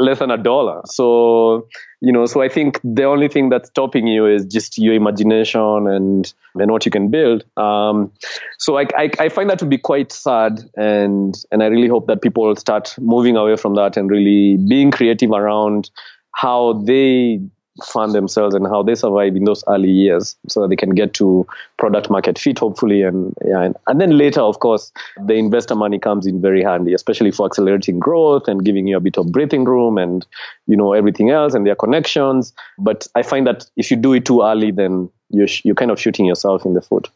less 0.00 0.18
than 0.18 0.30
a 0.30 0.38
dollar. 0.38 0.82
So, 0.86 1.68
you 2.00 2.12
know, 2.12 2.26
so 2.26 2.42
I 2.42 2.48
think 2.48 2.80
the 2.82 3.04
only 3.04 3.28
thing 3.28 3.48
that's 3.50 3.68
stopping 3.68 4.06
you 4.06 4.26
is 4.26 4.46
just 4.46 4.78
your 4.78 4.94
imagination 4.94 5.86
and 5.86 6.32
and 6.54 6.70
what 6.70 6.84
you 6.84 6.90
can 6.90 7.10
build. 7.10 7.44
Um, 7.56 8.12
so 8.58 8.78
I, 8.78 8.86
I, 8.96 9.10
I 9.18 9.28
find 9.28 9.48
that 9.50 9.58
to 9.60 9.66
be 9.66 9.78
quite 9.78 10.12
sad, 10.12 10.60
and 10.76 11.34
and 11.52 11.62
I 11.62 11.66
really 11.66 11.88
hope 11.88 12.06
that 12.06 12.22
people 12.22 12.54
start 12.56 12.94
moving 12.98 13.36
away 13.36 13.56
from 13.56 13.74
that 13.74 13.96
and 13.96 14.10
really 14.10 14.56
being 14.56 14.90
creative 14.90 15.30
around 15.30 15.90
how 16.32 16.74
they 16.84 17.40
fund 17.84 18.12
themselves 18.14 18.54
and 18.54 18.66
how 18.66 18.82
they 18.82 18.94
survive 18.94 19.36
in 19.36 19.44
those 19.44 19.64
early 19.68 19.90
years 19.90 20.36
so 20.48 20.60
that 20.60 20.68
they 20.68 20.76
can 20.76 20.90
get 20.90 21.14
to 21.14 21.46
product 21.78 22.10
market 22.10 22.38
fit 22.38 22.58
hopefully 22.58 23.02
and 23.02 23.34
yeah 23.44 23.62
and, 23.62 23.76
and 23.86 24.00
then 24.00 24.16
later 24.16 24.40
of 24.40 24.60
course 24.60 24.92
the 25.24 25.34
investor 25.34 25.74
money 25.74 25.98
comes 25.98 26.26
in 26.26 26.40
very 26.40 26.62
handy 26.62 26.94
especially 26.94 27.30
for 27.30 27.46
accelerating 27.46 27.98
growth 27.98 28.48
and 28.48 28.64
giving 28.64 28.86
you 28.86 28.96
a 28.96 29.00
bit 29.00 29.18
of 29.18 29.30
breathing 29.32 29.64
room 29.64 29.98
and 29.98 30.26
you 30.66 30.76
know 30.76 30.92
everything 30.92 31.30
else 31.30 31.54
and 31.54 31.66
their 31.66 31.76
connections. 31.76 32.52
But 32.78 33.06
i 33.14 33.22
find 33.22 33.46
that 33.46 33.66
if 33.76 33.90
you 33.90 33.96
do 33.96 34.12
it 34.12 34.24
too 34.24 34.42
early 34.42 34.70
then 34.70 35.10
you're, 35.30 35.48
you're 35.64 35.74
kind 35.74 35.90
of 35.90 36.00
shooting 36.00 36.26
yourself 36.26 36.64
in 36.64 36.74
the 36.74 36.80
foot. 36.80 37.08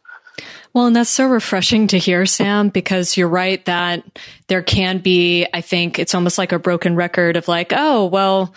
Well, 0.73 0.87
and 0.87 0.97
that's 0.97 1.11
so 1.11 1.27
refreshing 1.27 1.87
to 1.89 1.99
hear, 1.99 2.27
Sam, 2.27 2.69
because 2.69 3.17
you're 3.17 3.29
right 3.29 3.65
that 3.67 4.03
there 4.49 4.63
can 4.63 4.99
be, 4.99 5.47
I 5.55 5.61
think 5.61 6.01
it's 6.01 6.15
almost 6.15 6.37
like 6.37 6.51
a 6.51 6.59
broken 6.59 6.97
record 6.97 7.37
of 7.37 7.47
like, 7.47 7.73
oh, 7.75 8.07
well, 8.07 8.53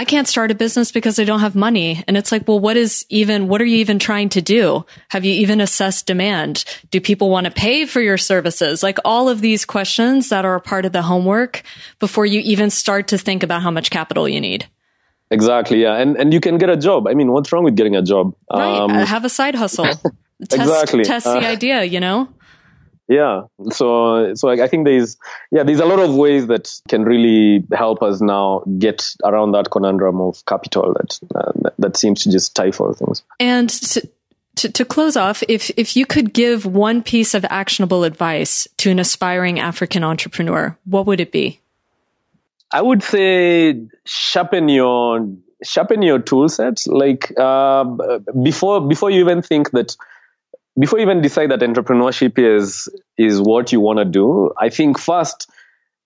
I 0.00 0.06
can't 0.06 0.26
start 0.26 0.50
a 0.50 0.54
business 0.54 0.92
because 0.92 1.18
I 1.18 1.24
don't 1.24 1.40
have 1.40 1.54
money. 1.54 2.02
And 2.08 2.16
it's 2.16 2.32
like, 2.32 2.48
well, 2.48 2.58
what 2.58 2.78
is 2.78 3.04
even, 3.10 3.48
what 3.48 3.60
are 3.60 3.66
you 3.66 3.76
even 3.76 3.98
trying 3.98 4.30
to 4.30 4.40
do? 4.40 4.86
Have 5.10 5.26
you 5.26 5.34
even 5.34 5.60
assessed 5.60 6.06
demand? 6.06 6.64
Do 6.90 7.02
people 7.02 7.28
want 7.28 7.44
to 7.44 7.50
pay 7.50 7.84
for 7.84 8.00
your 8.00 8.16
services? 8.16 8.82
Like 8.82 8.96
all 9.04 9.28
of 9.28 9.42
these 9.42 9.66
questions 9.66 10.30
that 10.30 10.46
are 10.46 10.54
a 10.54 10.60
part 10.62 10.86
of 10.86 10.92
the 10.92 11.02
homework 11.02 11.64
before 11.98 12.24
you 12.24 12.40
even 12.40 12.70
start 12.70 13.08
to 13.08 13.18
think 13.18 13.42
about 13.42 13.60
how 13.60 13.70
much 13.70 13.90
capital 13.90 14.26
you 14.26 14.40
need. 14.40 14.66
Exactly. 15.30 15.82
Yeah. 15.82 15.98
And, 15.98 16.16
and 16.16 16.32
you 16.32 16.40
can 16.40 16.56
get 16.56 16.70
a 16.70 16.78
job. 16.78 17.06
I 17.06 17.12
mean, 17.12 17.30
what's 17.30 17.52
wrong 17.52 17.64
with 17.64 17.76
getting 17.76 17.94
a 17.94 18.00
job? 18.00 18.34
Right. 18.50 18.78
Um, 18.78 18.88
have 18.88 19.26
a 19.26 19.28
side 19.28 19.54
hustle. 19.54 19.84
test, 20.48 20.54
exactly. 20.54 21.04
Test 21.04 21.26
the 21.26 21.32
uh, 21.32 21.40
idea, 21.40 21.84
you 21.84 22.00
know? 22.00 22.26
Yeah. 23.10 23.42
So 23.72 24.34
so 24.34 24.48
I, 24.48 24.68
think 24.68 24.86
there's 24.86 25.16
yeah 25.50 25.64
there's 25.64 25.80
a 25.80 25.84
lot 25.84 25.98
of 25.98 26.14
ways 26.14 26.46
that 26.46 26.70
can 26.88 27.02
really 27.02 27.66
help 27.72 28.02
us 28.02 28.20
now 28.20 28.62
get 28.78 29.14
around 29.24 29.52
that 29.52 29.70
conundrum 29.70 30.20
of 30.20 30.46
capital 30.46 30.94
that 30.94 31.18
uh, 31.34 31.70
that 31.78 31.96
seems 31.96 32.22
to 32.22 32.30
just 32.30 32.46
stifle 32.52 32.94
things. 32.94 33.24
And 33.40 33.68
to, 33.68 34.08
to, 34.56 34.70
to 34.70 34.84
close 34.84 35.16
off 35.16 35.42
if 35.48 35.72
if 35.76 35.96
you 35.96 36.06
could 36.06 36.32
give 36.32 36.64
one 36.64 37.02
piece 37.02 37.34
of 37.34 37.44
actionable 37.50 38.04
advice 38.04 38.68
to 38.76 38.90
an 38.92 39.00
aspiring 39.00 39.58
african 39.58 40.04
entrepreneur 40.04 40.78
what 40.84 41.04
would 41.06 41.20
it 41.20 41.32
be? 41.32 41.60
I 42.72 42.80
would 42.80 43.02
say 43.02 43.88
sharpen 44.04 44.68
your 44.68 45.26
sharpen 45.64 46.02
your 46.02 46.20
tool 46.20 46.48
set. 46.48 46.82
Like 46.86 47.32
uh, 47.36 47.84
before 48.42 48.86
before 48.86 49.10
you 49.10 49.20
even 49.20 49.42
think 49.42 49.72
that 49.72 49.96
before 50.78 50.98
you 50.98 51.04
even 51.04 51.20
decide 51.20 51.50
that 51.50 51.60
entrepreneurship 51.60 52.38
is 52.38 52.88
is 53.18 53.40
what 53.40 53.72
you 53.72 53.80
want 53.80 53.98
to 53.98 54.04
do, 54.04 54.52
I 54.58 54.68
think 54.68 54.98
first 54.98 55.50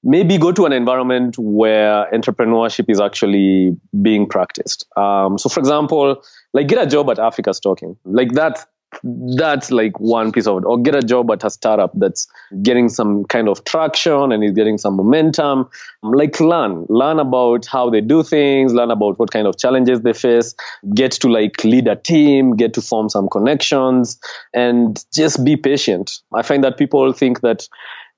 maybe 0.04 0.36
go 0.36 0.52
to 0.52 0.66
an 0.66 0.72
environment 0.72 1.36
where 1.38 2.06
entrepreneurship 2.12 2.90
is 2.90 3.00
actually 3.00 3.74
being 4.02 4.28
practiced. 4.28 4.86
Um, 4.96 5.38
so, 5.38 5.48
for 5.48 5.60
example, 5.60 6.22
like 6.52 6.68
get 6.68 6.86
a 6.86 6.86
job 6.86 7.10
at 7.10 7.18
Africa's 7.18 7.58
Talking. 7.58 7.96
Like 8.04 8.32
that 8.32 8.66
that's 9.02 9.70
like 9.70 9.98
one 10.00 10.32
piece 10.32 10.46
of 10.46 10.58
it. 10.58 10.64
Or 10.66 10.80
get 10.80 10.94
a 10.94 11.02
job 11.02 11.30
at 11.30 11.44
a 11.44 11.50
startup 11.50 11.92
that's 11.94 12.26
getting 12.62 12.88
some 12.88 13.24
kind 13.24 13.48
of 13.48 13.64
traction 13.64 14.32
and 14.32 14.44
is 14.44 14.52
getting 14.52 14.78
some 14.78 14.96
momentum. 14.96 15.68
Like 16.02 16.40
learn, 16.40 16.86
learn 16.88 17.18
about 17.18 17.66
how 17.66 17.90
they 17.90 18.00
do 18.00 18.22
things, 18.22 18.72
learn 18.72 18.90
about 18.90 19.18
what 19.18 19.30
kind 19.30 19.46
of 19.46 19.58
challenges 19.58 20.00
they 20.02 20.12
face, 20.12 20.54
get 20.94 21.12
to 21.12 21.28
like 21.28 21.64
lead 21.64 21.88
a 21.88 21.96
team, 21.96 22.56
get 22.56 22.74
to 22.74 22.82
form 22.82 23.08
some 23.08 23.28
connections, 23.28 24.18
and 24.52 25.04
just 25.12 25.44
be 25.44 25.56
patient. 25.56 26.20
I 26.32 26.42
find 26.42 26.64
that 26.64 26.78
people 26.78 27.12
think 27.12 27.40
that 27.40 27.68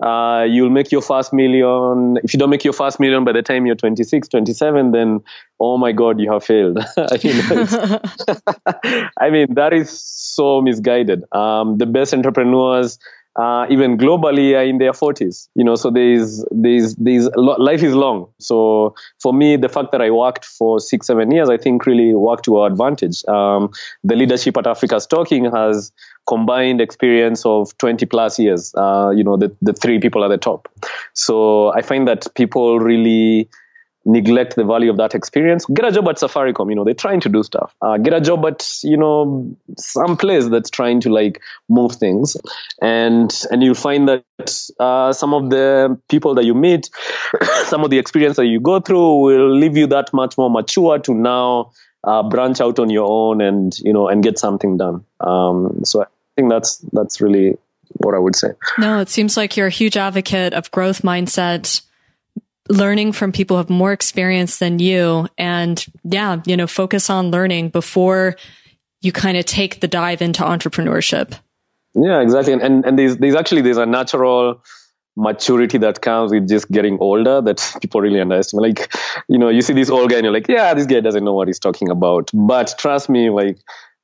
uh, 0.00 0.44
you'll 0.48 0.70
make 0.70 0.92
your 0.92 1.02
first 1.02 1.32
million. 1.32 2.18
If 2.22 2.34
you 2.34 2.38
don't 2.38 2.50
make 2.50 2.64
your 2.64 2.72
first 2.72 3.00
million 3.00 3.24
by 3.24 3.32
the 3.32 3.42
time 3.42 3.66
you're 3.66 3.74
26, 3.74 4.28
27, 4.28 4.92
then 4.92 5.20
oh 5.58 5.78
my 5.78 5.92
God, 5.92 6.20
you 6.20 6.30
have 6.30 6.44
failed. 6.44 6.78
I 9.18 9.30
mean, 9.30 9.54
that 9.54 9.72
is 9.72 9.90
so 9.90 10.60
misguided. 10.60 11.24
Um, 11.32 11.78
the 11.78 11.86
best 11.86 12.12
entrepreneurs, 12.12 12.98
uh, 13.36 13.66
even 13.68 13.98
globally, 13.98 14.56
are 14.56 14.64
in 14.64 14.78
their 14.78 14.92
40s. 14.92 15.48
You 15.54 15.64
know, 15.64 15.74
so 15.74 15.90
there's, 15.90 16.44
there's, 16.50 16.94
there's, 16.96 17.28
life 17.36 17.82
is 17.82 17.94
long. 17.94 18.28
So 18.38 18.94
for 19.20 19.32
me, 19.34 19.56
the 19.56 19.68
fact 19.68 19.92
that 19.92 20.00
I 20.00 20.10
worked 20.10 20.44
for 20.44 20.80
six, 20.80 21.06
seven 21.06 21.30
years, 21.30 21.48
I 21.48 21.56
think 21.56 21.86
really 21.86 22.14
worked 22.14 22.44
to 22.46 22.56
our 22.56 22.66
advantage. 22.66 23.24
Um, 23.26 23.70
the 24.02 24.16
leadership 24.16 24.56
at 24.56 24.66
Africa's 24.66 25.06
Talking 25.06 25.44
has 25.52 25.92
combined 26.26 26.80
experience 26.80 27.44
of 27.46 27.76
20 27.78 28.06
plus 28.06 28.38
years, 28.38 28.74
uh, 28.76 29.12
you 29.14 29.22
know, 29.22 29.36
the, 29.36 29.54
the 29.62 29.72
three 29.72 30.00
people 30.00 30.24
at 30.24 30.28
the 30.28 30.38
top. 30.38 30.68
So 31.14 31.72
I 31.72 31.82
find 31.82 32.08
that 32.08 32.26
people 32.34 32.80
really 32.80 33.48
neglect 34.06 34.54
the 34.54 34.64
value 34.64 34.90
of 34.90 34.96
that 34.96 35.14
experience. 35.14 35.66
Get 35.66 35.84
a 35.84 35.92
job 35.92 36.08
at 36.08 36.16
Safaricom, 36.16 36.70
you 36.70 36.76
know, 36.76 36.84
they're 36.84 36.94
trying 36.94 37.20
to 37.20 37.28
do 37.28 37.42
stuff. 37.42 37.74
Uh, 37.82 37.98
get 37.98 38.14
a 38.14 38.20
job 38.20 38.46
at, 38.46 38.66
you 38.82 38.96
know, 38.96 39.54
some 39.76 40.16
place 40.16 40.48
that's 40.48 40.70
trying 40.70 41.00
to 41.00 41.10
like 41.10 41.42
move 41.68 41.96
things. 41.96 42.36
And, 42.80 43.34
and 43.50 43.62
you'll 43.62 43.74
find 43.74 44.08
that 44.08 44.72
uh, 44.78 45.12
some 45.12 45.34
of 45.34 45.50
the 45.50 45.98
people 46.08 46.36
that 46.36 46.44
you 46.44 46.54
meet, 46.54 46.88
some 47.64 47.84
of 47.84 47.90
the 47.90 47.98
experience 47.98 48.36
that 48.36 48.46
you 48.46 48.60
go 48.60 48.80
through 48.80 49.16
will 49.16 49.54
leave 49.54 49.76
you 49.76 49.88
that 49.88 50.12
much 50.12 50.38
more 50.38 50.48
mature 50.48 50.98
to 51.00 51.12
now 51.12 51.72
uh, 52.04 52.22
branch 52.22 52.60
out 52.60 52.78
on 52.78 52.88
your 52.88 53.10
own 53.10 53.40
and, 53.40 53.76
you 53.80 53.92
know, 53.92 54.08
and 54.08 54.22
get 54.22 54.38
something 54.38 54.76
done. 54.76 55.04
Um, 55.20 55.84
so 55.84 56.02
I 56.02 56.06
think 56.36 56.50
that's 56.50 56.76
that's 56.92 57.20
really 57.20 57.56
what 57.98 58.14
I 58.14 58.18
would 58.18 58.36
say. 58.36 58.48
No, 58.78 59.00
it 59.00 59.08
seems 59.08 59.36
like 59.36 59.56
you're 59.56 59.66
a 59.66 59.70
huge 59.70 59.96
advocate 59.96 60.52
of 60.52 60.70
growth 60.70 61.02
mindset, 61.02 61.82
learning 62.68 63.12
from 63.12 63.32
people 63.32 63.56
who 63.56 63.58
have 63.58 63.70
more 63.70 63.92
experience 63.92 64.58
than 64.58 64.78
you, 64.78 65.28
and 65.38 65.84
yeah, 66.04 66.40
you 66.46 66.56
know, 66.56 66.66
focus 66.66 67.10
on 67.10 67.30
learning 67.30 67.70
before 67.70 68.36
you 69.02 69.12
kind 69.12 69.36
of 69.36 69.44
take 69.44 69.80
the 69.80 69.88
dive 69.88 70.22
into 70.22 70.42
entrepreneurship. 70.42 71.38
Yeah, 71.94 72.20
exactly. 72.20 72.52
And 72.52 72.62
and, 72.62 72.84
and 72.84 72.98
there's 72.98 73.16
there's 73.16 73.34
actually 73.34 73.62
there's 73.62 73.78
a 73.78 73.86
natural 73.86 74.62
maturity 75.16 75.78
that 75.78 76.02
comes 76.02 76.30
with 76.30 76.48
just 76.48 76.70
getting 76.70 76.98
older 77.00 77.40
that 77.40 77.76
people 77.80 78.00
really 78.00 78.20
underestimate. 78.20 78.78
Like, 78.78 78.94
you 79.28 79.38
know, 79.38 79.48
you 79.48 79.62
see 79.62 79.72
this 79.72 79.88
old 79.88 80.10
guy 80.10 80.16
and 80.16 80.24
you're 80.24 80.32
like, 80.32 80.48
yeah, 80.48 80.74
this 80.74 80.86
guy 80.86 81.00
doesn't 81.00 81.24
know 81.24 81.32
what 81.32 81.48
he's 81.48 81.58
talking 81.58 81.88
about. 81.88 82.30
But 82.34 82.74
trust 82.78 83.08
me, 83.08 83.30
like 83.30 83.58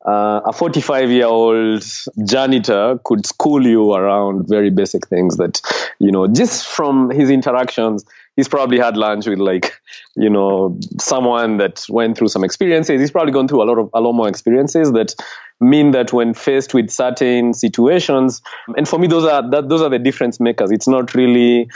uh, 0.06 0.40
a 0.46 0.52
45 0.52 1.10
year 1.10 1.26
old 1.26 1.84
janitor 2.24 2.98
could 3.04 3.26
school 3.26 3.64
you 3.64 3.92
around 3.92 4.48
very 4.48 4.70
basic 4.70 5.06
things 5.06 5.36
that, 5.36 5.60
you 5.98 6.10
know, 6.10 6.26
just 6.26 6.66
from 6.66 7.10
his 7.10 7.30
interactions, 7.30 8.04
he's 8.36 8.48
probably 8.48 8.78
had 8.78 8.96
lunch 8.96 9.26
with 9.26 9.38
like, 9.38 9.80
you 10.16 10.30
know, 10.30 10.78
someone 10.98 11.58
that 11.58 11.84
went 11.88 12.16
through 12.16 12.28
some 12.28 12.44
experiences. 12.44 13.00
He's 13.00 13.10
probably 13.10 13.32
gone 13.32 13.48
through 13.48 13.62
a 13.62 13.66
lot 13.66 13.78
of, 13.78 13.90
a 13.94 14.00
lot 14.00 14.12
more 14.12 14.28
experiences 14.28 14.92
that 14.92 15.14
mean 15.60 15.92
that 15.92 16.12
when 16.12 16.34
faced 16.34 16.74
with 16.74 16.90
certain 16.90 17.54
situations, 17.54 18.42
and 18.76 18.88
for 18.88 18.98
me, 18.98 19.06
those 19.06 19.24
are, 19.24 19.48
that, 19.50 19.68
those 19.68 19.82
are 19.82 19.90
the 19.90 19.98
difference 19.98 20.40
makers. 20.40 20.70
It's 20.70 20.88
not 20.88 21.14
really, 21.14 21.68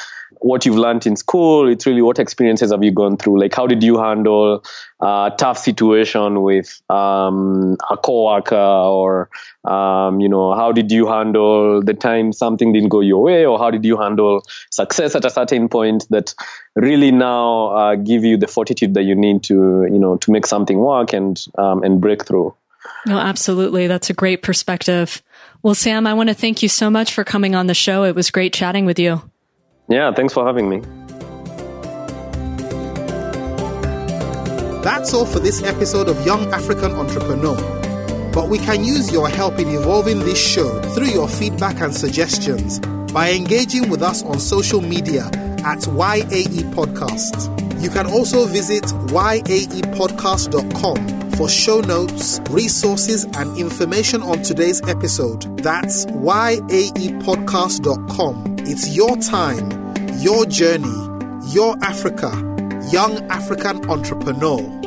what 0.47 0.65
you've 0.65 0.77
learned 0.77 1.07
in 1.07 1.17
school. 1.17 1.69
It's 1.69 1.87
really 1.87 2.03
what 2.03 2.19
experiences 2.19 2.71
have 2.71 2.83
you 2.83 2.93
gone 2.93 3.17
through? 3.17 3.41
Like, 3.41 3.55
how 3.55 3.67
did 3.67 3.83
you 3.83 3.99
handle 3.99 4.65
a 5.01 5.33
tough 5.37 5.59
situation 5.59 6.43
with 6.43 6.81
um, 6.89 7.77
a 7.91 7.97
coworker, 7.97 8.55
or 8.55 9.29
um, 9.65 10.21
you 10.21 10.29
know, 10.29 10.55
how 10.55 10.71
did 10.73 10.93
you 10.93 11.07
handle 11.09 11.83
the 11.83 11.95
time 11.95 12.33
something 12.33 12.73
didn't 12.73 12.91
go 12.91 13.01
your 13.01 13.23
way, 13.23 13.45
or 13.45 13.59
how 13.59 13.71
did 13.71 13.85
you 13.85 13.97
handle 13.97 14.43
success 14.71 15.15
at 15.17 15.25
a 15.25 15.31
certain 15.31 15.69
point 15.69 16.07
that 16.11 16.35
really 16.77 17.11
now 17.11 17.69
uh, 17.69 17.95
give 17.97 18.25
you 18.25 18.37
the 18.37 18.47
fortitude 18.47 18.95
that 18.95 19.03
you 19.03 19.17
need 19.17 19.43
to, 19.45 19.87
you 19.91 19.99
know, 19.99 20.17
to 20.19 20.31
make 20.31 20.47
something 20.47 20.79
work 20.79 21.13
and 21.13 21.45
um, 21.59 21.83
and 21.83 22.01
break 22.01 22.25
through. 22.25 22.55
No, 23.05 23.19
absolutely. 23.19 23.89
That's 23.89 24.11
a 24.11 24.15
great 24.15 24.43
perspective. 24.43 25.23
Well, 25.63 25.75
Sam, 25.75 26.07
I 26.07 26.15
want 26.15 26.29
to 26.29 26.35
thank 26.35 26.63
you 26.63 26.69
so 26.69 26.89
much 26.89 27.13
for 27.13 27.25
coming 27.25 27.57
on 27.57 27.67
the 27.67 27.75
show. 27.75 28.05
It 28.05 28.15
was 28.15 28.31
great 28.31 28.53
chatting 28.53 28.87
with 28.87 29.01
you. 29.01 29.29
Yeah, 29.89 30.13
thanks 30.13 30.35
for 30.35 30.45
having 30.45 30.69
me. 30.69 30.81
That's 34.83 35.15
all 35.15 35.25
for 35.27 35.39
this 35.41 35.63
episode 35.63 36.09
of 36.09 36.27
Young 36.27 36.53
African 36.53 36.91
Entrepreneur. 36.93 37.57
But 38.33 38.49
we 38.49 38.59
can 38.59 38.85
use 38.85 39.13
your 39.13 39.29
help 39.29 39.59
in 39.59 39.69
evolving 39.69 40.21
this 40.21 40.39
show 40.39 40.81
through 40.95 41.09
your 41.09 41.29
feedback 41.29 41.81
and 41.81 41.93
suggestions 41.95 42.79
by 43.13 43.33
engaging 43.33 43.89
with 43.89 44.03
us 44.03 44.23
on 44.25 44.39
social 44.39 44.81
media 44.81 45.27
at 45.65 45.81
YAE 45.87 46.63
Podcast. 46.75 47.53
You 47.83 47.91
can 47.91 48.07
also 48.07 48.47
visit 48.47 48.85
yaepodcast.com 48.85 51.26
for 51.37 51.49
show 51.49 51.81
notes, 51.81 52.41
resources, 52.51 53.25
and 53.37 53.57
information 53.59 54.23
on 54.23 54.43
today's 54.43 54.81
episode. 54.89 55.43
That's 55.59 56.07
yaepodcast.com. 56.07 58.57
It's 58.61 58.97
your 58.97 59.17
time, 59.19 59.71
your 60.21 60.47
journey, 60.47 60.95
your 61.53 61.77
Africa, 61.83 62.31
young 62.91 63.19
African 63.31 63.91
entrepreneur. 63.91 64.86